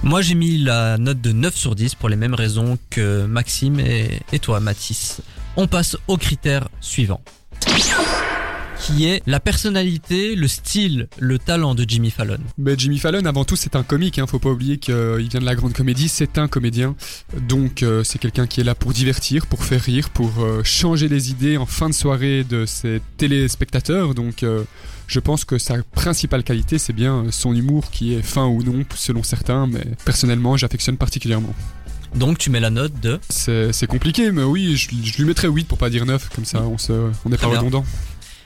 Moi 0.02 0.22
j'ai 0.22 0.34
mis 0.34 0.58
la 0.58 0.98
note 0.98 1.20
de 1.20 1.32
9 1.32 1.54
sur 1.56 1.74
10 1.74 1.94
pour 1.94 2.08
les 2.08 2.16
mêmes 2.16 2.34
raisons 2.34 2.78
que 2.90 3.26
Maxime 3.26 3.80
et, 3.80 4.38
toi 4.40 4.60
Mathis. 4.60 5.20
On 5.56 5.66
passe 5.66 5.96
au 6.06 6.16
critère 6.16 6.68
suivant. 6.80 7.20
Qui 8.80 9.06
est 9.06 9.22
la 9.26 9.40
personnalité, 9.40 10.36
le 10.36 10.46
style, 10.46 11.08
le 11.18 11.38
talent 11.38 11.74
de 11.74 11.84
Jimmy 11.86 12.10
Fallon? 12.10 12.38
Mais 12.56 12.74
Jimmy 12.78 12.98
Fallon, 12.98 13.24
avant 13.24 13.44
tout, 13.44 13.56
c'est 13.56 13.74
un 13.74 13.82
comique. 13.82 14.18
Hein. 14.18 14.26
Faut 14.28 14.38
pas 14.38 14.50
oublier 14.50 14.78
qu'il 14.78 14.94
vient 14.94 15.40
de 15.40 15.44
la 15.44 15.56
grande 15.56 15.72
comédie. 15.72 16.08
C'est 16.08 16.38
un 16.38 16.46
comédien. 16.46 16.94
Donc, 17.48 17.82
euh, 17.82 18.04
c'est 18.04 18.18
quelqu'un 18.18 18.46
qui 18.46 18.60
est 18.60 18.64
là 18.64 18.76
pour 18.76 18.92
divertir, 18.92 19.46
pour 19.46 19.64
faire 19.64 19.82
rire, 19.82 20.10
pour 20.10 20.30
euh, 20.38 20.62
changer 20.62 21.08
les 21.08 21.30
idées 21.30 21.56
en 21.56 21.66
fin 21.66 21.88
de 21.88 21.94
soirée 21.94 22.44
de 22.44 22.66
ses 22.66 23.02
téléspectateurs. 23.16 24.12
Euh, 24.42 24.62
je 25.08 25.18
pense 25.20 25.44
que 25.44 25.58
sa 25.58 25.82
principale 25.82 26.44
qualité, 26.44 26.78
c'est 26.78 26.92
bien 26.92 27.24
son 27.30 27.54
humour 27.54 27.90
qui 27.90 28.14
est 28.14 28.22
fin 28.22 28.46
ou 28.46 28.62
non, 28.62 28.84
selon 28.94 29.24
certains. 29.24 29.66
Mais 29.66 29.84
personnellement, 30.04 30.56
j'affectionne 30.56 30.96
particulièrement. 30.96 31.52
Donc 32.14 32.38
tu 32.38 32.48
mets 32.50 32.60
la 32.60 32.70
note 32.70 32.98
de 33.00 33.18
C'est 33.28 33.86
compliqué, 33.88 34.30
mais 34.32 34.42
oui, 34.44 34.76
je, 34.76 34.88
je 35.02 35.16
lui 35.18 35.24
mettrais 35.24 35.48
8 35.48 35.66
pour 35.66 35.76
pas 35.78 35.90
dire 35.90 36.06
9. 36.06 36.28
Comme 36.34 36.44
ça, 36.44 36.62
on 36.62 36.78
se, 36.78 36.92
on 37.24 37.28
n'est 37.28 37.36
pas 37.36 37.48
bien. 37.48 37.58
redondant. 37.58 37.84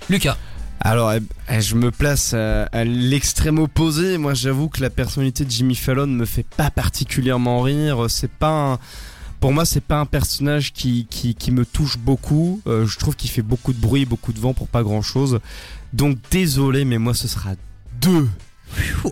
Lucas. 0.09 0.37
Alors, 0.85 1.13
eh, 1.13 1.21
eh, 1.49 1.61
je 1.61 1.77
me 1.77 1.93
place 1.93 2.35
à, 2.35 2.65
à 2.65 2.83
l'extrême 2.83 3.61
opposé. 3.61 4.19
Moi, 4.19 4.35
j'avoue 4.35 4.69
que 4.69 4.81
la 4.81 4.91
personnalité 4.91 5.45
de 5.45 5.51
Jimmy 5.51 5.77
Fallon 5.77 6.09
me 6.09 6.25
fait 6.25 6.45
pas 6.57 6.71
particulièrement 6.73 7.61
rire. 7.63 8.07
C'est 8.09 8.31
pas 8.33 8.73
un- 8.73 8.79
Pour 9.43 9.53
moi, 9.53 9.65
c'est 9.65 9.81
pas 9.83 9.99
un 9.99 10.07
personnage 10.07 10.73
qui, 10.73 11.05
qui, 11.11 11.35
qui 11.35 11.51
me 11.51 11.67
touche 11.67 11.99
beaucoup. 11.99 12.63
Euh, 12.69 12.87
je 12.87 12.97
trouve 12.97 13.17
qu'il 13.17 13.29
fait 13.29 13.43
beaucoup 13.43 13.73
de 13.73 13.81
bruit, 13.81 14.05
beaucoup 14.05 14.33
de 14.33 14.39
vent 14.39 14.55
pour 14.55 14.69
pas 14.69 14.85
grand 14.85 15.03
chose. 15.03 15.41
Donc, 15.93 16.17
désolé, 16.31 16.85
mais 16.85 16.99
moi, 16.99 17.13
ce 17.13 17.27
sera 17.27 17.57
deux. 18.01 18.29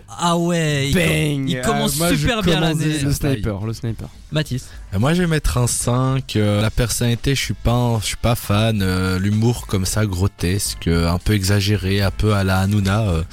Ah 0.07 0.37
ouais, 0.37 0.87
il, 0.89 0.95
Bang 0.95 1.49
il 1.49 1.59
commence 1.59 1.95
Ah, 1.95 1.97
moi, 1.97 2.09
super 2.15 2.41
bien 2.43 2.61
l'année. 2.61 2.99
Le 2.99 3.11
sniper, 3.11 3.65
le 3.65 3.73
sniper. 3.73 4.07
Mathis. 4.31 4.65
Et 4.93 4.97
moi, 4.97 5.13
je 5.13 5.21
vais 5.21 5.27
mettre 5.27 5.57
un 5.57 5.67
5. 5.67 6.35
euh, 6.35 6.61
la 6.61 6.69
personnalité, 6.71 7.35
je 7.35 7.41
suis 7.41 7.53
pas, 7.53 7.97
je 8.01 8.07
suis 8.07 8.15
pas 8.17 8.35
fan. 8.35 8.81
euh, 8.81 9.19
L'humour 9.19 9.67
comme 9.67 9.85
ça, 9.85 10.05
grotesque, 10.05 10.87
euh, 10.87 11.09
un 11.09 11.17
peu 11.17 11.33
exagéré, 11.33 12.01
un 12.01 12.11
peu 12.11 12.33
à 12.33 12.43
la 12.43 12.59
Hanouna. 12.59 13.01
euh, 13.09 13.23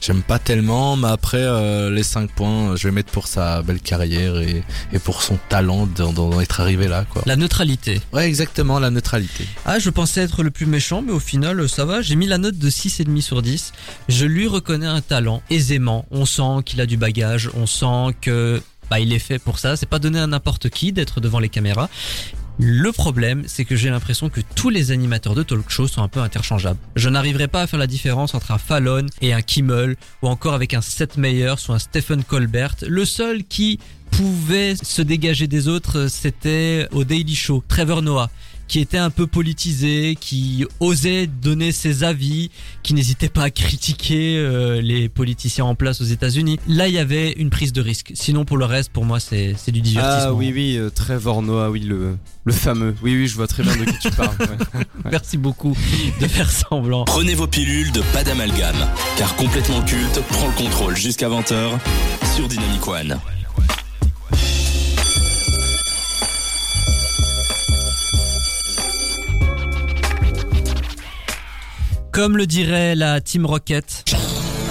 J'aime 0.00 0.22
pas 0.22 0.38
tellement, 0.38 0.96
mais 0.96 1.08
après, 1.08 1.42
euh, 1.42 1.90
les 1.90 2.02
5 2.02 2.30
points, 2.32 2.76
je 2.76 2.88
vais 2.88 2.92
mettre 2.92 3.10
pour 3.12 3.26
sa 3.26 3.62
belle 3.62 3.80
carrière 3.80 4.38
et, 4.38 4.62
et 4.92 4.98
pour 4.98 5.22
son 5.22 5.38
talent 5.48 5.86
d'en 5.86 6.12
d'en 6.12 6.40
être 6.40 6.60
arrivé 6.60 6.88
là, 6.88 7.04
quoi. 7.10 7.22
La 7.26 7.36
neutralité. 7.36 8.00
Ouais, 8.12 8.26
exactement, 8.26 8.78
la 8.78 8.90
neutralité. 8.90 9.46
Ah, 9.66 9.78
je 9.78 9.90
pensais 9.90 10.20
être 10.22 10.42
le 10.42 10.50
plus 10.50 10.66
méchant, 10.66 11.02
mais 11.02 11.12
au 11.12 11.20
final, 11.20 11.68
ça 11.68 11.84
va. 11.84 12.02
J'ai 12.02 12.16
mis 12.16 12.26
la 12.26 12.38
note 12.38 12.56
de 12.56 12.70
6,5 12.70 13.20
sur 13.20 13.42
10. 13.42 13.72
Je 14.08 14.24
lui 14.26 14.46
reconnais 14.46 14.86
un 14.86 15.00
talent, 15.00 15.42
aisément. 15.50 16.06
On 16.10 16.24
sent 16.24 16.62
qu'il 16.64 16.80
a 16.80 16.86
du 16.86 16.96
bagage, 16.96 17.50
on 17.54 17.66
sent 17.66 18.14
que 18.20 18.62
bah, 18.90 19.00
il 19.00 19.12
est 19.12 19.20
fait 19.20 19.38
pour 19.38 19.58
ça. 19.58 19.76
C'est 19.76 19.88
pas 19.88 19.98
donné 19.98 20.18
à 20.18 20.26
n'importe 20.26 20.68
qui 20.68 20.92
d'être 20.92 21.20
devant 21.20 21.38
les 21.38 21.48
caméras. 21.48 21.88
Le 22.58 22.92
problème, 22.92 23.44
c'est 23.46 23.64
que 23.64 23.74
j'ai 23.74 23.88
l'impression 23.88 24.28
que 24.28 24.42
tous 24.54 24.68
les 24.68 24.90
animateurs 24.90 25.34
de 25.34 25.42
talk 25.42 25.70
show 25.70 25.88
sont 25.88 26.02
un 26.02 26.08
peu 26.08 26.20
interchangeables. 26.20 26.78
Je 26.94 27.08
n'arriverai 27.08 27.48
pas 27.48 27.62
à 27.62 27.66
faire 27.66 27.78
la 27.78 27.86
différence 27.86 28.34
entre 28.34 28.50
un 28.50 28.58
Fallon 28.58 29.06
et 29.22 29.32
un 29.32 29.40
Kimmel, 29.40 29.96
ou 30.20 30.28
encore 30.28 30.52
avec 30.52 30.74
un 30.74 30.82
Seth 30.82 31.16
Meyers 31.16 31.54
ou 31.68 31.72
un 31.72 31.78
Stephen 31.78 32.22
Colbert. 32.22 32.74
Le 32.86 33.06
seul 33.06 33.44
qui 33.44 33.78
pouvait 34.10 34.74
se 34.76 35.00
dégager 35.00 35.46
des 35.46 35.68
autres, 35.68 36.08
c'était 36.08 36.86
au 36.92 37.04
Daily 37.04 37.34
Show, 37.34 37.64
Trevor 37.66 38.02
Noah 38.02 38.28
qui 38.70 38.78
était 38.78 38.98
un 38.98 39.10
peu 39.10 39.26
politisé, 39.26 40.16
qui 40.18 40.64
osait 40.78 41.26
donner 41.26 41.72
ses 41.72 42.04
avis, 42.04 42.52
qui 42.84 42.94
n'hésitait 42.94 43.28
pas 43.28 43.42
à 43.42 43.50
critiquer 43.50 44.38
euh, 44.38 44.80
les 44.80 45.08
politiciens 45.08 45.64
en 45.64 45.74
place 45.74 46.00
aux 46.00 46.04
États-Unis. 46.04 46.60
Là, 46.68 46.86
il 46.86 46.94
y 46.94 46.98
avait 46.98 47.32
une 47.32 47.50
prise 47.50 47.72
de 47.72 47.80
risque. 47.80 48.12
Sinon, 48.14 48.44
pour 48.44 48.56
le 48.58 48.66
reste, 48.66 48.92
pour 48.92 49.04
moi, 49.04 49.18
c'est 49.18 49.54
c'est 49.58 49.72
du 49.72 49.80
divertissement. 49.80 50.30
Ah 50.30 50.34
oui, 50.34 50.52
oui, 50.54 50.76
euh, 50.78 50.88
Trevor 50.88 51.42
Noah, 51.42 51.68
oui, 51.70 51.80
le, 51.80 52.16
le 52.44 52.52
fameux. 52.52 52.94
Oui, 53.02 53.16
oui, 53.16 53.26
je 53.26 53.34
vois 53.34 53.48
très 53.48 53.64
bien 53.64 53.76
de 53.76 53.86
qui 53.86 53.98
tu 53.98 54.10
parles. 54.12 54.36
ouais. 54.38 54.84
Merci 55.10 55.36
beaucoup 55.36 55.76
de 56.20 56.28
faire 56.28 56.48
semblant. 56.52 57.06
Prenez 57.06 57.34
vos 57.34 57.48
pilules 57.48 57.90
de 57.90 58.02
pas 58.12 58.22
d'amalgame, 58.22 58.86
car 59.18 59.34
complètement 59.34 59.82
culte 59.82 60.20
prend 60.28 60.46
le 60.46 60.54
contrôle 60.54 60.96
jusqu'à 60.96 61.28
20h 61.28 61.70
sur 62.36 62.46
Dynamic 62.46 62.86
One. 62.86 63.18
Comme 72.20 72.36
le 72.36 72.46
dirait 72.46 72.94
la 72.96 73.22
Team 73.22 73.46
Rocket, 73.46 74.04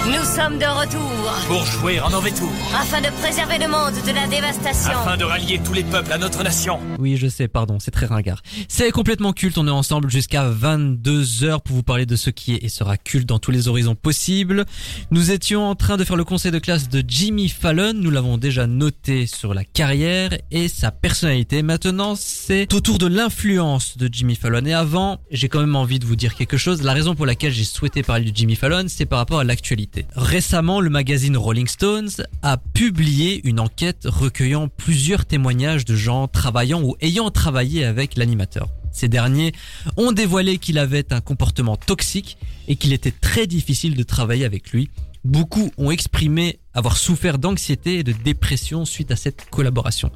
Nous 0.09 0.25
sommes 0.25 0.57
de 0.57 0.65
retour 0.65 1.45
Pour 1.47 1.63
jouer 1.65 1.99
en 1.99 2.09
mauvais 2.09 2.31
tour, 2.31 2.49
afin 2.75 2.99
de 2.99 3.09
préserver 3.21 3.59
le 3.59 3.67
monde 3.67 3.93
de 3.93 4.11
la 4.11 4.25
dévastation. 4.25 4.89
afin 4.89 5.17
de 5.17 5.23
rallier 5.23 5.61
tous 5.63 5.73
les 5.73 5.83
peuples 5.83 6.11
à 6.11 6.17
notre 6.17 6.43
nation. 6.43 6.79
Oui, 6.97 7.15
je 7.15 7.27
sais, 7.27 7.47
pardon, 7.47 7.77
c'est 7.79 7.91
très 7.91 8.07
ringard. 8.07 8.41
C'est 8.67 8.89
complètement 8.89 9.33
culte, 9.33 9.59
on 9.59 9.67
est 9.67 9.71
ensemble 9.71 10.09
jusqu'à 10.09 10.49
22h 10.49 11.61
pour 11.61 11.75
vous 11.75 11.83
parler 11.83 12.07
de 12.07 12.15
ce 12.15 12.31
qui 12.31 12.55
est 12.55 12.63
et 12.63 12.69
sera 12.69 12.97
culte 12.97 13.27
dans 13.27 13.37
tous 13.37 13.51
les 13.51 13.67
horizons 13.67 13.93
possibles. 13.93 14.65
Nous 15.11 15.29
étions 15.29 15.69
en 15.69 15.75
train 15.75 15.95
de 15.95 16.03
faire 16.03 16.15
le 16.15 16.23
conseil 16.23 16.51
de 16.51 16.59
classe 16.59 16.89
de 16.89 17.03
Jimmy 17.07 17.47
Fallon, 17.47 17.93
nous 17.93 18.09
l'avons 18.09 18.39
déjà 18.39 18.65
noté 18.65 19.27
sur 19.27 19.53
la 19.53 19.63
carrière 19.63 20.31
et 20.49 20.69
sa 20.69 20.89
personnalité. 20.89 21.61
Maintenant, 21.61 22.15
c'est 22.17 22.73
au 22.73 22.81
tour 22.81 22.97
de 22.97 23.05
l'influence 23.05 23.95
de 23.95 24.09
Jimmy 24.11 24.33
Fallon. 24.35 24.65
Et 24.65 24.73
avant, 24.73 25.19
j'ai 25.29 25.49
quand 25.49 25.59
même 25.59 25.75
envie 25.75 25.99
de 25.99 26.05
vous 26.05 26.15
dire 26.15 26.33
quelque 26.33 26.57
chose. 26.57 26.81
La 26.81 26.93
raison 26.93 27.13
pour 27.13 27.27
laquelle 27.27 27.53
j'ai 27.53 27.63
souhaité 27.63 28.01
parler 28.01 28.31
de 28.31 28.35
Jimmy 28.35 28.55
Fallon, 28.55 28.85
c'est 28.87 29.05
par 29.05 29.19
rapport 29.19 29.39
à 29.39 29.43
l'actualité. 29.43 29.98
Récemment, 30.15 30.79
le 30.79 30.89
magazine 30.89 31.37
Rolling 31.37 31.67
Stones 31.67 32.09
a 32.41 32.57
publié 32.57 33.41
une 33.47 33.59
enquête 33.59 34.03
recueillant 34.05 34.67
plusieurs 34.67 35.25
témoignages 35.25 35.85
de 35.85 35.95
gens 35.95 36.27
travaillant 36.27 36.81
ou 36.81 36.95
ayant 37.01 37.31
travaillé 37.31 37.85
avec 37.85 38.17
l'animateur. 38.17 38.69
Ces 38.91 39.07
derniers 39.07 39.53
ont 39.97 40.11
dévoilé 40.11 40.57
qu'il 40.57 40.77
avait 40.77 41.13
un 41.13 41.21
comportement 41.21 41.77
toxique 41.77 42.37
et 42.67 42.75
qu'il 42.75 42.93
était 42.93 43.11
très 43.11 43.47
difficile 43.47 43.95
de 43.95 44.03
travailler 44.03 44.45
avec 44.45 44.71
lui. 44.71 44.89
Beaucoup 45.25 45.69
ont 45.77 45.91
exprimé 45.91 46.59
avoir 46.73 46.97
souffert 46.97 47.39
d'anxiété 47.39 47.99
et 47.99 48.03
de 48.03 48.13
dépression 48.13 48.85
suite 48.85 49.11
à 49.11 49.15
cette 49.15 49.49
collaboration. 49.49 50.11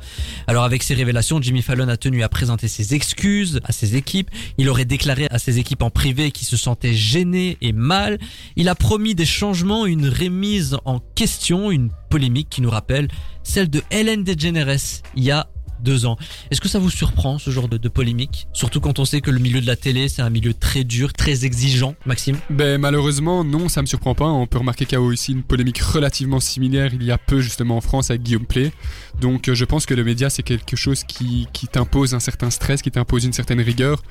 Alors 0.47 0.63
avec 0.63 0.81
ces 0.81 0.93
révélations, 0.93 1.41
Jimmy 1.41 1.61
Fallon 1.61 1.89
a 1.89 1.97
tenu 1.97 2.23
à 2.23 2.29
présenter 2.29 2.67
ses 2.67 2.93
excuses 2.93 3.59
à 3.65 3.73
ses 3.73 3.95
équipes. 3.97 4.29
Il 4.57 4.69
aurait 4.69 4.85
déclaré 4.85 5.27
à 5.29 5.39
ses 5.39 5.59
équipes 5.59 5.83
en 5.83 5.89
privé 5.89 6.31
qu'il 6.31 6.47
se 6.47 6.55
sentait 6.55 6.93
gêné 6.93 7.57
et 7.61 7.73
mal. 7.73 8.17
Il 8.55 8.69
a 8.69 8.75
promis 8.75 9.13
des 9.13 9.25
changements, 9.25 9.85
une 9.85 10.07
remise 10.07 10.77
en 10.85 10.99
question, 10.99 11.69
une 11.69 11.89
polémique 12.09 12.49
qui 12.49 12.61
nous 12.61 12.69
rappelle 12.69 13.09
celle 13.43 13.69
de 13.69 13.81
Hélène 13.91 14.23
DeGeneres 14.23 15.01
il 15.15 15.23
y 15.23 15.31
a 15.31 15.47
deux 15.83 16.05
ans. 16.05 16.17
Est-ce 16.49 16.61
que 16.61 16.67
ça 16.67 16.79
vous 16.79 16.89
surprend 16.89 17.37
ce 17.37 17.51
genre 17.51 17.67
de, 17.67 17.87
polémique? 17.87 18.47
Surtout 18.53 18.79
quand 18.79 18.99
on 18.99 19.05
sait 19.05 19.21
que 19.21 19.29
le 19.29 19.39
milieu 19.39 19.61
de 19.61 19.67
la 19.67 19.75
télé 19.75 20.07
c'est 20.07 20.21
un 20.21 20.29
milieu 20.29 20.53
très 20.53 20.83
dur, 20.83 21.13
très 21.13 21.45
exigeant. 21.45 21.95
Maxime? 22.05 22.37
Ben 22.49 22.79
malheureusement 22.79 23.43
non, 23.43 23.69
ça 23.69 23.81
me 23.81 23.87
surprend 23.87 24.15
pas. 24.15 24.25
On 24.25 24.47
peut 24.47 24.57
remarquer 24.57 24.85
qu'il 24.85 24.97
y 24.97 25.01
a 25.01 25.01
aussi 25.01 25.33
une 25.33 25.43
polémique 25.43 25.79
relativement 25.79 26.39
similaire 26.39 26.91
il 26.93 27.03
y 27.03 27.11
a 27.11 27.17
peu 27.17 27.41
justement 27.41 27.77
en 27.77 27.81
France 27.81 28.09
avec 28.09 28.23
Guillaume 28.23 28.45
Play. 28.45 28.71
Donc 29.21 29.49
euh, 29.49 29.55
je 29.55 29.65
pense 29.65 29.85
que 29.85 29.93
le 29.93 30.03
média 30.03 30.29
c'est 30.29 30.43
quelque 30.43 30.75
chose 30.75 31.03
qui, 31.03 31.47
qui 31.53 31.67
t'impose 31.67 32.13
un 32.13 32.19
certain 32.19 32.49
stress, 32.49 32.81
qui 32.81 32.91
t'impose 32.91 33.25
une 33.25 33.33
certaine 33.33 33.61
rigueur. 33.61 34.01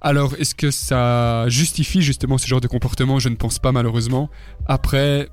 Alors, 0.00 0.34
est-ce 0.38 0.54
que 0.54 0.70
ça 0.70 1.48
justifie 1.48 2.02
justement 2.02 2.38
ce 2.38 2.46
genre 2.46 2.60
de 2.60 2.68
comportement? 2.68 3.18
Je 3.18 3.28
ne 3.28 3.34
pense 3.34 3.58
pas 3.58 3.72
malheureusement. 3.72 4.30
Après, 4.66 5.28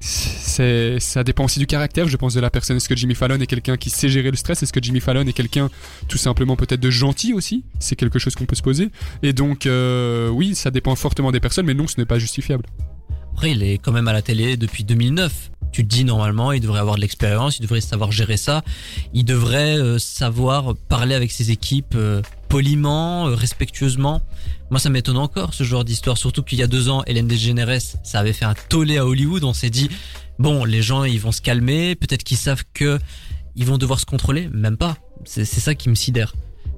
ça 0.00 1.24
dépend 1.24 1.44
aussi 1.44 1.58
du 1.58 1.66
caractère, 1.66 2.08
je 2.08 2.16
pense, 2.16 2.34
de 2.34 2.40
la 2.40 2.50
personne. 2.50 2.76
Est-ce 2.76 2.88
que 2.88 2.96
Jimmy 2.96 3.14
Fallon 3.14 3.40
est 3.40 3.46
quelqu'un 3.46 3.76
qui 3.76 3.90
sait 3.90 4.08
gérer 4.08 4.30
le 4.30 4.36
stress? 4.36 4.62
Est-ce 4.62 4.72
que 4.72 4.82
Jimmy 4.82 5.00
Fallon 5.00 5.26
est 5.26 5.32
quelqu'un 5.32 5.70
tout 6.08 6.18
simplement 6.18 6.56
peut-être 6.56 6.80
de 6.80 6.90
gentil 6.90 7.32
aussi? 7.32 7.64
C'est 7.78 7.96
quelque 7.96 8.18
chose 8.18 8.34
qu'on 8.34 8.46
peut 8.46 8.56
se 8.56 8.62
poser. 8.62 8.90
Et 9.22 9.32
donc, 9.32 9.66
euh, 9.66 10.28
oui, 10.28 10.54
ça 10.54 10.70
dépend 10.70 10.94
fortement 10.94 11.32
des 11.32 11.40
personnes, 11.40 11.66
mais 11.66 11.74
non, 11.74 11.86
ce 11.86 11.98
n'est 11.98 12.06
pas 12.06 12.18
justifiable. 12.18 12.64
Après, 13.32 13.50
il 13.50 13.62
est 13.62 13.78
quand 13.78 13.92
même 13.92 14.08
à 14.08 14.12
la 14.12 14.22
télé 14.22 14.56
depuis 14.56 14.84
2009. 14.84 15.50
Tu 15.72 15.82
te 15.82 15.88
dis 15.88 16.04
normalement, 16.04 16.52
il 16.52 16.60
devrait 16.60 16.78
avoir 16.78 16.94
de 16.94 17.00
l'expérience, 17.00 17.58
il 17.58 17.62
devrait 17.62 17.80
savoir 17.80 18.12
gérer 18.12 18.36
ça, 18.36 18.62
il 19.12 19.24
devrait 19.24 19.76
euh, 19.76 19.98
savoir 19.98 20.76
parler 20.88 21.16
avec 21.16 21.32
ses 21.32 21.50
équipes 21.50 21.96
euh, 21.96 22.22
poliment, 22.48 23.24
respectueusement. 23.24 24.22
Moi, 24.74 24.80
ça 24.80 24.90
m'étonne 24.90 25.18
encore 25.18 25.54
ce 25.54 25.62
genre 25.62 25.84
d'histoire, 25.84 26.18
surtout 26.18 26.42
qu'il 26.42 26.58
y 26.58 26.62
a 26.64 26.66
deux 26.66 26.88
ans, 26.88 27.04
Hélène 27.06 27.28
DeGeneres, 27.28 27.80
ça 28.02 28.18
avait 28.18 28.32
fait 28.32 28.44
un 28.44 28.54
tollé 28.54 28.98
à 28.98 29.06
Hollywood. 29.06 29.44
On 29.44 29.52
s'est 29.52 29.70
dit, 29.70 29.88
bon, 30.40 30.64
les 30.64 30.82
gens, 30.82 31.04
ils 31.04 31.20
vont 31.20 31.30
se 31.30 31.40
calmer, 31.40 31.94
peut-être 31.94 32.24
qu'ils 32.24 32.36
savent 32.36 32.64
que 32.74 32.98
ils 33.54 33.66
vont 33.66 33.78
devoir 33.78 34.00
se 34.00 34.04
contrôler, 34.04 34.48
même 34.52 34.76
pas. 34.76 34.96
C'est 35.24 35.44
c'est 35.44 35.60
ça 35.60 35.76
qui 35.76 35.90
me 35.90 35.94
sidère. 35.94 36.34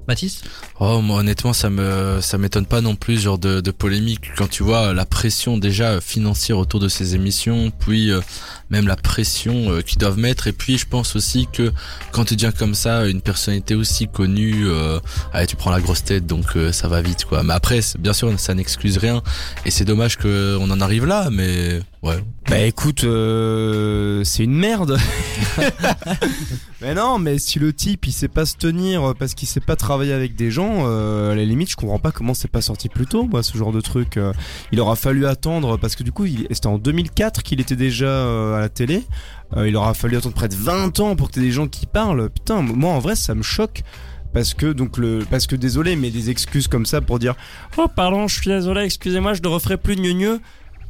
Mathis 0.07 0.41
Oh, 0.79 1.01
moi, 1.01 1.19
honnêtement, 1.19 1.53
ça 1.53 1.69
me, 1.69 2.19
ça 2.21 2.37
m'étonne 2.37 2.65
pas 2.65 2.81
non 2.81 2.95
plus, 2.95 3.19
genre 3.19 3.37
de, 3.37 3.61
de 3.61 3.71
polémique. 3.71 4.31
Quand 4.37 4.47
tu 4.49 4.63
vois 4.63 4.93
la 4.93 5.05
pression 5.05 5.57
déjà 5.57 5.99
financière 6.01 6.57
autour 6.57 6.79
de 6.79 6.87
ces 6.87 7.15
émissions, 7.15 7.71
puis 7.79 8.11
euh, 8.11 8.21
même 8.69 8.87
la 8.87 8.95
pression 8.95 9.71
euh, 9.71 9.81
qu'ils 9.81 9.97
doivent 9.97 10.17
mettre. 10.17 10.47
Et 10.47 10.51
puis, 10.53 10.77
je 10.77 10.85
pense 10.85 11.15
aussi 11.15 11.47
que 11.51 11.71
quand 12.11 12.25
tu 12.25 12.35
deviens 12.35 12.51
comme 12.51 12.75
ça, 12.75 13.05
une 13.07 13.21
personnalité 13.21 13.75
aussi 13.75 14.07
connue, 14.07 14.67
euh, 14.67 14.99
allez, 15.33 15.47
tu 15.47 15.55
prends 15.55 15.71
la 15.71 15.81
grosse 15.81 16.03
tête, 16.03 16.25
donc 16.25 16.55
euh, 16.55 16.71
ça 16.71 16.87
va 16.87 17.01
vite, 17.01 17.25
quoi. 17.25 17.43
Mais 17.43 17.53
après, 17.53 17.79
bien 17.99 18.13
sûr, 18.13 18.31
ça 18.39 18.53
n'excuse 18.53 18.97
rien. 18.97 19.21
Et 19.65 19.71
c'est 19.71 19.85
dommage 19.85 20.17
qu'on 20.17 20.69
en 20.69 20.81
arrive 20.81 21.05
là, 21.05 21.29
mais 21.31 21.81
ouais. 22.03 22.23
Bah 22.49 22.59
écoute, 22.59 23.03
euh, 23.03 24.23
c'est 24.23 24.43
une 24.43 24.55
merde. 24.55 24.97
mais 26.81 26.93
non, 26.93 27.19
mais 27.19 27.39
si 27.39 27.59
le 27.59 27.73
type 27.73 28.07
il 28.07 28.11
sait 28.11 28.27
pas 28.27 28.45
se 28.45 28.55
tenir 28.55 29.13
parce 29.19 29.33
qu'il 29.33 29.47
sait 29.47 29.59
pas 29.59 29.75
travailler 29.75 30.13
avec 30.13 30.35
des 30.35 30.49
gens, 30.49 30.83
euh, 30.85 31.31
à 31.31 31.35
la 31.35 31.43
limite, 31.43 31.69
je 31.69 31.75
comprends 31.75 31.99
pas 31.99 32.11
comment 32.11 32.33
c'est 32.33 32.47
pas 32.49 32.61
sorti 32.61 32.87
plus 32.87 33.05
tôt, 33.05 33.23
moi, 33.23 33.43
ce 33.43 33.57
genre 33.57 33.71
de 33.71 33.81
truc. 33.81 34.17
Euh, 34.17 34.31
il 34.71 34.79
aura 34.79 34.95
fallu 34.95 35.25
attendre 35.25 35.77
parce 35.77 35.95
que 35.95 36.03
du 36.03 36.11
coup, 36.11 36.25
c'était 36.51 36.67
en 36.67 36.77
2004 36.77 37.43
qu'il 37.43 37.59
était 37.59 37.75
déjà 37.75 38.05
euh, 38.05 38.55
à 38.55 38.59
la 38.59 38.69
télé. 38.69 39.03
Euh, 39.55 39.67
il 39.67 39.75
aura 39.75 39.93
fallu 39.93 40.17
attendre 40.17 40.35
près 40.35 40.49
de 40.49 40.55
20 40.55 40.99
ans 40.99 41.15
pour 41.15 41.27
que 41.27 41.33
t'aies 41.33 41.41
des 41.41 41.51
gens 41.51 41.67
qui 41.67 41.85
parlent. 41.85 42.29
Putain, 42.29 42.61
moi 42.61 42.91
en 42.91 42.99
vrai, 42.99 43.15
ça 43.15 43.35
me 43.35 43.43
choque. 43.43 43.83
Parce 44.33 44.53
que 44.53 44.73
donc 44.73 44.97
le 44.97 45.25
parce 45.29 45.47
que 45.47 45.55
désolé 45.55 45.95
mais 45.95 46.11
des 46.11 46.29
excuses 46.29 46.67
comme 46.67 46.85
ça 46.85 46.99
pour 46.99 47.17
dire 47.17 47.33
oh 47.77 47.87
pardon 47.87 48.27
je 48.27 48.41
suis 48.41 48.51
désolé 48.51 48.81
excusez-moi 48.81 49.33
je 49.33 49.41
ne 49.41 49.47
referai 49.47 49.77
plus 49.77 49.95
de 49.95 50.01
gneu 50.01 50.41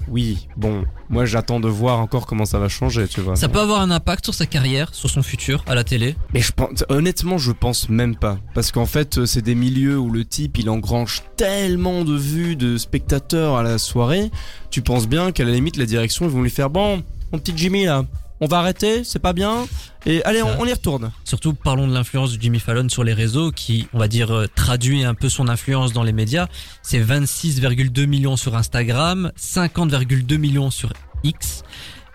oui, 0.10 0.48
bon, 0.56 0.86
moi 1.10 1.26
j'attends 1.26 1.60
de 1.60 1.68
voir 1.68 2.00
encore 2.00 2.26
comment 2.26 2.46
ça 2.46 2.60
va 2.60 2.70
changer, 2.70 3.08
tu 3.08 3.22
vois. 3.22 3.36
Ça 3.36 3.50
peut 3.50 3.60
avoir 3.60 3.82
un 3.82 3.92
impact 3.92 4.26
sur 4.26 4.34
sa 4.34 4.46
carrière, 4.46 4.94
sur 4.94 5.10
son 5.10 5.22
futur 5.22 5.64
à 5.68 5.76
la 5.76 5.84
télé? 5.84 6.16
Mais 6.34 6.40
je 6.40 6.52
pense, 6.52 6.86
honnêtement, 6.90 7.38
je 7.38 7.52
pense 7.52 7.90
même 7.90 8.16
pas. 8.16 8.38
Parce 8.54 8.72
qu'en 8.72 8.86
fait, 8.86 9.18
euh, 9.18 9.26
c'est 9.26 9.42
des 9.42 9.56
milieux 9.56 9.98
où 9.98 10.10
le 10.10 10.26
type 10.26 10.58
il 10.58 10.70
engrange 10.70 11.24
tellement 11.36 12.04
de 12.04 12.16
vues, 12.16 12.56
de 12.56 12.78
spectateurs 12.78 13.56
à 13.56 13.64
la 13.64 13.78
soirée. 13.78 14.32
Tu 14.72 14.82
penses 14.82 15.08
bien 15.08 15.32
qu'à 15.32 15.44
la 15.44 15.52
limite, 15.52 15.78
la 15.78 15.86
direction, 15.86 16.26
ils 16.26 16.32
vont 16.32 16.42
lui 16.42 16.50
faire 16.50 16.70
Bon, 16.70 17.04
mon 17.32 17.40
petit 17.40 17.54
Jimmy 17.56 17.86
là, 17.86 18.06
on 18.40 18.46
va 18.48 18.60
arrêter, 18.60 19.04
c'est 19.04 19.20
pas 19.20 19.34
bien. 19.34 19.66
Et 20.06 20.24
allez, 20.24 20.42
on, 20.42 20.62
on 20.62 20.66
y 20.66 20.72
retourne. 20.74 21.12
Surtout, 21.24 21.54
parlons 21.54 21.88
de 21.88 21.94
l'influence 21.94 22.34
de 22.36 22.42
Jimmy 22.42 22.60
Fallon 22.60 22.88
sur 22.90 23.04
les 23.04 23.14
réseaux, 23.14 23.52
qui, 23.52 23.88
on 23.94 24.00
va 24.00 24.08
dire, 24.08 24.32
euh, 24.32 24.46
traduit 24.54 25.04
un 25.04 25.14
peu 25.16 25.30
son 25.30 25.48
influence 25.50 25.92
dans 25.94 26.04
les 26.04 26.14
médias. 26.14 26.48
C'est 26.84 27.00
26,2 27.00 28.06
millions 28.06 28.38
sur 28.38 28.56
Instagram, 28.56 29.32
50,2 29.40 30.38
millions 30.38 30.70
sur 30.72 30.94
X. 31.24 31.64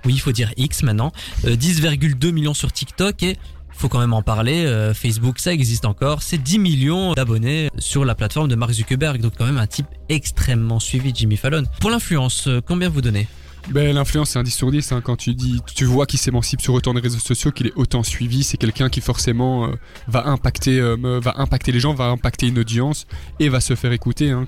Oui, 0.05 0.15
il 0.15 0.21
faut 0.21 0.33
dire 0.33 0.53
X 0.57 0.83
maintenant. 0.83 1.13
euh, 1.45 1.57
10,2 1.57 2.31
millions 2.33 2.55
sur 2.55 2.73
TikTok 2.73 3.23
et 3.23 3.37
faut 3.75 3.89
quand 3.89 4.01
même 4.01 4.13
en 4.15 4.23
parler. 4.23 4.65
euh, 4.67 4.95
Facebook, 4.95 5.39
ça 5.39 5.53
existe 5.53 5.85
encore. 5.85 6.23
C'est 6.23 6.39
10 6.43 6.59
millions 6.59 7.15
d'abonnés 7.15 7.69
sur 7.79 8.05
la 8.05 8.15
plateforme 8.15 8.49
de 8.49 8.55
Mark 8.55 8.73
Zuckerberg. 8.73 9.21
Donc 9.21 9.35
quand 9.39 9.45
même 9.47 9.59
un 9.59 9.67
type 9.67 9.87
extrêmement 10.09 10.79
suivi, 10.81 11.13
Jimmy 11.15 11.37
Fallon. 11.37 11.65
Pour 11.81 11.91
l'influence, 11.91 12.47
euh, 12.49 12.61
combien 12.67 12.89
vous 12.89 13.01
donnez? 13.01 13.27
Ben, 13.71 13.95
l'influence, 13.95 14.31
c'est 14.31 14.39
un 14.39 14.43
10 14.43 14.51
sur 14.51 14.71
10. 14.71 14.93
Quand 15.05 15.17
tu 15.17 15.35
dis, 15.35 15.61
tu 15.75 15.85
vois 15.85 16.05
qu'il 16.07 16.19
s'émancipe 16.19 16.61
sur 16.61 16.75
autant 16.75 16.93
de 16.95 17.01
réseaux 17.01 17.19
sociaux, 17.21 17.53
qu'il 17.53 17.69
est 17.69 17.73
autant 17.77 18.03
suivi, 18.03 18.43
c'est 18.43 18.57
quelqu'un 18.59 18.89
qui 18.89 19.01
forcément 19.01 19.67
euh, 19.67 19.73
va 20.09 20.27
impacter, 20.27 20.79
euh, 20.81 21.21
va 21.23 21.35
impacter 21.39 21.73
les 21.73 21.81
gens, 21.81 21.95
va 21.95 22.07
impacter 22.07 22.49
une 22.49 22.59
audience 22.59 23.07
et 23.41 23.49
va 23.49 23.61
se 23.61 23.75
faire 23.75 23.93
écouter. 23.93 24.31
Hein. 24.31 24.47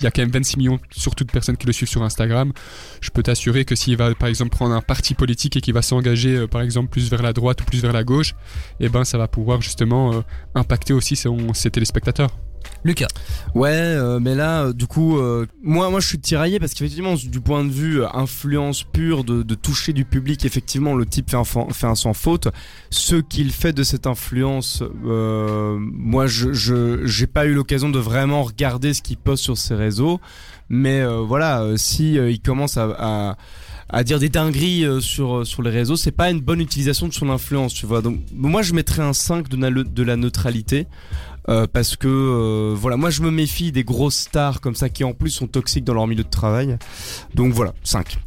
Il 0.00 0.04
y 0.04 0.06
a 0.06 0.10
quand 0.10 0.22
même 0.22 0.30
26 0.30 0.56
millions, 0.56 0.80
surtout 0.90 1.24
de 1.24 1.30
personnes 1.30 1.56
qui 1.56 1.66
le 1.66 1.72
suivent 1.72 1.88
sur 1.90 2.02
Instagram. 2.02 2.52
Je 3.00 3.10
peux 3.10 3.22
t'assurer 3.22 3.64
que 3.64 3.76
s'il 3.76 3.96
va, 3.96 4.12
par 4.14 4.28
exemple, 4.28 4.50
prendre 4.50 4.74
un 4.74 4.80
parti 4.80 5.14
politique 5.14 5.56
et 5.56 5.60
qu'il 5.60 5.74
va 5.74 5.82
s'engager, 5.82 6.34
euh, 6.36 6.46
par 6.48 6.62
exemple, 6.62 6.88
plus 6.88 7.10
vers 7.10 7.22
la 7.22 7.32
droite 7.32 7.60
ou 7.60 7.64
plus 7.64 7.80
vers 7.82 7.92
la 7.92 8.02
gauche, 8.02 8.34
eh 8.80 8.88
ben, 8.88 9.04
ça 9.04 9.18
va 9.18 9.28
pouvoir 9.28 9.60
justement 9.60 10.24
impacter 10.54 10.94
aussi 10.94 11.14
son- 11.16 11.52
ses 11.54 11.70
téléspectateurs. 11.70 12.30
Lucas. 12.84 13.06
Ouais, 13.54 13.70
euh, 13.72 14.20
mais 14.20 14.34
là, 14.34 14.64
euh, 14.64 14.72
du 14.72 14.86
coup, 14.86 15.18
euh, 15.18 15.46
moi, 15.62 15.88
moi, 15.90 16.00
je 16.00 16.06
suis 16.08 16.18
tiraillé 16.18 16.58
parce 16.58 16.74
qu'effectivement, 16.74 17.14
du 17.14 17.40
point 17.40 17.64
de 17.64 17.70
vue 17.70 18.04
influence 18.04 18.82
pure 18.82 19.24
de, 19.24 19.42
toucher 19.54 19.92
du 19.92 20.04
public, 20.04 20.44
effectivement, 20.44 20.94
le 20.94 21.06
type 21.06 21.30
fait 21.30 21.36
un, 21.36 21.44
fa- 21.44 21.66
fait 21.72 21.86
un 21.86 21.94
sans 21.94 22.12
faute. 22.12 22.48
Ce 22.90 23.16
qu'il 23.16 23.52
fait 23.52 23.72
de 23.72 23.82
cette 23.82 24.06
influence, 24.06 24.82
moi, 25.02 26.26
je, 26.26 27.00
j'ai 27.04 27.26
pas 27.26 27.46
eu 27.46 27.54
l'occasion 27.54 27.88
de 27.88 27.98
vraiment 27.98 28.42
regarder 28.42 28.92
ce 28.92 29.02
qu'il 29.02 29.16
poste 29.16 29.44
sur 29.44 29.56
ses 29.56 29.74
réseaux, 29.74 30.20
mais 30.68 31.04
voilà, 31.26 31.64
si 31.76 32.14
il 32.14 32.40
commence 32.40 32.76
à, 32.76 33.36
à 33.88 34.04
dire 34.04 34.18
des 34.18 34.28
dingueries 34.28 34.84
sur 35.00 35.46
sur 35.46 35.62
les 35.62 35.70
réseaux, 35.70 35.96
c'est 35.96 36.10
pas 36.10 36.30
une 36.30 36.40
bonne 36.40 36.60
utilisation 36.60 37.06
de 37.08 37.12
son 37.12 37.30
influence, 37.30 37.74
tu 37.74 37.86
vois. 37.86 38.02
Donc 38.02 38.18
moi 38.32 38.62
je 38.62 38.72
mettrais 38.74 39.02
un 39.02 39.12
5 39.12 39.48
de, 39.48 39.82
de 39.82 40.02
la 40.02 40.16
neutralité 40.16 40.86
euh, 41.48 41.66
parce 41.70 41.96
que 41.96 42.08
euh, 42.08 42.74
voilà, 42.74 42.96
moi 42.96 43.10
je 43.10 43.22
me 43.22 43.30
méfie 43.30 43.72
des 43.72 43.84
grosses 43.84 44.16
stars 44.16 44.60
comme 44.60 44.74
ça 44.74 44.88
qui 44.88 45.04
en 45.04 45.12
plus 45.12 45.30
sont 45.30 45.46
toxiques 45.46 45.84
dans 45.84 45.94
leur 45.94 46.06
milieu 46.06 46.24
de 46.24 46.28
travail. 46.28 46.78
Donc 47.34 47.52
voilà, 47.52 47.74
5. 47.82 48.18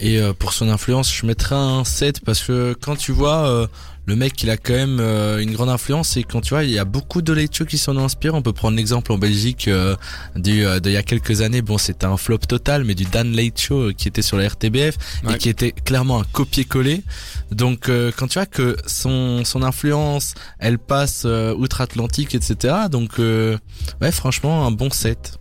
Et 0.00 0.18
euh, 0.20 0.32
pour 0.32 0.52
son 0.52 0.68
influence, 0.68 1.12
je 1.14 1.24
mettrais 1.26 1.54
un 1.54 1.84
7 1.84 2.20
parce 2.24 2.42
que 2.42 2.74
quand 2.80 2.96
tu 2.96 3.12
vois 3.12 3.48
euh, 3.48 3.66
le 4.06 4.16
mec, 4.16 4.42
il 4.42 4.50
a 4.50 4.58
quand 4.58 4.74
même 4.74 4.98
euh, 5.00 5.38
une 5.38 5.52
grande 5.52 5.70
influence 5.70 6.18
et 6.18 6.24
quand 6.24 6.42
tu 6.42 6.50
vois, 6.50 6.64
il 6.64 6.70
y 6.70 6.78
a 6.78 6.84
beaucoup 6.84 7.22
de 7.22 7.32
late 7.32 7.54
shows 7.56 7.64
qui 7.64 7.78
s'en 7.78 7.96
inspirent. 7.96 8.34
On 8.34 8.42
peut 8.42 8.52
prendre 8.52 8.76
l'exemple 8.76 9.12
en 9.12 9.18
Belgique 9.18 9.66
euh, 9.68 9.96
du 10.36 10.66
euh, 10.66 10.78
d'il 10.80 10.92
y 10.92 10.96
a 10.98 11.02
quelques 11.02 11.40
années. 11.40 11.62
Bon, 11.62 11.78
c'était 11.78 12.04
un 12.04 12.16
flop 12.18 12.38
total, 12.38 12.84
mais 12.84 12.94
du 12.94 13.04
Dan 13.04 13.34
Late 13.34 13.58
Show 13.58 13.80
euh, 13.80 13.92
qui 13.92 14.08
était 14.08 14.20
sur 14.20 14.36
la 14.36 14.48
RTBF 14.48 14.96
Ouais. 15.24 15.34
et 15.34 15.38
qui 15.38 15.48
était 15.48 15.72
clairement 15.72 16.20
un 16.20 16.24
copier-coller. 16.32 17.02
Donc 17.50 17.88
euh, 17.88 18.10
quand 18.14 18.26
tu 18.26 18.34
vois 18.38 18.46
que 18.46 18.76
son 18.86 19.42
son 19.44 19.62
influence, 19.62 20.34
elle 20.58 20.78
passe 20.78 21.22
euh, 21.24 21.54
outre-Atlantique, 21.54 22.34
etc. 22.34 22.74
Donc 22.90 23.18
euh, 23.20 23.56
ouais, 24.02 24.12
franchement, 24.12 24.66
un 24.66 24.70
bon 24.70 24.90
7. 24.90 25.38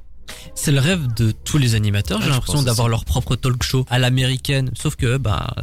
C'est 0.55 0.71
le 0.71 0.79
rêve 0.79 1.13
de 1.15 1.31
tous 1.31 1.57
les 1.57 1.75
animateurs, 1.75 2.19
j'ai 2.19 2.25
Ouais, 2.27 2.31
je 2.31 2.35
l'impression 2.35 2.61
d'avoir 2.63 2.89
leur 2.89 3.05
propre 3.05 3.35
talk 3.35 3.61
show 3.63 3.85
à 3.89 3.99
l'américaine. 3.99 4.71
Sauf 4.79 4.95
que, 4.95 5.17
bah, 5.17 5.53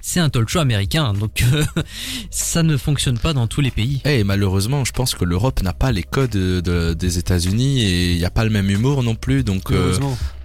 c'est 0.00 0.20
un 0.20 0.28
talk 0.30 0.48
show 0.48 0.58
américain, 0.60 1.12
donc 1.14 1.42
euh, 1.52 1.64
ça 2.30 2.62
ne 2.62 2.76
fonctionne 2.76 3.18
pas 3.18 3.32
dans 3.32 3.46
tous 3.46 3.60
les 3.60 3.70
pays. 3.70 4.00
Eh, 4.04 4.20
Et 4.20 4.24
malheureusement, 4.24 4.84
je 4.84 4.92
pense 4.92 5.14
que 5.14 5.24
l'Europe 5.24 5.62
n'a 5.62 5.72
pas 5.72 5.92
les 5.92 6.02
codes 6.02 6.30
de- 6.30 6.60
de- 6.60 6.94
des 6.94 7.18
États-Unis 7.18 7.82
et 7.84 8.12
il 8.12 8.18
n'y 8.18 8.24
a 8.24 8.30
pas 8.30 8.44
le 8.44 8.50
même 8.50 8.70
humour 8.70 9.02
non 9.02 9.14
plus. 9.14 9.42
Donc, 9.44 9.70
euh. 9.72 9.96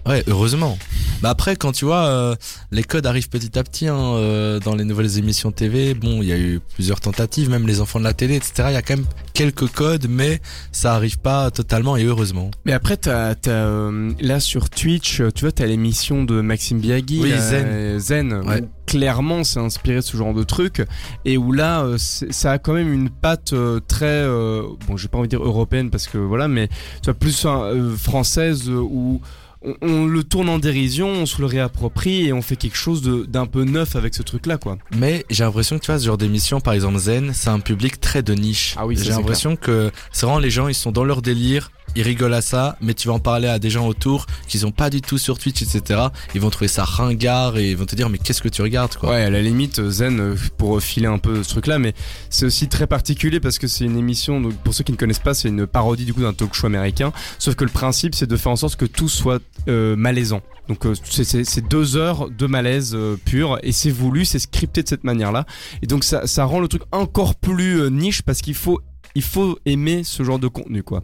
Ouais, 0.08 0.24
heureusement. 0.28 0.78
Bah 1.22 1.30
après, 1.30 1.56
quand 1.56 1.72
tu 1.72 1.86
vois, 1.86 2.06
euh, 2.06 2.36
les 2.72 2.84
codes 2.84 3.06
arrivent 3.06 3.30
petit 3.30 3.58
à 3.60 3.64
petit 3.64 3.88
hein, 3.88 3.96
euh, 3.96 4.60
dans 4.60 4.76
les 4.76 4.84
nouvelles 4.84 5.18
émissions 5.20 5.52
TV. 5.52 5.94
Bon, 5.94 6.22
il 6.22 6.28
y 6.28 6.32
a 6.32 6.38
eu 6.38 6.60
plusieurs 6.74 7.00
tentatives, 7.00 7.50
même 7.50 7.68
les 7.68 7.80
enfants 7.80 8.00
de 8.00 8.04
la 8.04 8.14
télé, 8.14 8.36
etc. 8.36 8.66
Il 8.70 8.74
y 8.74 8.78
a 8.78 8.82
quand 8.82 8.96
même 8.96 9.06
quelques 9.34 9.68
codes, 9.68 10.08
mais 10.10 10.42
ça 10.72 10.96
arrive 10.96 11.20
pas 11.20 11.52
totalement 11.52 11.96
et 11.96 12.04
heureusement. 12.04 12.50
Mais 12.66 12.74
après 12.74 12.98
t'as 12.98 13.36
t'as 13.36 13.52
euh, 13.52 14.12
là 14.20 14.40
sur 14.40 14.70
Twitch, 14.70 15.22
tu 15.36 15.42
vois 15.42 15.52
t'as 15.52 15.66
l'émission 15.68 16.24
de 16.24 16.42
Maxime 16.42 16.80
Biagui, 16.80 17.20
Oui, 17.22 17.34
Zen. 17.38 18.00
Zen. 18.00 18.34
Ouais. 18.34 18.62
où 18.62 18.68
clairement 18.88 19.44
c'est 19.46 19.60
inspiré 19.60 19.98
de 19.98 20.02
ce 20.02 20.18
genre 20.18 20.34
de 20.34 20.44
truc 20.44 20.84
et 21.24 21.38
où 21.38 21.54
là 21.54 21.86
ça 21.98 22.52
a 22.52 22.58
quand 22.58 22.74
même 22.74 22.92
une 22.92 23.10
patte 23.10 23.54
très 23.88 24.28
bon 24.28 24.98
j'ai 24.98 25.08
pas 25.08 25.18
envie 25.18 25.30
de 25.30 25.38
dire 25.38 25.46
européenne 25.46 25.90
parce 25.90 26.08
que 26.08 26.18
voilà 26.18 26.50
mais 26.50 26.68
tu 26.68 27.06
vois 27.06 27.14
plus 27.14 27.46
euh, 27.46 27.96
française 27.96 28.70
euh, 28.70 28.82
où 28.82 29.22
on, 29.64 29.76
on 29.82 30.06
le 30.06 30.24
tourne 30.24 30.50
en 30.50 30.60
dérision, 30.60 31.08
on 31.10 31.26
se 31.26 31.40
le 31.40 31.46
réapproprie 31.48 32.26
et 32.28 32.34
on 32.34 32.42
fait 32.42 32.56
quelque 32.56 32.78
chose 32.78 33.02
de- 33.02 33.26
d'un 33.26 33.46
peu 33.46 33.64
neuf 33.64 33.96
avec 33.96 34.14
ce 34.16 34.24
truc 34.24 34.46
là 34.46 34.58
quoi. 34.58 34.78
Mais 34.96 35.26
j'ai 35.30 35.44
l'impression 35.44 35.78
que 35.78 35.84
tu 35.86 35.92
vois, 35.92 36.00
ce 36.00 36.06
genre 36.06 36.18
d'émission, 36.18 36.60
par 36.62 36.74
exemple 36.74 36.98
Zen, 36.98 37.32
c'est 37.34 37.50
un 37.50 37.60
public 37.60 38.00
très 38.02 38.24
de 38.24 38.34
niche. 38.34 38.76
Ah 38.78 38.86
oui, 38.88 38.98
ça, 38.98 39.04
j'ai 39.04 39.12
l'impression 39.12 39.56
que 39.56 39.92
c'est 40.12 40.26
vraiment 40.26 40.40
les 40.40 40.50
gens, 40.50 40.68
ils 40.68 40.74
sont 40.76 40.92
dans 40.92 41.04
leur 41.04 41.22
délire. 41.22 41.72
Ils 41.96 42.04
rigolent 42.04 42.34
à 42.34 42.42
ça, 42.42 42.78
mais 42.82 42.94
tu 42.94 43.08
vas 43.08 43.14
en 43.16 43.20
parler 43.20 43.48
à 43.48 43.60
des 43.60 43.70
gens 43.70 43.88
autour 43.88 44.26
qui 44.48 44.60
sont 44.60 44.72
pas 44.72 44.90
du 44.90 45.02
tout 45.02 45.18
sur 45.18 45.38
Twitch, 45.38 45.62
etc. 45.62 46.00
Ils 46.36 46.42
vont 46.42 46.50
trouver 46.50 46.68
ça 46.68 46.84
ringard 46.84 47.58
et 47.58 47.72
ils 47.72 47.78
vont 47.78 47.86
te 47.86 47.96
dire 47.96 48.10
mais 48.10 48.18
qu'est-ce 48.18 48.42
que 48.42 48.50
tu 48.50 48.62
regardes 48.62 48.96
quoi? 48.96 49.10
Ouais, 49.12 49.24
à 49.24 49.30
la 49.30 49.42
limite, 49.42 49.80
euh, 49.80 49.90
Zen, 49.90 50.20
euh, 50.20 50.36
pour 50.58 50.82
filer 50.82 51.08
un 51.08 51.18
peu 51.18 51.44
ce 51.44 51.50
truc-là, 51.50 51.80
mais 51.80 51.94
c'est 52.30 52.46
aussi 52.46 52.68
très 52.68 52.88
particulier 52.88 53.40
parce 53.40 53.60
que 53.60 53.68
c'est 53.68 53.86
une 53.86 53.98
émission, 53.98 54.40
donc 54.42 54.54
pour 54.64 54.74
ceux 54.74 54.84
qui 54.84 54.92
ne 54.92 54.98
connaissent 54.98 55.20
pas, 55.20 55.34
c'est 55.34 55.50
une 55.50 55.68
parodie 55.68 56.06
du 56.06 56.14
coup 56.14 56.22
d'un 56.22 56.34
talk 56.34 56.54
show 56.54 56.68
américain, 56.68 57.12
sauf 57.40 57.56
que 57.56 57.64
le 57.64 57.70
principe 57.72 58.16
c'est 58.16 58.28
de 58.28 58.38
faire 58.38 58.52
en 58.52 58.56
sorte 58.56 58.76
que 58.76 58.86
tout 58.86 59.10
soit 59.10 59.42
euh, 59.68 59.96
malaisant. 59.96 60.42
Donc 60.68 60.86
c'est- 61.04 61.68
deux 61.68 61.98
heures 61.98 62.30
de 62.30 62.48
malaise 62.48 62.96
pur 63.26 63.58
et 63.64 63.72
c'est 63.72 63.90
voulu, 63.92 64.24
c'est 64.26 64.40
scripté 64.40 64.84
de 64.84 64.88
cette 64.88 65.04
manière-là. 65.04 65.46
Et 65.82 65.88
donc 65.88 66.04
ça, 66.04 66.28
ça 66.28 66.46
rend 66.46 66.60
le 66.60 66.68
truc 66.68 66.84
encore 66.92 67.36
plus 67.36 67.90
niche 67.92 68.22
parce 68.22 68.42
qu'il 68.42 68.54
faut, 68.56 68.80
il 69.16 69.22
faut 69.24 69.60
aimer 69.66 70.04
ce 70.06 70.24
genre 70.24 70.40
de 70.40 70.48
contenu 70.48 70.82
quoi. 70.84 71.04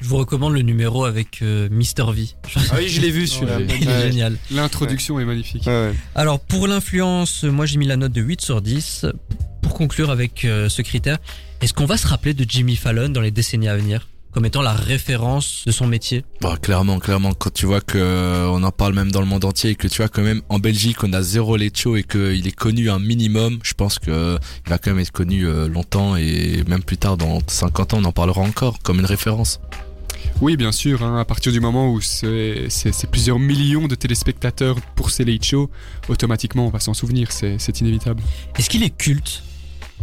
Je 0.00 0.08
vous 0.08 0.16
recommande 0.16 0.54
le 0.54 0.62
numéro 0.62 1.04
avec 1.04 1.42
euh, 1.42 1.68
Mr 1.70 2.12
V. 2.12 2.28
Ah 2.56 2.76
oui, 2.78 2.88
je 2.88 3.00
l'ai 3.00 3.10
vu 3.10 3.26
celui-là. 3.26 3.60
Il 3.60 3.88
est 3.88 4.02
génial. 4.10 4.36
L'introduction 4.50 5.18
est 5.20 5.24
magnifique. 5.24 5.66
Ouais, 5.66 5.88
ouais. 5.88 5.94
Alors 6.14 6.40
pour 6.40 6.66
l'influence, 6.66 7.44
moi 7.44 7.66
j'ai 7.66 7.78
mis 7.78 7.86
la 7.86 7.96
note 7.96 8.12
de 8.12 8.20
8 8.22 8.40
sur 8.40 8.62
10. 8.62 9.06
Pour 9.62 9.74
conclure 9.74 10.10
avec 10.10 10.44
euh, 10.44 10.68
ce 10.68 10.82
critère, 10.82 11.18
est-ce 11.60 11.74
qu'on 11.74 11.86
va 11.86 11.96
se 11.96 12.06
rappeler 12.06 12.34
de 12.34 12.44
Jimmy 12.48 12.76
Fallon 12.76 13.08
dans 13.08 13.20
les 13.20 13.30
décennies 13.32 13.68
à 13.68 13.76
venir? 13.76 14.08
Comme 14.36 14.44
étant 14.44 14.60
la 14.60 14.74
référence 14.74 15.62
de 15.64 15.72
son 15.72 15.86
métier 15.86 16.22
Bah, 16.42 16.58
clairement, 16.60 16.98
clairement, 16.98 17.32
quand 17.32 17.50
tu 17.54 17.64
vois 17.64 17.80
que 17.80 17.96
euh, 17.96 18.46
on 18.50 18.62
en 18.64 18.70
parle 18.70 18.92
même 18.92 19.10
dans 19.10 19.20
le 19.20 19.26
monde 19.26 19.46
entier 19.46 19.70
et 19.70 19.74
que 19.76 19.88
tu 19.88 20.02
vois 20.02 20.10
quand 20.10 20.20
même 20.20 20.42
en 20.50 20.58
Belgique 20.58 21.02
on 21.04 21.14
a 21.14 21.22
zéro 21.22 21.56
Lecho 21.56 21.96
et 21.96 22.02
qu'il 22.02 22.46
est 22.46 22.54
connu 22.54 22.90
un 22.90 22.98
minimum, 22.98 23.58
je 23.62 23.72
pense 23.72 23.98
que 23.98 24.10
euh, 24.10 24.38
il 24.66 24.68
va 24.68 24.76
quand 24.76 24.90
même 24.90 24.98
être 24.98 25.10
connu 25.10 25.46
euh, 25.46 25.68
longtemps 25.68 26.16
et 26.16 26.62
même 26.68 26.82
plus 26.82 26.98
tard 26.98 27.16
dans 27.16 27.38
50 27.46 27.94
ans 27.94 27.98
on 28.02 28.04
en 28.04 28.12
parlera 28.12 28.42
encore 28.42 28.78
comme 28.80 28.98
une 28.98 29.06
référence. 29.06 29.58
Oui, 30.42 30.58
bien 30.58 30.72
sûr, 30.72 31.02
hein, 31.02 31.18
à 31.18 31.24
partir 31.24 31.50
du 31.50 31.60
moment 31.60 31.90
où 31.90 32.02
c'est 32.02 32.68
plusieurs 33.10 33.38
millions 33.38 33.88
de 33.88 33.94
téléspectateurs 33.94 34.76
pour 34.96 35.12
ces 35.12 35.24
late 35.24 35.44
shows, 35.44 35.70
automatiquement 36.10 36.66
on 36.66 36.70
va 36.70 36.80
s'en 36.80 36.92
souvenir, 36.92 37.32
c'est 37.32 37.56
c'est 37.58 37.80
inévitable. 37.80 38.22
Est-ce 38.58 38.68
qu'il 38.68 38.82
est 38.82 38.94
culte? 38.94 39.42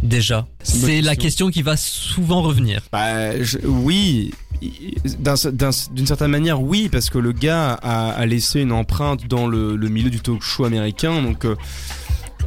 Déjà 0.02 0.46
C'est 0.62 1.00
la 1.00 1.16
question. 1.16 1.50
qui 1.50 1.62
va 1.62 1.76
souvent 1.76 2.42
revenir. 2.42 2.82
Bah, 2.92 3.42
je- 3.42 3.58
oui, 3.66 4.32
i- 4.62 4.94
d'un- 5.18 5.34
d'un- 5.52 5.70
d'une 5.92 6.06
certaine 6.06 6.30
manière, 6.30 6.60
oui, 6.62 6.88
parce 6.90 7.10
que 7.10 7.18
le 7.18 7.32
gars 7.32 7.72
a, 7.82 8.10
a 8.10 8.26
laissé 8.26 8.60
une 8.60 8.72
empreinte 8.72 9.26
dans 9.28 9.46
le, 9.46 9.76
le 9.76 9.88
milieu 9.88 10.10
du 10.10 10.20
talk 10.20 10.42
show 10.42 10.64
américain, 10.64 11.22
donc 11.22 11.44
euh, 11.44 11.56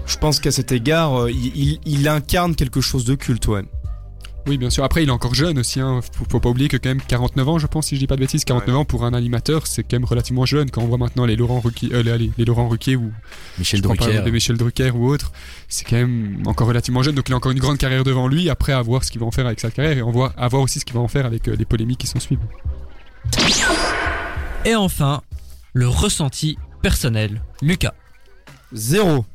je 0.05 0.17
pense 0.17 0.39
qu'à 0.39 0.51
cet 0.51 0.71
égard, 0.71 1.21
euh, 1.23 1.31
il, 1.31 1.51
il- 1.55 1.79
il 1.85 2.07
incarne 2.07 2.55
quelque 2.55 2.81
chose 2.81 3.05
de 3.05 3.15
culte, 3.15 3.47
ouais. 3.47 3.63
Oui, 4.47 4.57
bien 4.57 4.69
sûr. 4.69 4.83
Après, 4.83 5.03
il 5.03 5.09
est 5.09 5.11
encore 5.11 5.35
jeune 5.35 5.59
aussi. 5.59 5.81
Hein. 5.81 5.99
Faut, 6.13 6.25
faut 6.29 6.39
pas 6.39 6.49
oublier 6.49 6.69
que 6.69 6.77
quand 6.77 6.89
même 6.89 7.01
49 7.01 7.49
ans, 7.49 7.59
je 7.59 7.67
pense, 7.67 7.87
si 7.87 7.95
je 7.95 7.99
dis 7.99 8.07
pas 8.07 8.15
de 8.15 8.21
bêtises, 8.21 8.45
49 8.45 8.77
ans 8.77 8.85
pour 8.85 9.03
un 9.03 9.13
animateur, 9.13 9.67
c'est 9.67 9.83
quand 9.83 9.93
même 9.93 10.05
relativement 10.05 10.45
jeune. 10.45 10.71
Quand 10.71 10.81
on 10.81 10.87
voit 10.87 10.97
maintenant 10.97 11.25
les 11.25 11.35
Laurent 11.35 11.59
Ruquier, 11.59 11.89
euh, 11.93 12.01
les, 12.01 12.31
les 12.37 12.45
Laurent 12.45 12.69
Ruquier 12.69 12.95
ou 12.95 13.11
Michel 13.57 13.81
pas 13.81 13.89
Drucker. 13.89 14.31
Michel 14.31 14.57
Drucker 14.57 14.91
ou 14.91 15.09
autre, 15.09 15.33
c'est 15.67 15.85
quand 15.85 15.97
même 15.97 16.43
encore 16.45 16.67
relativement 16.67 17.03
jeune. 17.03 17.15
Donc 17.15 17.27
il 17.27 17.33
a 17.33 17.35
encore 17.35 17.51
une 17.51 17.59
grande 17.59 17.77
carrière 17.77 18.03
devant 18.05 18.27
lui. 18.27 18.49
Après, 18.49 18.71
à 18.71 18.81
voir 18.81 19.03
ce 19.03 19.11
qu'il 19.11 19.19
va 19.19 19.27
en 19.27 19.31
faire 19.31 19.45
avec 19.45 19.59
sa 19.59 19.69
carrière 19.69 19.97
et 19.97 20.01
on 20.01 20.11
voit 20.11 20.33
à 20.37 20.47
voir 20.47 20.61
aussi 20.61 20.79
ce 20.79 20.85
qu'il 20.85 20.95
va 20.95 21.01
en 21.01 21.07
faire 21.09 21.25
avec 21.25 21.47
euh, 21.47 21.55
les 21.57 21.65
polémiques 21.65 21.99
qui 21.99 22.07
s'en 22.07 22.19
suivent. 22.19 22.39
Et 24.63 24.75
enfin, 24.75 25.21
le 25.73 25.87
ressenti 25.87 26.57
personnel. 26.81 27.41
Lucas, 27.61 27.93
Zéro. 28.71 29.25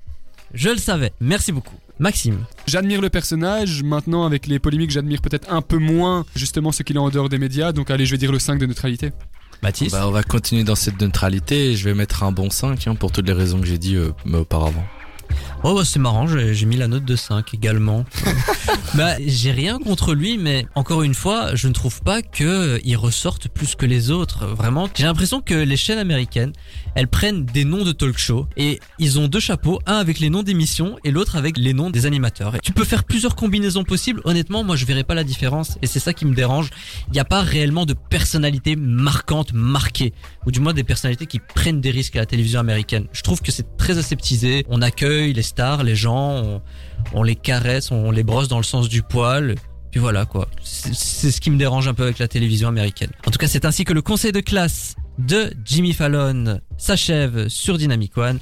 je 0.54 0.70
le 0.70 0.78
savais. 0.78 1.12
Merci 1.20 1.52
beaucoup. 1.52 1.76
Maxime, 1.98 2.44
J'admire 2.66 3.00
le 3.00 3.10
personnage. 3.10 3.82
Maintenant, 3.82 4.24
avec 4.24 4.46
les 4.46 4.58
polémiques, 4.58 4.90
j'admire 4.90 5.20
peut-être 5.20 5.52
un 5.52 5.62
peu 5.62 5.78
moins 5.78 6.24
justement 6.34 6.72
ce 6.72 6.82
qu'il 6.82 6.96
est 6.96 7.00
en 7.00 7.10
dehors 7.10 7.28
des 7.28 7.38
médias. 7.38 7.72
Donc 7.72 7.90
allez, 7.90 8.06
je 8.06 8.12
vais 8.12 8.18
dire 8.18 8.32
le 8.32 8.38
5 8.38 8.58
de 8.58 8.66
neutralité. 8.66 9.12
Baptiste. 9.62 9.92
Bah, 9.92 10.08
on 10.08 10.10
va 10.10 10.22
continuer 10.22 10.64
dans 10.64 10.74
cette 10.74 11.00
neutralité 11.00 11.70
et 11.70 11.76
je 11.76 11.84
vais 11.84 11.94
mettre 11.94 12.24
un 12.24 12.32
bon 12.32 12.50
5 12.50 12.86
hein, 12.88 12.94
pour 12.96 13.12
toutes 13.12 13.26
les 13.26 13.32
raisons 13.32 13.60
que 13.60 13.66
j'ai 13.66 13.78
dit 13.78 13.94
euh, 13.94 14.10
auparavant. 14.32 14.84
Oh 15.64 15.74
bah 15.74 15.82
c'est 15.84 15.98
marrant, 15.98 16.26
j'ai 16.26 16.66
mis 16.66 16.76
la 16.76 16.88
note 16.88 17.04
de 17.04 17.16
5 17.16 17.54
également. 17.54 18.04
bah 18.94 19.14
j'ai 19.24 19.52
rien 19.52 19.78
contre 19.78 20.14
lui, 20.14 20.36
mais 20.36 20.66
encore 20.74 21.02
une 21.02 21.14
fois, 21.14 21.54
je 21.54 21.68
ne 21.68 21.72
trouve 21.72 22.02
pas 22.02 22.22
que 22.22 22.78
euh, 22.78 22.96
ressorte 22.96 23.48
plus 23.48 23.74
que 23.74 23.86
les 23.86 24.10
autres. 24.10 24.46
Vraiment, 24.46 24.88
j'ai 24.94 25.04
l'impression 25.04 25.40
que 25.40 25.54
les 25.54 25.76
chaînes 25.76 25.98
américaines, 25.98 26.52
elles 26.94 27.08
prennent 27.08 27.44
des 27.44 27.64
noms 27.64 27.84
de 27.84 27.92
talk 27.92 28.18
show 28.18 28.46
et 28.56 28.80
ils 28.98 29.18
ont 29.18 29.28
deux 29.28 29.40
chapeaux, 29.40 29.80
un 29.86 29.96
avec 29.96 30.20
les 30.20 30.30
noms 30.30 30.42
d'émissions 30.42 30.96
et 31.04 31.10
l'autre 31.10 31.36
avec 31.36 31.58
les 31.58 31.74
noms 31.74 31.90
des 31.90 32.06
animateurs. 32.06 32.56
Et 32.56 32.60
tu 32.60 32.72
peux 32.72 32.84
faire 32.84 33.04
plusieurs 33.04 33.36
combinaisons 33.36 33.84
possibles. 33.84 34.20
Honnêtement, 34.24 34.64
moi 34.64 34.76
je 34.76 34.84
verrais 34.84 35.04
pas 35.04 35.14
la 35.14 35.24
différence 35.24 35.78
et 35.82 35.86
c'est 35.86 36.00
ça 36.00 36.12
qui 36.12 36.26
me 36.26 36.34
dérange. 36.34 36.70
Il 37.08 37.12
n'y 37.12 37.20
a 37.20 37.24
pas 37.24 37.40
réellement 37.42 37.86
de 37.86 37.94
personnalité 37.94 38.76
marquante, 38.76 39.52
marquée, 39.52 40.12
ou 40.46 40.50
du 40.50 40.60
moins 40.60 40.72
des 40.72 40.84
personnalités 40.84 41.26
qui 41.26 41.38
prennent 41.38 41.80
des 41.80 41.90
risques 41.90 42.16
à 42.16 42.20
la 42.20 42.26
télévision 42.26 42.60
américaine. 42.60 43.06
Je 43.12 43.22
trouve 43.22 43.40
que 43.40 43.52
c'est 43.52 43.76
très 43.76 43.98
aseptisé. 43.98 44.64
On 44.68 44.82
accueille 44.82 45.21
les 45.22 45.42
stars, 45.42 45.84
les 45.84 45.96
gens, 45.96 46.30
on, 46.32 46.62
on 47.14 47.22
les 47.22 47.36
caresse, 47.36 47.90
on 47.90 48.10
les 48.10 48.22
brosse 48.24 48.48
dans 48.48 48.58
le 48.58 48.64
sens 48.64 48.88
du 48.88 49.02
poil. 49.02 49.54
Puis 49.90 50.00
voilà 50.00 50.24
quoi. 50.24 50.48
C'est 50.62 50.94
c'est 50.94 51.30
ce 51.30 51.40
qui 51.40 51.50
me 51.50 51.58
dérange 51.58 51.86
un 51.86 51.94
peu 51.94 52.02
avec 52.02 52.18
la 52.18 52.26
télévision 52.26 52.68
américaine. 52.68 53.10
En 53.26 53.30
tout 53.30 53.38
cas, 53.38 53.46
c'est 53.46 53.64
ainsi 53.64 53.84
que 53.84 53.92
le 53.92 54.02
conseil 54.02 54.32
de 54.32 54.40
classe 54.40 54.96
de 55.18 55.52
Jimmy 55.64 55.92
Fallon 55.92 56.60
s'achève 56.78 57.48
sur 57.48 57.78
Dynamic 57.78 58.16
One. 58.16 58.30